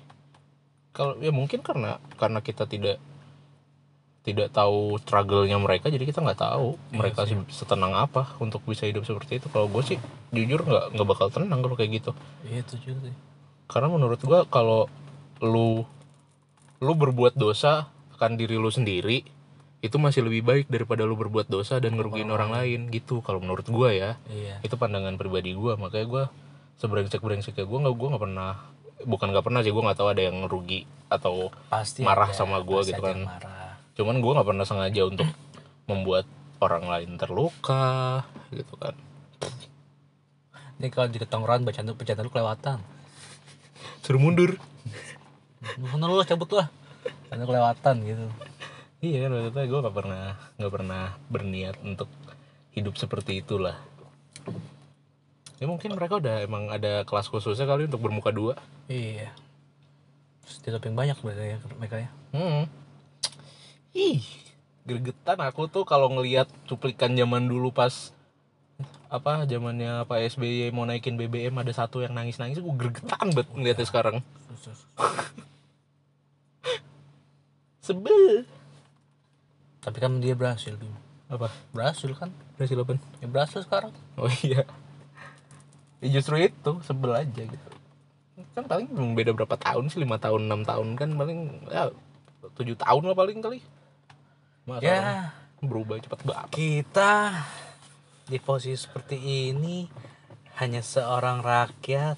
kalau 0.89 1.19
ya 1.19 1.29
mungkin 1.29 1.59
karena 1.59 1.99
karena 2.15 2.39
kita 2.39 2.63
tidak 2.63 2.97
tidak 4.19 4.51
tahu 4.51 4.99
struggle-nya 4.99 5.55
mereka 5.57 5.87
jadi 5.87 6.03
kita 6.03 6.19
nggak 6.19 6.39
tahu 6.39 6.75
mereka 6.91 7.23
sih 7.23 7.39
setenang 7.49 7.95
apa 7.95 8.35
untuk 8.37 8.61
bisa 8.63 8.83
hidup 8.83 9.03
seperti 9.03 9.39
itu 9.39 9.47
kalau 9.47 9.65
gue 9.65 9.81
sih 9.81 9.97
jujur 10.29 10.59
nggak 10.61 10.93
nggak 10.93 11.07
bakal 11.07 11.27
tenang 11.27 11.59
kalau 11.59 11.73
kayak 11.73 12.03
gitu 12.03 12.11
Iya 12.45 12.61
itu 12.61 12.75
juga 12.83 13.09
sih. 13.09 13.15
Karena 13.69 13.87
menurut 13.87 14.19
gua 14.19 14.43
kalau 14.43 14.89
lu 15.39 15.85
lu 16.79 16.93
berbuat 16.93 17.37
dosa 17.37 17.87
akan 18.17 18.35
diri 18.35 18.57
lu 18.57 18.67
sendiri 18.67 19.23
itu 19.79 19.95
masih 19.95 20.27
lebih 20.27 20.43
baik 20.43 20.65
daripada 20.67 21.07
lu 21.07 21.15
berbuat 21.15 21.47
dosa 21.47 21.79
dan 21.79 21.95
ngerugiin 21.95 22.27
orang 22.27 22.51
lain 22.51 22.91
gitu 22.91 23.23
kalau 23.23 23.39
menurut 23.39 23.63
gua 23.69 23.93
ya 23.93 24.11
Iya. 24.27 24.59
itu 24.59 24.75
pandangan 24.75 25.15
pribadi 25.15 25.55
gua 25.55 25.79
makanya 25.79 26.07
gua 26.09 26.23
sebrengsek 26.75 27.21
brengseknya 27.21 27.63
gua 27.63 27.87
nggak 27.87 27.95
gua 27.95 28.07
nggak 28.11 28.23
pernah 28.27 28.51
bukan 29.07 29.27
nggak 29.31 29.45
pernah 29.47 29.61
sih 29.63 29.71
gua 29.71 29.83
nggak 29.87 29.99
tahu 30.01 30.09
ada 30.11 30.21
yang 30.27 30.37
rugi 30.45 30.83
atau 31.07 31.47
Pasti 31.71 32.03
marah 32.03 32.27
ada, 32.27 32.35
sama 32.35 32.59
gua 32.59 32.83
gitu 32.83 32.99
kan. 32.99 33.23
Marah. 33.23 33.79
cuman 33.95 34.19
gua 34.19 34.31
nggak 34.39 34.49
pernah 34.51 34.65
sengaja 34.67 35.01
untuk 35.07 35.27
membuat 35.87 36.27
orang 36.59 36.83
lain 36.83 37.15
terluka 37.15 38.23
gitu 38.51 38.75
kan 38.75 38.95
Ini 40.79 40.87
kalau 40.91 41.07
di 41.07 41.19
ketongkrongan 41.19 41.67
baca 41.67 41.83
lu 41.83 41.91
baca 41.91 42.13
lu 42.15 42.31
kelewatan. 42.31 42.79
Suruh 44.01 44.21
mundur 44.21 44.55
Mana 45.79 46.07
lu 46.07 46.15
lah, 46.15 46.23
cabut 46.23 46.49
lah. 46.55 46.71
Karena 47.27 47.43
kelewatan 47.43 47.95
gitu. 48.03 48.25
iya 48.99 49.27
kan 49.27 49.31
maksudnya 49.31 49.63
gua 49.67 49.79
nggak 49.87 49.95
pernah 49.95 50.23
nggak 50.59 50.73
pernah 50.73 51.03
berniat 51.31 51.75
untuk 51.83 52.09
hidup 52.71 52.95
seperti 52.95 53.39
itulah 53.39 53.79
ya 55.55 55.67
mungkin 55.67 55.91
mereka 55.95 56.19
udah 56.19 56.43
emang 56.43 56.71
ada 56.71 57.03
kelas 57.03 57.27
khususnya 57.27 57.67
kali 57.67 57.87
untuk 57.87 57.99
bermuka 58.03 58.31
dua 58.31 58.55
Iya. 58.87 59.29
Di 60.65 60.73
doping 60.73 60.97
banyak 60.97 61.21
berarti 61.21 61.53
ya 61.53 61.57
mereka 61.77 61.95
ya. 62.01 62.09
Hmm. 62.33 62.65
Ih, 63.93 64.25
gregetan 64.81 65.37
aku 65.45 65.69
tuh 65.69 65.85
kalau 65.85 66.09
ngelihat 66.09 66.49
cuplikan 66.65 67.13
zaman 67.13 67.45
dulu 67.45 67.69
pas 67.69 68.09
apa 69.09 69.49
zamannya 69.49 70.05
Pak 70.05 70.37
SBY 70.37 70.69
mau 70.69 70.85
naikin 70.85 71.17
BBM 71.17 71.57
ada 71.57 71.73
satu 71.73 72.05
yang 72.05 72.13
nangis-nangis 72.13 72.61
gue 72.61 72.75
gregetan 72.77 73.33
banget 73.33 73.49
ngeliatnya 73.57 73.85
sekarang. 73.89 74.21
Sebel. 77.81 78.45
Tapi 79.81 79.97
kan 79.97 80.21
dia 80.21 80.37
berhasil 80.37 80.77
Bim. 80.77 80.93
Apa? 81.25 81.49
Berhasil 81.73 82.13
kan? 82.13 82.29
Berhasil 82.57 82.77
apa? 82.77 83.01
Ya 83.17 83.27
berhasil 83.29 83.59
sekarang. 83.65 83.93
Oh 84.13 84.29
iya. 84.45 84.61
Ya 85.99 86.07
justru 86.13 86.37
itu 86.37 86.71
sebel 86.85 87.11
aja 87.11 87.43
gitu. 87.43 87.69
Kan 88.53 88.65
paling 88.65 88.87
beda 89.17 89.33
berapa 89.33 89.57
tahun 89.57 89.89
sih? 89.89 89.99
lima 89.99 90.21
tahun, 90.21 90.47
enam 90.47 90.61
tahun 90.63 90.95
kan 90.95 91.09
paling 91.17 91.39
ya 91.67 91.89
tujuh 92.55 92.77
tahun 92.77 93.03
lah 93.09 93.15
paling 93.17 93.41
kali. 93.41 93.59
Masa 94.69 94.85
Ya. 94.85 94.95
orang 95.01 95.19
berubah 95.65 95.95
cepat 95.97 96.19
banget. 96.23 96.49
Kita 96.53 97.13
di 98.29 98.37
posisi 98.37 98.77
seperti 98.77 99.17
ini 99.49 99.89
hanya 100.61 100.85
seorang 100.85 101.41
rakyat 101.41 102.17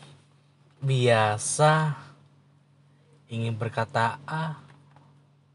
biasa 0.84 1.95
ingin 3.32 3.55
berkata 3.55 4.20
A 4.28 4.59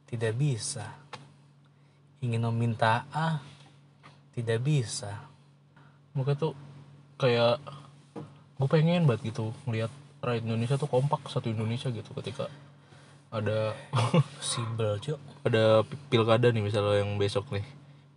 tidak 0.09 0.33
bisa. 0.41 0.97
Ingin 2.25 2.49
meminta 2.49 3.05
A 3.13 3.45
tidak 4.33 4.65
bisa. 4.65 5.29
Makanya 6.17 6.41
tuh 6.41 6.55
kayak 7.21 7.61
gue 8.57 8.69
pengen 8.73 9.05
banget 9.05 9.37
gitu 9.37 9.53
ngeliat 9.69 9.93
rakyat 10.25 10.43
Indonesia 10.49 10.81
tuh 10.81 10.89
kompak 10.89 11.29
satu 11.29 11.53
Indonesia 11.53 11.93
gitu 11.93 12.09
ketika 12.17 12.49
ada 13.29 13.77
Sibel, 14.41 14.97
Cuk. 14.97 15.21
ada 15.45 15.85
pilkada 16.09 16.49
nih 16.49 16.65
misalnya 16.65 17.05
yang 17.05 17.21
besok 17.21 17.53
nih 17.53 17.65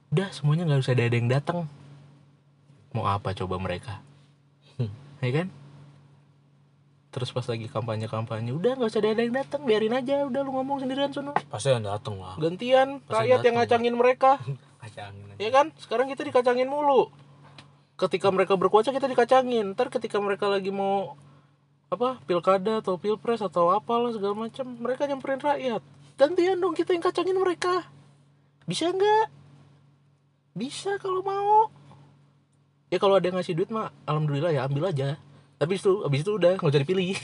udah 0.10 0.32
semuanya 0.32 0.64
nggak 0.66 0.82
usah 0.82 0.96
ada 0.96 1.06
yang 1.12 1.30
datang 1.30 1.68
mau 2.94 3.06
apa 3.06 3.34
coba 3.38 3.56
mereka? 3.62 4.02
Hmm. 4.78 4.92
ya 5.22 5.44
kan? 5.44 5.48
Terus 7.10 7.34
pas 7.34 7.42
lagi 7.50 7.66
kampanye 7.66 8.06
kampanye 8.06 8.54
udah 8.54 8.78
nggak 8.78 8.90
usah 8.94 9.02
ada 9.02 9.18
yang 9.18 9.34
datang 9.34 9.66
biarin 9.66 9.98
aja 9.98 10.30
udah 10.30 10.42
lu 10.46 10.54
ngomong 10.54 10.86
sendirian 10.86 11.10
sono. 11.10 11.34
Pasti 11.50 11.74
yang 11.74 11.82
dateng 11.82 12.22
lah. 12.22 12.38
Gantian 12.38 13.02
Pasti 13.02 13.14
rakyat 13.18 13.40
yang 13.42 13.56
datang. 13.58 13.82
ngacangin 13.82 13.96
mereka. 13.98 14.32
Kacangin 14.82 15.26
aja. 15.34 15.40
ya 15.42 15.50
kan? 15.50 15.66
Sekarang 15.82 16.06
kita 16.08 16.22
dikacangin 16.22 16.70
mulu. 16.70 17.10
Ketika 17.98 18.30
mereka 18.30 18.54
berkuasa 18.56 18.94
kita 18.94 19.10
dikacangin. 19.10 19.74
Ntar 19.74 19.90
ketika 19.90 20.22
mereka 20.22 20.48
lagi 20.48 20.70
mau 20.70 21.18
apa 21.90 22.22
pilkada 22.30 22.86
atau 22.86 23.02
pilpres 23.02 23.42
atau 23.42 23.74
apalah 23.74 24.14
segala 24.14 24.38
macam 24.38 24.70
mereka 24.78 25.10
nyamperin 25.10 25.42
rakyat. 25.42 25.82
Gantian 26.16 26.62
dong 26.62 26.78
kita 26.78 26.94
yang 26.94 27.02
kacangin 27.02 27.42
mereka. 27.42 27.90
Bisa 28.70 28.94
nggak? 28.94 29.34
Bisa 30.54 31.02
kalau 31.02 31.26
mau 31.26 31.74
ya 32.90 32.98
kalau 32.98 33.18
ada 33.18 33.26
yang 33.26 33.38
ngasih 33.38 33.54
duit 33.54 33.70
mah 33.70 33.94
alhamdulillah 34.04 34.52
ya 34.52 34.66
ambil 34.66 34.90
aja. 34.90 35.16
Tapi 35.56 35.76
itu 35.76 36.04
abis 36.04 36.20
itu 36.24 36.32
udah 36.36 36.58
nggak 36.58 36.72
usah 36.72 36.82
dipilih. 36.82 37.16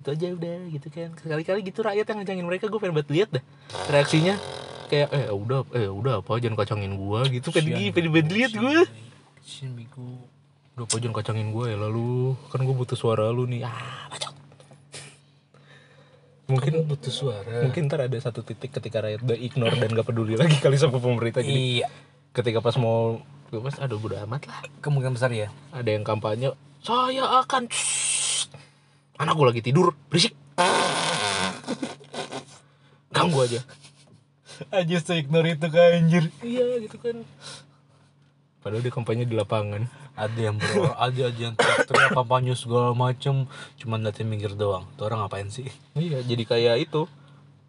Itu 0.00 0.16
aja 0.16 0.26
udah 0.32 0.58
gitu 0.72 0.88
kan. 0.88 1.12
Sekali-kali 1.12 1.60
gitu 1.60 1.84
rakyat 1.84 2.06
yang 2.08 2.18
ngacangin 2.24 2.46
mereka 2.48 2.72
gue 2.72 2.80
pengen 2.80 2.96
banget 2.96 3.10
lihat 3.12 3.28
dah 3.36 3.44
reaksinya. 3.92 4.34
Kayak 4.88 5.08
eh 5.12 5.28
udah 5.28 5.60
eh 5.76 5.92
udah 5.92 6.24
apa 6.24 6.40
jangan 6.40 6.56
kacangin 6.56 6.96
gua 6.96 7.22
gitu. 7.28 7.52
Pengen 7.52 7.76
Kasian, 7.76 7.92
pengen 7.92 8.10
banget 8.10 8.28
lihat 8.32 8.52
gue 8.56 8.76
udah 10.74 10.84
apa 10.88 10.94
jangan 10.96 11.16
kacangin 11.20 11.52
gue 11.52 11.64
ya 11.68 11.76
lalu. 11.76 12.32
Kan 12.48 12.64
gue 12.64 12.72
butuh 12.72 12.96
suara 12.96 13.28
lu 13.28 13.44
nih. 13.44 13.60
Ah 13.62 14.08
bacot. 14.08 14.34
Mungkin 16.50 16.72
Kamu 16.80 16.88
butuh 16.90 17.12
suara. 17.14 17.56
mungkin 17.62 17.86
ntar 17.86 18.00
ada 18.02 18.18
satu 18.18 18.42
titik 18.42 18.74
ketika 18.74 19.04
rakyat 19.04 19.22
udah 19.22 19.38
ignore 19.38 19.76
dan 19.78 19.94
gak 19.94 20.02
peduli 20.02 20.34
lagi 20.34 20.58
kali 20.58 20.74
sama 20.74 20.98
pemerintah 20.98 21.46
jadi 21.46 21.54
iya 21.54 21.86
ketika 22.30 22.62
pas 22.62 22.78
mau 22.78 23.22
pas 23.50 23.76
aduh 23.82 23.98
udah 23.98 24.22
amat 24.30 24.46
lah. 24.46 24.62
Kemungkinan 24.78 25.18
besar 25.18 25.34
ya? 25.34 25.50
Ada 25.74 25.90
yang 25.98 26.06
kampanye 26.06 26.54
saya 26.80 27.44
akan 27.44 27.68
Shh. 27.68 28.48
anak 29.20 29.36
gue 29.36 29.46
lagi 29.52 29.62
tidur 29.64 29.92
berisik. 30.08 30.32
Ganggu 33.12 33.44
aja. 33.44 33.60
Aja 34.72 34.96
saya 35.02 35.20
ignore 35.20 35.56
itu 35.56 35.68
kan 35.68 35.98
anjir. 35.98 36.24
Iya 36.40 36.80
gitu 36.80 36.96
kan. 36.96 37.20
Padahal 38.64 38.80
dia 38.80 38.92
kampanye 38.92 39.24
di 39.28 39.36
lapangan. 39.36 39.88
Ada 40.16 40.40
yang 40.52 40.56
bro 40.56 40.92
ada 40.96 41.20
aja 41.28 41.40
yang 41.52 41.56
teriak 41.58 42.16
kampanye 42.16 42.56
segala 42.56 42.96
macem. 42.96 43.44
Cuman 43.76 44.00
liatin 44.00 44.28
minggir 44.28 44.56
doang. 44.56 44.88
Tuh 44.96 45.10
orang 45.10 45.26
ngapain 45.26 45.52
sih? 45.52 45.68
Iya 45.98 46.24
jadi 46.24 46.44
kayak 46.48 46.76
itu 46.88 47.04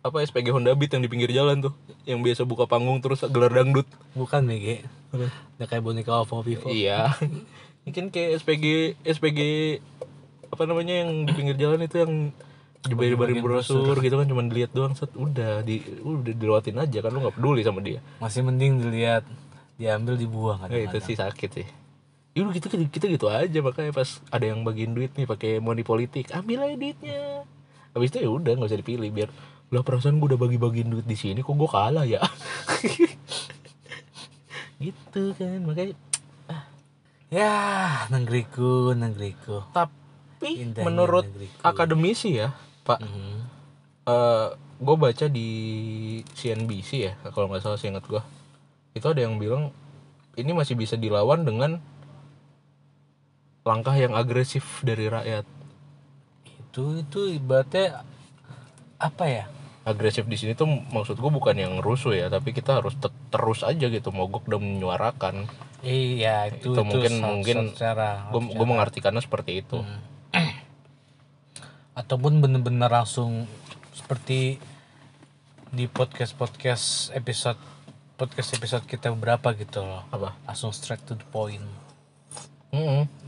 apa 0.02 0.18
SPG 0.26 0.50
Honda 0.50 0.74
Beat 0.74 0.98
yang 0.98 1.06
di 1.06 1.10
pinggir 1.10 1.30
jalan 1.30 1.62
tuh 1.62 1.74
yang 2.10 2.26
biasa 2.26 2.42
buka 2.50 2.66
panggung 2.66 2.98
terus 3.06 3.22
gelar 3.30 3.54
dangdut. 3.54 3.86
Bukan 4.18 4.42
Mege 4.50 4.82
udah 5.14 5.68
kayak 5.70 5.84
boneka 5.86 6.26
Oppo 6.26 6.42
Vivo. 6.42 6.74
Iya. 6.74 7.14
Mungkin 7.86 8.10
kayak 8.10 8.42
SPG 8.42 8.98
SPG 9.06 9.40
apa 10.52 10.64
namanya 10.66 11.06
yang 11.06 11.30
di 11.30 11.32
pinggir 11.38 11.56
jalan 11.56 11.86
itu 11.86 12.02
yang 12.02 12.34
dibayarin 12.82 13.46
brosur. 13.46 13.94
gitu 14.02 14.18
kan 14.18 14.26
cuman 14.26 14.50
dilihat 14.50 14.74
doang 14.74 14.98
set 14.98 15.14
udah 15.14 15.62
di 15.62 15.86
udah 16.02 16.34
dilewatin 16.34 16.82
aja 16.82 16.98
kan 17.06 17.14
lu 17.14 17.22
nggak 17.22 17.38
peduli 17.38 17.62
sama 17.62 17.86
dia. 17.86 18.02
Masih 18.18 18.42
mending 18.42 18.82
dilihat 18.82 19.24
diambil 19.78 20.18
dibuang 20.18 20.66
kan 20.66 20.74
Eh, 20.74 20.90
itu 20.90 20.98
sih 20.98 21.14
sakit 21.14 21.50
sih. 21.62 21.68
Yaudah 22.34 22.58
gitu 22.58 22.74
kita 22.90 23.06
gitu 23.06 23.28
aja 23.30 23.60
makanya 23.62 23.94
pas 23.94 24.18
ada 24.34 24.50
yang 24.50 24.66
bagiin 24.66 24.98
duit 24.98 25.14
nih 25.14 25.30
pakai 25.30 25.62
money 25.62 25.86
politik 25.86 26.34
ambil 26.34 26.66
aja 26.66 26.74
duitnya. 26.74 27.46
Habis 27.94 28.10
itu 28.16 28.18
ya 28.26 28.30
udah 28.34 28.52
nggak 28.58 28.70
usah 28.72 28.82
dipilih 28.82 29.10
biar 29.14 29.30
lah 29.72 29.84
perasaan 29.88 30.20
gue 30.20 30.36
udah 30.36 30.40
bagi-bagiin 30.40 30.92
duit 30.92 31.08
di 31.08 31.16
sini 31.16 31.40
kok 31.40 31.56
gue 31.56 31.70
kalah 31.72 32.04
ya? 32.04 32.20
Gitu 34.82 35.32
kan 35.38 35.62
makanya 35.64 35.96
ya 37.32 37.54
negeriku 38.12 38.92
negeriku. 38.92 39.64
Tapi 39.72 40.60
Indahnya 40.60 40.86
menurut 40.90 41.24
negeriku. 41.30 41.62
akademisi 41.64 42.36
ya 42.36 42.52
pak 42.84 43.00
Mhm. 43.00 43.40
gue 44.82 44.96
baca 44.98 45.26
di 45.30 45.48
CNBC 46.34 46.90
ya 47.00 47.14
kalau 47.32 47.48
nggak 47.48 47.62
salah 47.64 47.78
seingat 47.78 48.04
gue 48.10 48.20
itu 48.92 49.06
ada 49.08 49.22
yang 49.24 49.38
bilang 49.38 49.70
ini 50.36 50.52
masih 50.52 50.74
bisa 50.76 50.98
dilawan 50.98 51.46
dengan 51.46 51.80
langkah 53.62 53.94
yang 53.94 54.18
agresif 54.18 54.82
dari 54.82 55.06
rakyat. 55.08 55.46
Itu 56.60 56.98
itu 57.00 57.38
ibaratnya 57.38 58.02
apa 58.98 59.26
ya 59.30 59.46
agresif 59.82 60.30
di 60.30 60.38
sini 60.38 60.54
tuh 60.54 60.70
maksud 60.70 61.18
gue 61.18 61.32
bukan 61.34 61.58
yang 61.58 61.82
rusuh 61.82 62.14
ya 62.14 62.30
tapi 62.30 62.54
kita 62.54 62.78
harus 62.78 62.94
te- 63.02 63.10
terus 63.34 63.66
aja 63.66 63.90
gitu 63.90 64.14
mogok 64.14 64.46
dan 64.46 64.62
menyuarakan. 64.62 65.50
Iya 65.82 66.54
itu 66.54 66.78
Itu 66.78 66.82
mungkin- 66.86 67.18
sa- 67.18 67.26
mungkin 67.28 67.58
secara 67.74 68.30
gue 68.30 68.42
gue 68.54 68.68
mengartikannya 68.70 69.22
seperti 69.22 69.66
itu. 69.66 69.82
Ataupun 71.92 72.40
bener-bener 72.40 72.88
langsung 72.88 73.50
seperti 73.92 74.62
di 75.72 75.86
podcast 75.88 76.36
podcast 76.36 77.10
episode 77.12 77.58
podcast 78.16 78.54
episode 78.54 78.86
kita 78.86 79.10
berapa 79.12 79.52
gitu 79.58 79.82
loh. 79.82 80.06
Apa? 80.08 80.38
Langsung 80.46 80.70
straight 80.72 81.02
to 81.04 81.18
the 81.18 81.26
point. 81.28 81.64
Mm-mm. 82.72 83.04
gitu 83.04 83.21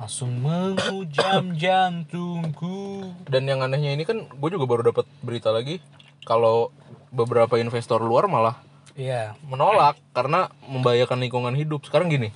langsung 0.00 0.32
menghujam 0.40 1.52
jantungku. 1.60 3.04
Dan 3.28 3.44
yang 3.44 3.60
anehnya 3.60 3.92
ini 3.92 4.08
kan 4.08 4.24
gue 4.24 4.48
juga 4.48 4.64
baru 4.64 4.88
dapat 4.88 5.04
berita 5.20 5.52
lagi 5.52 5.84
kalau 6.24 6.72
beberapa 7.12 7.60
investor 7.60 8.00
luar 8.00 8.24
malah 8.24 8.56
iya. 8.96 9.36
menolak 9.44 10.00
karena 10.16 10.48
membahayakan 10.64 11.20
lingkungan 11.20 11.52
hidup. 11.52 11.84
Sekarang 11.84 12.08
gini 12.08 12.32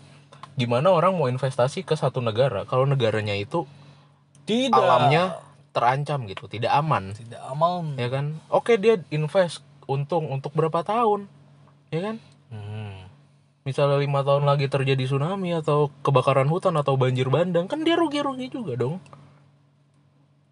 gimana 0.54 0.92
orang 0.94 1.18
mau 1.18 1.26
investasi 1.26 1.82
ke 1.82 1.98
satu 1.98 2.22
negara 2.22 2.62
kalau 2.62 2.86
negaranya 2.86 3.34
itu 3.34 3.66
tidak. 4.46 4.78
alamnya 4.78 5.40
terancam 5.72 6.28
gitu 6.28 6.46
tidak 6.46 6.70
aman. 6.76 7.16
Tidak 7.16 7.40
aman. 7.48 7.96
Ya 7.96 8.12
kan? 8.12 8.38
Oke 8.52 8.76
dia 8.76 9.00
invest 9.08 9.64
untung 9.88 10.28
untuk 10.28 10.52
berapa 10.52 10.84
tahun? 10.84 11.26
Ya 11.88 12.12
kan. 12.12 12.16
Misalnya 13.64 13.96
lima 13.96 14.20
tahun 14.20 14.44
lagi 14.44 14.68
terjadi 14.68 15.08
tsunami 15.08 15.56
atau 15.56 15.88
kebakaran 16.04 16.46
hutan 16.52 16.76
atau 16.76 17.00
banjir 17.00 17.32
bandang 17.32 17.64
kan 17.64 17.80
dia 17.80 17.96
rugi-rugi 17.96 18.52
juga 18.52 18.76
dong. 18.76 19.00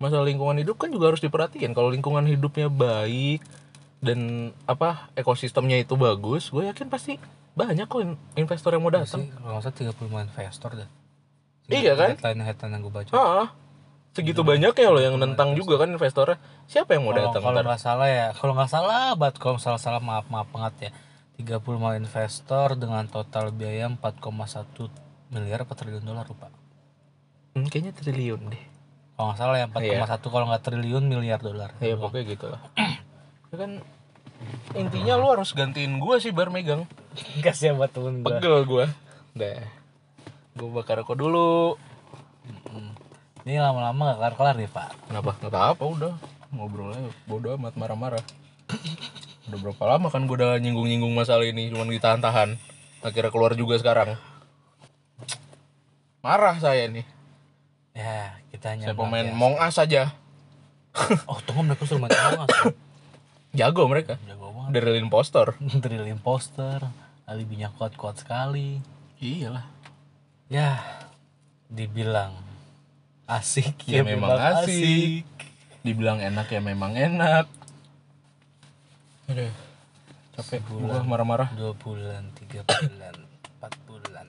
Masalah 0.00 0.26
lingkungan 0.26 0.58
hidup 0.58 0.80
kan 0.80 0.90
juga 0.90 1.14
harus 1.14 1.22
diperhatikan 1.22 1.76
kalau 1.76 1.92
lingkungan 1.92 2.24
hidupnya 2.26 2.66
baik 2.72 3.44
dan 4.02 4.50
apa 4.66 5.12
ekosistemnya 5.14 5.78
itu 5.78 5.94
bagus 5.94 6.50
gue 6.50 6.66
yakin 6.66 6.90
pasti 6.90 7.22
banyak 7.54 7.86
kok 7.86 8.02
in- 8.02 8.18
investor 8.34 8.74
yang 8.74 8.82
mau 8.82 8.90
datang. 8.90 9.22
sih 9.22 9.30
kalau 9.30 9.60
nggak 9.60 9.62
salah 9.62 9.94
35 9.94 10.26
investor 10.26 10.70
dah. 10.74 10.88
Iya 11.70 11.92
kan? 11.94 12.08
headline 12.18 12.42
headline 12.42 12.72
yang 12.74 12.82
gue 12.82 12.92
baca. 12.92 13.12
Ah 13.14 13.48
segitu 14.12 14.44
banyak 14.44 14.76
ya 14.76 14.88
loh 14.92 15.00
yang 15.00 15.16
nentang 15.16 15.54
juga 15.54 15.84
kan 15.84 15.88
investornya. 15.92 16.40
Siapa 16.66 16.96
yang 16.96 17.06
mau 17.06 17.14
datang 17.14 17.44
kalau 17.44 17.60
nggak 17.60 17.80
salah 17.80 18.08
ya 18.08 18.26
kalau 18.34 18.52
nggak 18.56 18.70
salah 18.72 19.14
bat 19.14 19.34
kalau 19.36 19.60
salah 19.60 19.78
salah 19.78 20.00
maaf 20.00 20.26
maaf 20.32 20.48
banget 20.50 20.88
ya 20.88 20.92
35 21.42 21.98
investor 21.98 22.78
dengan 22.78 23.02
total 23.10 23.50
biaya 23.50 23.90
4,1 23.90 24.22
miliar 25.34 25.66
apa 25.66 25.74
triliun 25.74 26.06
dolar 26.06 26.22
lupa. 26.30 26.54
Hmm, 27.58 27.66
kayaknya 27.66 27.92
triliun 27.98 28.54
deh. 28.54 28.64
Kalau 29.18 29.26
nggak 29.34 29.38
salah 29.42 29.56
ya 29.58 29.66
4,1 29.66 30.22
kalau 30.22 30.46
nggak 30.46 30.62
triliun 30.62 31.04
miliar 31.04 31.42
dolar. 31.42 31.74
Ya 31.82 31.98
pokoknya 31.98 32.24
gitu 32.30 32.46
lah. 32.46 32.62
Ya 33.50 33.56
kan 33.58 33.82
intinya 34.78 35.18
lu 35.18 35.26
harus 35.34 35.50
gantiin 35.50 35.98
gue 35.98 36.16
sih 36.22 36.30
bar 36.30 36.54
megang. 36.54 36.86
Enggak 37.36 37.58
sih 37.58 37.74
buat 37.74 37.90
temen 37.90 38.22
gue 38.22 38.30
pegel 38.38 38.62
gue 38.62 38.84
deh. 39.34 39.60
Gue 40.54 40.68
bakar 40.70 41.02
rokok 41.02 41.18
dulu. 41.18 41.74
Ini 43.42 43.58
lama-lama 43.58 44.14
gak 44.14 44.18
kelar 44.22 44.34
kelar 44.38 44.54
nih 44.54 44.70
pak. 44.70 44.94
Kenapa? 45.10 45.34
Nggak 45.42 45.52
tahu 45.52 45.66
apa 45.74 45.84
udah. 45.84 46.14
Ngobrolnya 46.54 47.10
bodo 47.26 47.48
amat 47.58 47.74
marah-marah 47.74 48.22
udah 49.50 49.58
berapa 49.58 49.84
lama 49.96 50.08
kan 50.12 50.26
gue 50.28 50.36
udah 50.38 50.58
nyinggung-nyinggung 50.62 51.12
masalah 51.12 51.46
ini 51.46 51.72
cuman 51.72 51.90
ditahan-tahan. 51.90 52.58
Akhirnya 53.02 53.34
keluar 53.34 53.58
juga 53.58 53.78
sekarang. 53.80 54.14
Marah 56.22 56.54
saya 56.62 56.86
nih 56.86 57.02
ya 57.92 58.36
kita 58.48 58.72
hanya 58.72 58.84
saya 58.90 58.96
pemain 58.96 59.26
ya. 59.26 59.34
Mong 59.36 59.56
As 59.60 59.76
aja. 59.78 60.12
Oh 61.30 61.40
tunggu 61.40 61.64
mereka 61.64 61.88
suruh 61.88 62.04
main 62.04 62.12
Among 62.12 62.44
Us. 62.44 62.52
jago 63.56 63.88
mereka. 63.88 64.20
Jago 64.28 64.52
banget. 64.52 64.70
Dari 64.76 65.00
impostor 65.00 65.56
drill 65.58 66.06
imposter 66.08 66.84
alibinya 67.24 67.72
kuat-kuat 67.72 68.20
sekali. 68.20 68.76
Iyalah. 69.22 69.64
Ya 70.52 70.78
dibilang 71.72 72.36
asik 73.24 73.88
ya, 73.88 74.04
memang 74.04 74.36
asik. 74.36 75.24
dibilang 75.80 76.20
enak 76.20 76.52
ya 76.52 76.60
memang 76.60 76.92
enak 76.92 77.48
aduh 79.30 79.54
capek 80.32 80.60
gue 80.64 80.98
marah-marah. 81.04 81.52
dua 81.54 81.76
bulan 81.76 82.26
tiga 82.34 82.64
bulan 82.64 83.16
empat 83.58 83.72
bulan. 83.84 84.26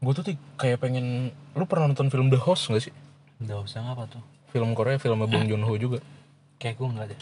Gue 0.00 0.12
tuh 0.16 0.24
kayak 0.56 0.80
pengen 0.80 1.32
lu 1.56 1.64
pernah 1.64 1.88
nonton 1.90 2.08
film 2.12 2.28
The 2.28 2.40
Host 2.40 2.70
gak 2.70 2.84
sih? 2.84 2.94
Nggak 3.40 3.64
usah 3.64 3.80
ngapa 3.84 4.08
tuh? 4.08 4.22
Film 4.52 4.72
Korea 4.76 5.00
filmnya 5.00 5.26
Bong 5.26 5.48
Joon 5.48 5.64
Ho 5.64 5.74
juga. 5.76 5.98
Kayak 6.60 6.76
gue 6.80 6.88
nggak 6.88 7.08
deh 7.12 7.20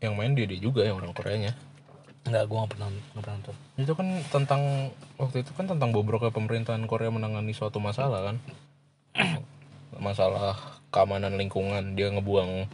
yang 0.00 0.14
main 0.14 0.32
dia 0.36 0.44
dia 0.44 0.60
juga 0.60 0.84
yang 0.84 1.00
orang 1.00 1.12
Koreanya. 1.16 1.52
Enggak, 2.26 2.50
gue 2.50 2.56
gak 2.58 2.70
pernah, 2.74 2.88
gak 2.90 3.22
pernah 3.22 3.34
nonton. 3.38 3.56
itu 3.78 3.92
kan 3.94 4.06
tentang 4.34 4.62
waktu 5.14 5.36
itu 5.46 5.52
kan 5.54 5.66
tentang 5.70 5.94
bobroknya 5.94 6.34
pemerintahan 6.34 6.82
Korea 6.90 7.08
menangani 7.08 7.54
suatu 7.54 7.78
masalah 7.78 8.32
kan? 8.32 8.36
Masalah 9.96 10.58
keamanan 10.92 11.38
lingkungan 11.40 11.96
dia 11.96 12.12
ngebuang 12.12 12.68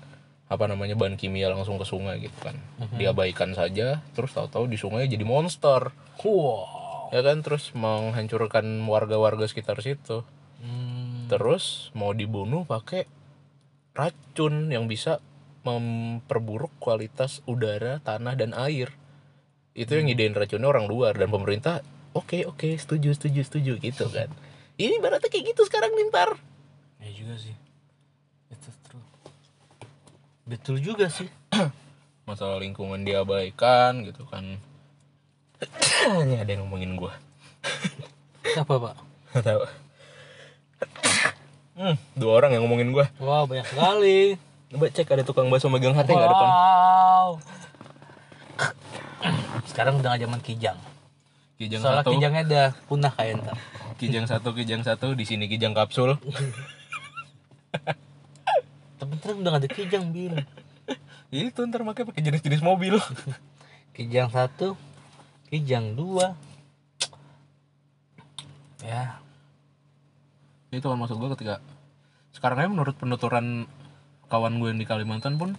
apa 0.53 0.69
namanya 0.69 0.93
bahan 0.93 1.17
kimia 1.17 1.49
langsung 1.49 1.81
ke 1.81 1.89
sungai 1.89 2.21
gitu 2.21 2.37
kan. 2.45 2.61
Diabaikan 3.01 3.57
saja 3.57 4.05
terus 4.13 4.37
tahu-tahu 4.37 4.69
di 4.69 4.77
sungai 4.77 5.09
jadi 5.09 5.25
monster. 5.25 5.89
Wow. 6.23 7.11
ya 7.13 7.21
kan 7.21 7.45
terus 7.45 7.73
menghancurkan 7.77 8.65
warga-warga 8.85 9.49
sekitar 9.49 9.81
situ. 9.81 10.23
Hmm. 10.63 11.27
terus 11.27 11.91
mau 11.91 12.15
dibunuh 12.15 12.63
pakai 12.63 13.11
racun 13.99 14.71
yang 14.71 14.87
bisa 14.87 15.19
memperburuk 15.67 16.71
kualitas 16.79 17.43
udara 17.51 17.99
tanah 18.05 18.39
dan 18.39 18.55
air. 18.55 18.95
Itu 19.75 19.99
yang 19.99 20.07
ngidein 20.07 20.37
racunnya 20.37 20.69
orang 20.69 20.87
luar 20.87 21.19
dan 21.19 21.33
pemerintah 21.33 21.83
oke 22.15 22.45
oke 22.47 22.77
setuju 22.77 23.17
setuju 23.17 23.41
setuju 23.43 23.73
gitu 23.81 24.07
kan. 24.13 24.29
Ini 24.83 25.03
berarti 25.03 25.27
kayak 25.27 25.53
gitu 25.53 25.67
sekarang 25.67 25.93
nintar 25.99 26.39
Ya 27.03 27.11
juga 27.11 27.35
sih. 27.35 27.55
Betul 30.45 30.79
juga 30.79 31.07
sih. 31.07 31.29
masalah 32.23 32.57
lingkungan 32.57 33.03
diabaikan 33.03 34.03
gitu 34.03 34.23
kan 34.25 34.57
ini 36.23 36.39
ada 36.39 36.49
yang 36.49 36.65
ngomongin 36.65 36.95
gua 36.95 37.11
Siapa, 38.47 38.79
Pak? 38.79 38.95
nggak 39.33 39.43
tahu 39.43 39.61
hmm, 41.77 41.95
dua 42.15 42.31
orang 42.33 42.51
yang 42.55 42.63
ngomongin 42.63 42.91
gua 42.91 43.07
Wow, 43.19 43.45
banyak 43.45 43.67
sekali. 43.67 44.37
coba 44.71 44.85
cek 44.89 45.07
ada 45.09 45.23
tukang 45.23 45.47
bakso 45.47 45.67
megang 45.67 45.93
hati 45.93 46.09
nggak 46.09 46.29
depan 46.29 46.49
Wow. 46.49 47.29
Sekarang 49.65 49.99
udah 49.99 50.15
zaman 50.15 50.39
kijang. 50.39 50.77
kijang 51.57 51.81
Soalnya 51.81 52.03
satu 52.03 52.11
kijangnya 52.13 52.43
udah 52.45 52.67
punah 52.87 53.13
kayak 53.13 53.33
ntar. 53.41 53.57
kijang 53.99 54.25
satu 54.25 54.49
kijang 54.53 54.81
satu 54.81 55.13
di 55.13 55.23
sini 55.23 55.47
kijang 55.47 55.73
kapsul 55.73 56.17
Ntar 59.23 59.39
udah 59.39 59.51
gak 59.55 59.63
ada 59.63 59.71
kijang, 59.71 60.11
Bil. 60.11 60.35
itu 61.31 61.61
ntar 61.71 61.87
makanya 61.87 62.11
pakai 62.11 62.27
jenis-jenis 62.27 62.61
mobil 62.61 62.99
Kijang 63.97 64.29
satu, 64.35 64.75
kijang 65.47 65.95
dua. 65.95 66.35
Ya, 68.83 69.23
itu 70.75 70.83
kan 70.83 70.99
maksud 70.99 71.23
gue 71.23 71.31
ketika 71.39 71.63
sekarang 72.35 72.59
aja 72.59 72.71
menurut 72.73 72.97
penuturan 72.99 73.71
kawan 74.27 74.59
gue 74.59 74.75
yang 74.75 74.81
di 74.81 74.89
Kalimantan 74.89 75.39
pun 75.39 75.55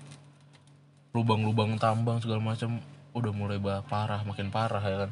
lubang-lubang 1.14 1.78
tambang 1.78 2.18
segala 2.20 2.41
macam 2.41 2.82
udah 3.14 3.30
mulai 3.30 3.61
bah 3.61 3.86
parah 3.86 4.26
makin 4.26 4.49
parah 4.49 4.82
ya 4.82 5.05
kan 5.05 5.11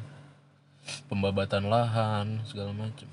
pembabatan 1.06 1.70
lahan 1.70 2.42
segala 2.50 2.74
macam 2.74 3.06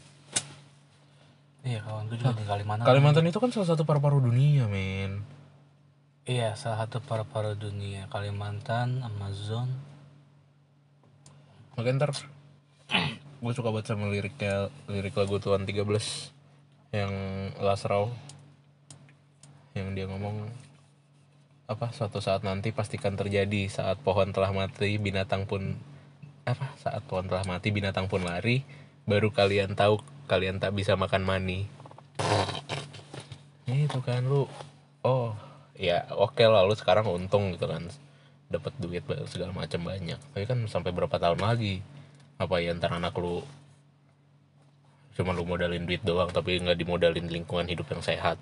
iya 1.68 1.80
kawan 1.84 2.08
gue 2.08 2.18
juga 2.20 2.36
di 2.36 2.46
Kalimantan. 2.48 2.86
Kalimantan 2.88 3.26
itu 3.28 3.40
kan 3.40 3.52
salah 3.52 3.70
satu 3.76 3.84
paru-paru 3.84 4.24
dunia 4.24 4.68
men. 4.68 5.24
Iya, 6.30 6.54
salah 6.54 6.86
satu 6.86 7.02
paru-paru 7.02 7.58
dunia. 7.58 8.06
Kalimantan, 8.14 9.02
Amazon. 9.02 9.68
makanya 11.74 12.06
ntar. 12.06 12.12
Gue 13.40 13.56
suka 13.56 13.72
banget 13.72 13.96
sama 13.96 14.12
liriknya 14.12 14.68
lirik 14.92 15.16
lagu 15.16 15.40
Tuan 15.40 15.64
13 15.64 15.80
yang 16.92 17.14
Lasrau 17.64 18.12
yang 19.78 19.96
dia 19.96 20.04
ngomong 20.12 20.52
apa 21.72 21.94
suatu 21.96 22.20
saat 22.20 22.44
nanti 22.44 22.76
pastikan 22.76 23.16
terjadi. 23.16 23.72
Saat 23.72 24.04
pohon 24.04 24.36
telah 24.36 24.52
mati 24.52 25.00
binatang 25.00 25.48
pun 25.48 25.80
apa 26.44 26.74
saat 26.82 27.00
pohon 27.08 27.30
telah 27.30 27.46
mati 27.48 27.70
binatang 27.72 28.12
pun 28.12 28.26
lari 28.26 28.66
baru 29.08 29.30
kalian 29.32 29.78
tahu 29.78 30.02
kalian 30.30 30.62
tak 30.62 30.78
bisa 30.78 30.94
makan 30.94 31.26
mani. 31.26 31.66
Ya 33.66 33.90
itu 33.90 33.98
kan 34.06 34.22
lu. 34.30 34.46
Oh 35.02 35.34
ya 35.74 36.06
oke 36.14 36.46
lah 36.46 36.62
lu 36.70 36.78
sekarang 36.78 37.10
untung 37.10 37.58
gitu 37.58 37.66
kan. 37.66 37.90
Dapat 38.54 38.78
duit 38.78 39.02
segala 39.26 39.50
macam 39.50 39.82
banyak. 39.82 40.22
Tapi 40.22 40.46
kan 40.46 40.62
sampai 40.70 40.94
berapa 40.94 41.18
tahun 41.18 41.42
lagi? 41.42 41.82
Apa 42.38 42.62
ya 42.62 42.78
ntar 42.78 42.94
anak 42.94 43.18
lu 43.18 43.42
cuma 45.20 45.36
lu 45.36 45.44
modalin 45.44 45.84
duit 45.84 46.00
doang 46.00 46.32
tapi 46.32 46.56
nggak 46.64 46.80
dimodalin 46.80 47.28
lingkungan 47.28 47.68
hidup 47.68 47.92
yang 47.92 48.00
sehat? 48.00 48.40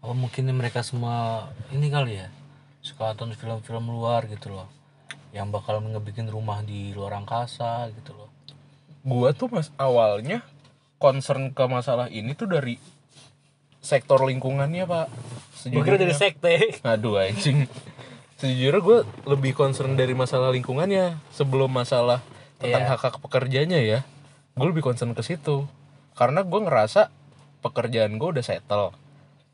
Oh 0.00 0.16
mungkin 0.16 0.48
mereka 0.56 0.80
semua 0.80 1.50
ini 1.68 1.92
kali 1.92 2.16
ya 2.16 2.32
suka 2.80 3.12
nonton 3.12 3.36
film-film 3.36 3.92
luar 3.92 4.24
gitu 4.24 4.48
loh. 4.54 4.70
Yang 5.30 5.60
bakal 5.60 5.84
ngebikin 5.84 6.26
rumah 6.32 6.64
di 6.64 6.96
luar 6.96 7.20
angkasa 7.20 7.92
gitu 7.92 8.16
loh. 8.16 8.30
Gua 9.04 9.36
tuh 9.36 9.52
mas 9.52 9.68
awalnya 9.76 10.40
concern 11.00 11.50
ke 11.50 11.64
masalah 11.64 12.06
ini 12.06 12.36
tuh 12.36 12.44
dari 12.46 12.76
sektor 13.80 14.20
lingkungannya 14.20 14.84
pak. 14.84 15.08
Gue 15.66 15.80
kira 15.80 15.96
dari 15.96 16.12
sekte. 16.12 16.78
Aduh 16.84 17.16
anjing. 17.16 17.64
Sejujurnya 18.36 18.80
gue 18.80 18.98
lebih 19.26 19.52
concern 19.52 19.96
dari 19.96 20.12
masalah 20.12 20.52
lingkungannya 20.52 21.16
sebelum 21.32 21.72
masalah 21.72 22.20
tentang 22.60 22.84
Iya. 22.84 22.90
hak 22.92 23.00
hak 23.00 23.16
pekerjanya 23.20 23.80
ya. 23.80 24.04
Gue 24.52 24.68
lebih 24.68 24.84
concern 24.84 25.16
ke 25.16 25.24
situ. 25.24 25.64
Karena 26.12 26.44
gue 26.44 26.60
ngerasa 26.60 27.08
pekerjaan 27.60 28.20
gue 28.20 28.28
udah 28.36 28.44
settle. 28.44 28.92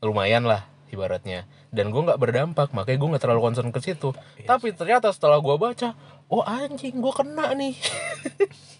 Lumayan 0.03 0.43
lah 0.43 0.67
ibaratnya. 0.91 1.47
Dan 1.71 1.91
gue 1.91 1.99
nggak 1.99 2.19
berdampak 2.19 2.71
makanya 2.75 2.99
gue 2.99 3.09
nggak 3.15 3.23
terlalu 3.23 3.41
concern 3.43 3.71
ke 3.71 3.79
situ. 3.79 4.11
Tapi 4.43 4.75
ternyata 4.75 5.11
setelah 5.11 5.39
gue 5.39 5.55
baca 5.55 5.95
oh 6.27 6.43
anjing 6.43 6.99
gue 6.99 7.13
kena 7.15 7.55
nih 7.55 7.71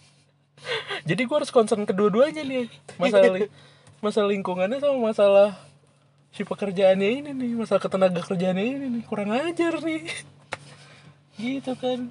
jadi 1.02 1.22
gue 1.24 1.36
harus 1.36 1.50
concern 1.50 1.84
kedua-duanya 1.84 2.42
nih 2.42 2.66
masalah 2.96 3.30
li- 3.34 3.50
masalah 3.98 4.28
lingkungannya 4.30 4.78
sama 4.78 4.98
masalah 5.10 5.48
si 6.28 6.44
pekerjaannya 6.44 7.08
ini 7.08 7.30
nih 7.32 7.52
masalah 7.56 7.80
ketenaga 7.80 8.20
kerjaannya 8.20 8.64
ini 8.64 8.86
nih 8.98 9.02
kurang 9.08 9.32
ajar 9.32 9.80
nih. 9.80 10.04
Gitu 11.34 11.72
kan. 11.74 12.10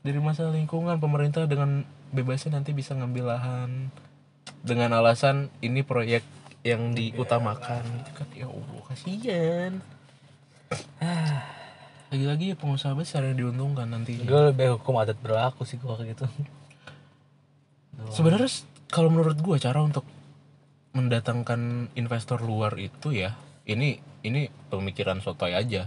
Dari 0.00 0.20
masalah 0.20 0.52
lingkungan 0.52 0.96
pemerintah 0.96 1.44
dengan 1.44 1.82
bebasnya 2.08 2.56
nanti 2.56 2.72
bisa 2.72 2.96
ngambil 2.96 3.32
lahan 3.32 3.90
dengan 4.64 4.92
alasan 4.94 5.48
ini 5.60 5.80
proyek 5.80 6.24
yang 6.62 6.92
diutamakan. 6.92 7.80
gitu 7.84 8.10
kan. 8.14 8.28
Ya 8.32 8.46
allah 8.48 8.80
kasihan. 8.88 9.72
Lagi-lagi 12.10 12.54
pengusaha 12.54 12.92
besar 12.92 13.22
yang 13.24 13.36
diuntungkan 13.36 13.86
nanti. 13.86 14.18
Gue 14.20 14.50
lebih 14.50 14.78
hukum 14.78 14.96
adat 14.96 15.18
berlaku 15.18 15.62
sih 15.64 15.76
gue 15.76 15.90
kayak 15.90 16.16
gitu 16.16 16.26
sebenarnya 18.08 18.48
kalau 18.88 19.12
menurut 19.12 19.36
gua 19.38 19.60
cara 19.60 19.84
untuk 19.84 20.02
mendatangkan 20.90 21.92
investor 21.94 22.42
luar 22.42 22.74
itu 22.80 23.14
ya 23.14 23.38
ini 23.68 24.02
ini 24.26 24.50
pemikiran 24.68 25.22
sotoy 25.22 25.54
aja. 25.54 25.86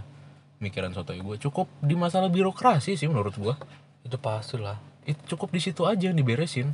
Pemikiran 0.58 0.96
sotoy 0.96 1.20
gue 1.20 1.36
cukup 1.36 1.68
di 1.84 1.92
masalah 1.92 2.32
birokrasi 2.32 2.96
sih 2.96 3.04
menurut 3.10 3.36
gua. 3.36 3.54
Itu 4.00 4.16
pasti 4.16 4.56
lah. 4.56 4.80
Itu 5.04 5.36
cukup 5.36 5.52
di 5.52 5.60
situ 5.60 5.84
aja 5.84 6.08
yang 6.08 6.16
diberesin. 6.16 6.72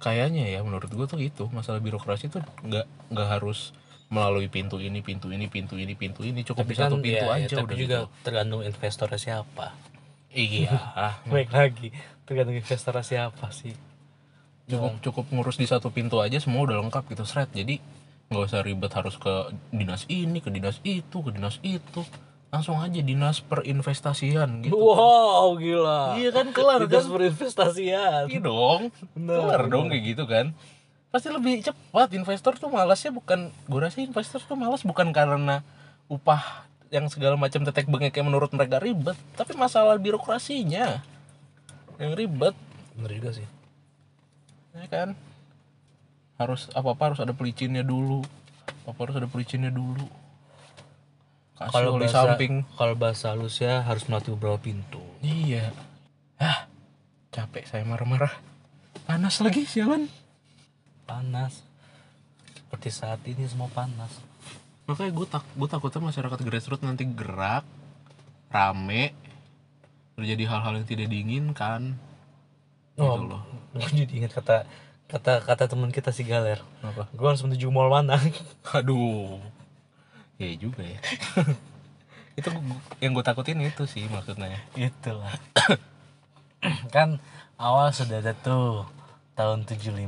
Kayaknya 0.00 0.48
ya 0.48 0.64
menurut 0.64 0.88
gue 0.88 1.04
tuh 1.04 1.20
itu. 1.20 1.44
Masalah 1.52 1.82
birokrasi 1.84 2.32
tuh 2.32 2.40
nggak 2.64 3.12
nggak 3.12 3.28
harus 3.28 3.76
melalui 4.08 4.48
pintu 4.48 4.80
ini 4.80 5.04
pintu 5.04 5.28
ini 5.28 5.52
pintu 5.52 5.76
ini 5.76 5.92
pintu 5.92 6.24
ini. 6.24 6.40
Cukup 6.46 6.64
tapi 6.64 6.72
di 6.72 6.78
satu 6.80 6.96
kan 6.96 7.04
pintu 7.04 7.26
ya, 7.28 7.34
aja 7.34 7.44
ya, 7.44 7.58
tapi 7.60 7.66
udah 7.68 7.76
juga 7.76 7.98
gitu. 8.00 8.24
tergantung 8.24 8.60
investornya 8.64 9.20
siapa. 9.20 9.66
Iya 10.32 10.72
ah, 10.96 11.14
baik 11.34 11.52
lagi. 11.52 11.92
Tergantung 12.24 12.56
investornya 12.56 13.04
siapa 13.04 13.52
sih 13.52 13.76
cukup 14.68 14.92
cukup 15.00 15.24
ngurus 15.32 15.56
di 15.56 15.64
satu 15.64 15.88
pintu 15.88 16.20
aja 16.20 16.36
semua 16.38 16.68
udah 16.68 16.78
lengkap 16.84 17.08
gitu 17.08 17.24
seret. 17.24 17.48
Jadi 17.56 17.80
nggak 18.28 18.44
usah 18.44 18.60
ribet 18.60 18.92
harus 18.92 19.16
ke 19.16 19.56
dinas 19.72 20.04
ini 20.12 20.44
ke 20.44 20.52
dinas 20.52 20.78
itu 20.84 21.16
ke 21.24 21.30
dinas 21.32 21.56
itu. 21.64 22.04
Langsung 22.48 22.80
aja 22.80 23.00
dinas 23.04 23.44
perinvestasian 23.44 24.64
gitu 24.64 24.76
wow 24.76 25.52
gila. 25.56 26.16
Iya 26.16 26.30
kan 26.32 26.52
kelar 26.52 26.84
kan? 26.84 26.88
Dinas 26.88 27.08
perinvestasian. 27.08 28.24
Iya 28.28 28.40
dong 28.44 28.92
kelar 29.16 29.62
dong 29.68 29.88
kayak 29.88 30.04
gitu 30.04 30.24
kan. 30.28 30.52
Pasti 31.08 31.32
lebih 31.32 31.64
cepat 31.64 32.12
investor 32.12 32.60
tuh 32.60 32.68
malasnya 32.68 33.08
bukan 33.08 33.48
gue 33.48 33.80
rasa 33.80 34.04
investor 34.04 34.44
tuh 34.44 34.56
malas 34.60 34.84
bukan 34.84 35.08
karena 35.12 35.64
upah 36.12 36.68
yang 36.88 37.08
segala 37.08 37.36
macam 37.36 37.64
tetek 37.64 37.88
bengek 37.88 38.16
yang 38.16 38.32
menurut 38.32 38.48
mereka 38.52 38.80
ribet 38.80 39.16
tapi 39.36 39.52
masalah 39.56 39.96
birokrasinya 39.96 41.00
yang 41.96 42.12
ribet. 42.16 42.56
Bener 42.96 43.12
juga 43.12 43.32
sih 43.40 43.57
ya 44.74 44.86
kan? 44.88 45.08
Harus 46.36 46.68
apa 46.74 46.94
apa 46.94 47.02
harus 47.12 47.20
ada 47.22 47.32
pelicinnya 47.32 47.86
dulu. 47.86 48.24
Apa 48.84 48.98
harus 49.08 49.16
ada 49.20 49.28
pelicinnya 49.28 49.72
dulu. 49.72 50.06
Kalau 51.58 51.98
bahasa 51.98 52.22
samping. 52.22 52.62
kalau 52.78 52.94
bahasa 52.94 53.34
halusnya 53.34 53.82
harus 53.82 54.06
melalui 54.06 54.38
beberapa 54.38 54.58
pintu. 54.62 55.02
Iya. 55.24 55.74
Ah 56.38 56.70
capek 57.34 57.66
saya 57.66 57.82
marah-marah. 57.82 58.30
Panas 59.04 59.42
lagi 59.42 59.66
sialan 59.66 60.06
panas. 61.08 61.64
Seperti 62.52 62.92
saat 62.92 63.24
ini 63.24 63.48
semua 63.48 63.72
panas. 63.72 64.12
Makanya 64.84 65.12
gue 65.16 65.26
tak 65.26 65.44
gue 65.56 65.68
takutnya 65.68 66.12
masyarakat 66.12 66.38
grassroots 66.44 66.84
nanti 66.84 67.08
gerak 67.08 67.64
rame 68.52 69.16
terjadi 70.20 70.44
hal-hal 70.52 70.76
yang 70.76 70.88
tidak 70.88 71.08
diinginkan 71.08 71.96
Oh, 72.98 73.16
gitu 73.16 73.24
loh 73.30 73.42
gue 73.78 73.90
jadi 74.04 74.12
ingat 74.24 74.32
kata 74.34 74.56
kata 75.08 75.40
kata 75.40 75.64
teman 75.72 75.88
kita 75.88 76.12
si 76.12 76.20
Galer. 76.20 76.60
apa 76.84 77.08
Gue 77.16 77.32
harus 77.32 77.40
menuju 77.40 77.72
mall 77.72 77.88
mana? 77.88 78.20
aduh 78.76 79.40
ya 80.38 80.54
juga 80.54 80.86
ya 80.86 81.00
itu 82.38 82.46
yang 83.02 83.10
gue 83.10 83.24
takutin 83.26 83.58
itu 83.58 83.82
sih 83.90 84.06
maksudnya 84.06 84.62
Itulah. 84.78 85.34
kan 86.94 87.18
awal 87.58 87.90
sudah 87.90 88.22
ada 88.22 88.38
tuh 88.38 88.86
tahun 89.34 89.66
75 89.66 89.98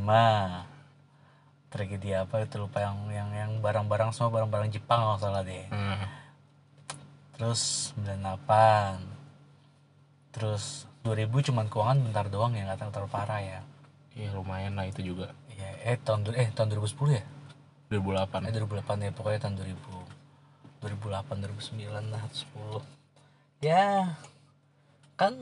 tragedi 1.71 2.15
apa 2.15 2.47
itu 2.47 2.59
lupa 2.59 2.83
yang 2.83 2.97
yang 3.11 3.31
yang 3.31 3.51
barang-barang 3.63 4.11
semua 4.15 4.31
barang-barang 4.35 4.71
Jepang 4.75 5.01
kalau 5.03 5.19
salah 5.19 5.43
deh 5.47 5.67
hmm. 5.71 6.07
terus 7.39 7.95
98 7.99 10.35
terus 10.35 10.90
2000 11.03 11.49
cuman 11.53 11.67
keuangan 11.73 11.99
bentar 12.05 12.27
doang 12.29 12.53
ya 12.53 12.69
nggak 12.69 12.93
terlalu 12.93 13.11
parah 13.11 13.41
ya. 13.41 13.61
Ya 14.13 14.29
lumayan 14.37 14.77
lah 14.77 14.85
itu 14.85 15.01
juga. 15.01 15.33
Ya 15.57 15.69
eh 15.85 15.97
tahun 15.97 16.29
eh 16.37 16.53
tahun 16.53 16.77
2010 16.77 17.17
ya? 17.17 17.25
2008 17.91 18.47
eh 18.47 18.53
2008 18.55 19.07
ya 19.07 19.11
pokoknya 19.11 19.41
tahun 19.43 19.55
2000 19.59 20.11
2008 20.81 21.45
2009 21.45 22.13
lah 22.15 22.23
10 22.25 23.67
ya 23.67 24.17
kan 25.21 25.37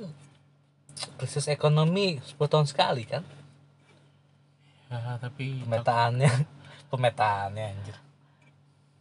krisis 1.14 1.46
ekonomi 1.46 2.18
10 2.18 2.34
tahun 2.40 2.66
sekali 2.66 3.06
kan? 3.06 3.22
Ya 4.90 5.20
tapi 5.20 5.62
pemetaannya 5.62 6.32
pemetaannya 6.90 7.64
anjir. 7.76 7.96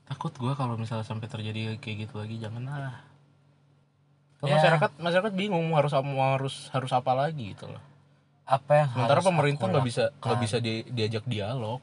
Takut 0.08 0.32
gue 0.36 0.54
kalau 0.54 0.78
misalnya 0.78 1.08
sampai 1.08 1.28
terjadi 1.28 1.76
kayak 1.82 2.08
gitu 2.08 2.22
lagi 2.22 2.38
jangan 2.38 2.64
lah 4.38 4.46
Ya. 4.46 4.56
masyarakat 4.62 4.92
masyarakat 5.02 5.34
bingung 5.34 5.74
harus 5.74 5.94
harus 5.98 6.56
harus 6.70 6.92
apa 6.94 7.12
lagi 7.18 7.58
gitu 7.58 7.66
loh. 7.66 7.82
Apa 8.46 8.86
yang 8.86 8.88
sementara 8.94 9.18
harus 9.18 9.28
pemerintah 9.34 9.66
nggak 9.66 9.86
bisa 9.86 10.04
nggak 10.22 10.40
bisa 10.40 10.58
di- 10.62 10.86
diajak 10.94 11.26
dialog. 11.26 11.82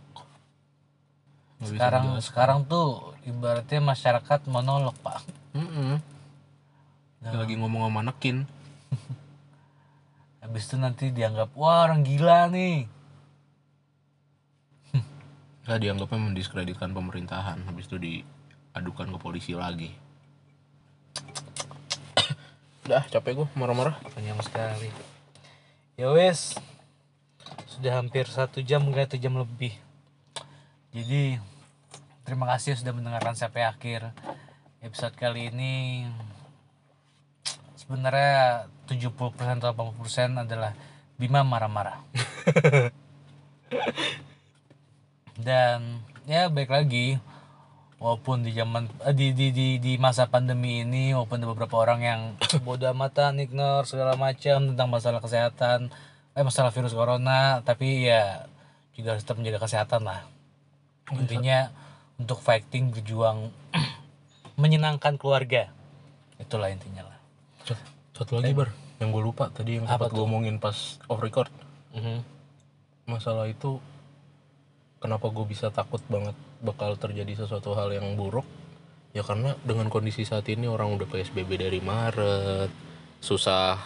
Bisa 1.58 1.74
sekarang 1.74 2.04
sekarang 2.22 2.58
tuh 2.64 3.18
ibaratnya 3.26 3.82
masyarakat 3.82 4.40
monolog 4.46 4.94
pak. 5.02 5.18
Mm-mm. 5.54 5.98
Nah. 7.24 7.32
lagi 7.40 7.56
ngomong 7.56 7.88
sama 7.88 8.04
nekin 8.04 8.44
habis 10.44 10.68
itu 10.68 10.76
nanti 10.76 11.08
dianggap 11.08 11.56
wah 11.58 11.90
orang 11.90 12.06
gila 12.06 12.46
nih. 12.52 12.86
Nggak 15.64 15.78
dianggapnya 15.80 16.20
mendiskreditkan 16.20 16.92
pemerintahan. 16.92 17.64
Habis 17.64 17.88
itu 17.88 17.96
diadukan 17.96 19.10
ke 19.10 19.18
polisi 19.18 19.56
lagi 19.56 20.03
udah 22.84 23.02
capek 23.08 23.32
gue 23.40 23.46
marah-marah. 23.56 23.96
Panjang 24.12 24.36
sekali. 24.44 24.92
Ya 25.96 26.12
wes. 26.12 26.52
Sudah 27.64 27.96
hampir 27.96 28.28
satu 28.28 28.60
jam 28.60 28.84
enggak 28.84 29.08
satu 29.08 29.18
jam 29.18 29.34
lebih. 29.40 29.72
Jadi 30.92 31.40
terima 32.28 32.46
kasih 32.54 32.76
sudah 32.76 32.92
mendengarkan 32.92 33.34
sampai 33.34 33.64
akhir 33.64 34.12
episode 34.84 35.16
kali 35.16 35.48
ini. 35.48 36.04
Sebenarnya 37.80 38.68
70% 38.84 39.64
atau 39.64 39.72
80% 39.72 40.44
adalah 40.44 40.76
Bima 41.16 41.40
marah-marah. 41.40 42.04
Dan 45.46 46.04
ya 46.28 46.52
baik 46.52 46.68
lagi 46.68 47.16
walaupun 48.04 48.44
di 48.44 48.52
zaman 48.52 48.84
eh, 49.08 49.16
di, 49.16 49.32
di 49.32 49.48
di 49.48 49.68
di 49.80 49.92
masa 49.96 50.28
pandemi 50.28 50.84
ini 50.84 51.16
walaupun 51.16 51.40
ada 51.40 51.48
beberapa 51.48 51.80
orang 51.80 52.00
yang 52.04 52.20
bodoh 52.68 52.92
amatan 52.92 53.40
ignore 53.40 53.88
segala 53.88 54.12
macam 54.20 54.68
tentang 54.68 54.88
masalah 54.92 55.24
kesehatan 55.24 55.88
eh 56.36 56.44
masalah 56.44 56.68
virus 56.68 56.92
corona 56.92 57.64
tapi 57.64 58.04
ya 58.04 58.44
juga 58.92 59.16
harus 59.16 59.24
tetap 59.24 59.40
menjaga 59.40 59.64
kesehatan 59.64 60.04
lah. 60.04 60.20
Intinya 61.16 61.72
untuk 62.20 62.44
fighting 62.44 62.92
berjuang 62.92 63.48
menyenangkan 64.60 65.16
keluarga. 65.16 65.72
Itulah 66.36 66.68
intinya 66.68 67.08
lah. 67.08 67.18
Sat- 67.64 67.88
satu 68.12 68.38
lagi 68.38 68.52
bar. 68.52 68.70
Yang 69.00 69.08
gue 69.10 69.22
lupa 69.24 69.44
tadi 69.50 69.80
yang 69.80 69.88
sempat 69.88 70.12
gue 70.12 70.22
omongin 70.22 70.60
pas 70.60 71.00
off 71.08 71.24
record. 71.24 71.48
Mhm. 71.96 72.36
masalah 73.04 73.44
itu 73.44 73.84
kenapa 74.96 75.28
gue 75.28 75.44
bisa 75.44 75.68
takut 75.68 76.00
banget 76.08 76.32
bakal 76.64 76.96
terjadi 76.96 77.44
sesuatu 77.44 77.76
hal 77.76 77.92
yang 77.92 78.16
buruk 78.16 78.48
ya 79.12 79.22
karena 79.22 79.54
dengan 79.62 79.92
kondisi 79.92 80.24
saat 80.26 80.48
ini 80.50 80.66
orang 80.66 80.96
udah 80.96 81.06
PSBB 81.06 81.60
dari 81.60 81.78
Maret 81.78 82.72
susah 83.22 83.78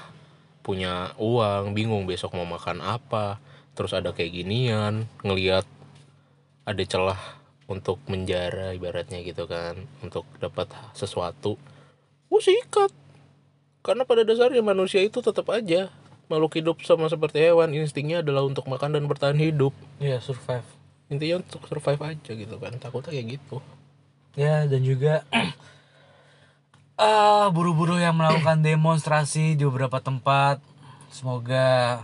punya 0.62 1.12
uang 1.20 1.74
bingung 1.74 2.06
besok 2.08 2.38
mau 2.38 2.46
makan 2.48 2.80
apa 2.80 3.42
terus 3.76 3.92
ada 3.92 4.14
kayak 4.14 4.32
ginian 4.32 5.04
ngelihat 5.26 5.66
ada 6.64 6.82
celah 6.86 7.20
untuk 7.68 8.00
menjara 8.08 8.72
ibaratnya 8.72 9.20
gitu 9.20 9.44
kan 9.44 9.76
untuk 10.00 10.24
dapat 10.40 10.72
sesuatu 10.96 11.60
gue 12.28 12.42
sikat. 12.44 12.92
Karena 13.80 14.04
pada 14.04 14.22
dasarnya 14.22 14.60
manusia 14.60 15.00
itu 15.00 15.24
tetap 15.24 15.48
aja 15.48 15.88
makhluk 16.28 16.60
hidup 16.60 16.76
sama 16.84 17.08
seperti 17.08 17.40
hewan 17.40 17.72
instingnya 17.72 18.20
adalah 18.20 18.44
untuk 18.44 18.68
makan 18.68 19.00
dan 19.00 19.08
bertahan 19.08 19.40
hidup. 19.40 19.72
Ya 19.96 20.20
survive 20.20 20.77
intinya 21.08 21.40
untuk 21.40 21.64
survive 21.64 22.00
aja 22.04 22.32
gitu 22.36 22.54
kan 22.60 22.76
takutnya 22.76 23.16
kayak 23.16 23.40
gitu. 23.40 23.64
Ya 24.36 24.68
dan 24.68 24.84
juga 24.84 25.24
ah 27.00 27.48
buru-buru 27.48 27.96
yang 27.96 28.16
melakukan 28.16 28.60
demonstrasi 28.68 29.56
di 29.56 29.64
beberapa 29.64 29.98
tempat. 30.04 30.60
Semoga 31.08 31.98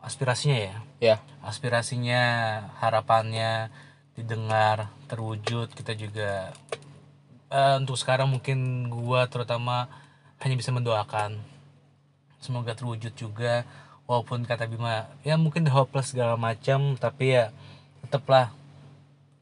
aspirasinya 0.00 0.58
ya. 0.58 0.76
Ya. 0.98 1.16
Aspirasinya 1.44 2.22
harapannya 2.80 3.68
didengar 4.16 4.88
terwujud. 5.12 5.68
Kita 5.76 5.92
juga 5.92 6.56
eh, 7.52 7.76
untuk 7.76 8.00
sekarang 8.00 8.32
mungkin 8.32 8.88
gua 8.88 9.28
terutama 9.28 9.92
hanya 10.40 10.56
bisa 10.56 10.72
mendoakan. 10.72 11.36
Semoga 12.40 12.72
terwujud 12.72 13.12
juga. 13.12 13.68
Walaupun 14.06 14.46
kata 14.46 14.70
Bima 14.70 15.10
ya 15.26 15.34
mungkin 15.34 15.66
hopeless 15.66 16.14
segala 16.14 16.38
macam 16.38 16.94
tapi 16.94 17.34
ya 17.34 17.50
tetaplah 18.06 18.54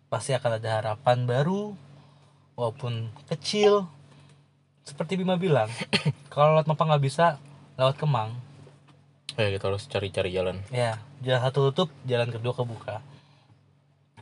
pasti 0.09 0.33
akan 0.33 0.59
ada 0.59 0.81
harapan 0.81 1.29
baru 1.29 1.77
walaupun 2.57 3.13
kecil. 3.29 3.87
Seperti 4.85 5.17
Bima 5.17 5.37
bilang 5.41 5.69
kalau 6.33 6.57
lewat 6.57 6.69
Mampang 6.69 6.93
nggak 6.93 7.05
bisa 7.05 7.37
lewat 7.77 8.01
Kemang. 8.01 8.37
Ya 9.35 9.51
kita 9.51 9.69
harus 9.69 9.85
cari-cari 9.91 10.31
jalan. 10.33 10.65
Ya 10.73 11.01
jalan 11.21 11.41
satu 11.45 11.71
tutup 11.71 11.89
jalan 12.09 12.31
kedua 12.33 12.53
kebuka. 12.57 13.05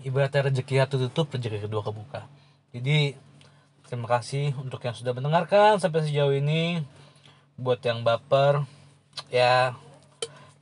Ibaratnya 0.03 0.51
rezeki 0.51 0.83
satu 0.83 0.97
tutup 1.09 1.31
rezeki 1.31 1.71
kedua 1.71 1.83
kebuka. 1.87 2.27
Jadi 2.75 3.15
terima 3.87 4.09
kasih 4.09 4.57
untuk 4.59 4.81
yang 4.83 4.97
sudah 4.97 5.13
mendengarkan 5.13 5.79
sampai 5.79 6.03
sejauh 6.09 6.33
ini. 6.33 6.83
Buat 7.61 7.85
yang 7.85 8.01
baper 8.03 8.65
ya 9.29 9.77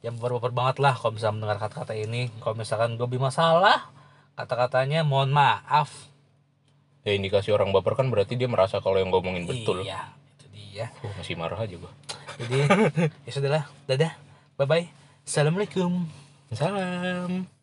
yang 0.01 0.17
baper-baper 0.17 0.53
banget 0.53 0.77
lah 0.81 0.97
kalau 0.97 1.13
bisa 1.17 1.29
mendengar 1.33 1.61
kata-kata 1.61 1.93
ini. 1.97 2.33
Kalau 2.41 2.57
misalkan 2.57 2.97
gue 2.97 3.09
masalah 3.21 3.93
kata-katanya 4.37 5.05
mohon 5.05 5.33
maaf. 5.33 6.09
Ya 7.05 7.17
indikasi 7.17 7.53
orang 7.53 7.73
baper 7.73 7.97
kan 7.97 8.09
berarti 8.09 8.37
dia 8.37 8.49
merasa 8.49 8.81
kalau 8.81 9.01
yang 9.01 9.13
ngomongin 9.13 9.45
betul. 9.49 9.85
Iya 9.85 10.13
itu 10.37 10.47
dia. 10.53 10.87
Oh, 11.05 11.13
masih 11.17 11.37
marah 11.37 11.61
aja 11.61 11.77
gua. 11.77 11.93
Jadi 12.41 12.57
ya 13.25 13.31
sudahlah. 13.33 13.65
Dadah. 13.85 14.13
Bye 14.57 14.69
bye 14.69 14.87
assalamualaikum. 15.25 16.09
Salam 16.53 17.60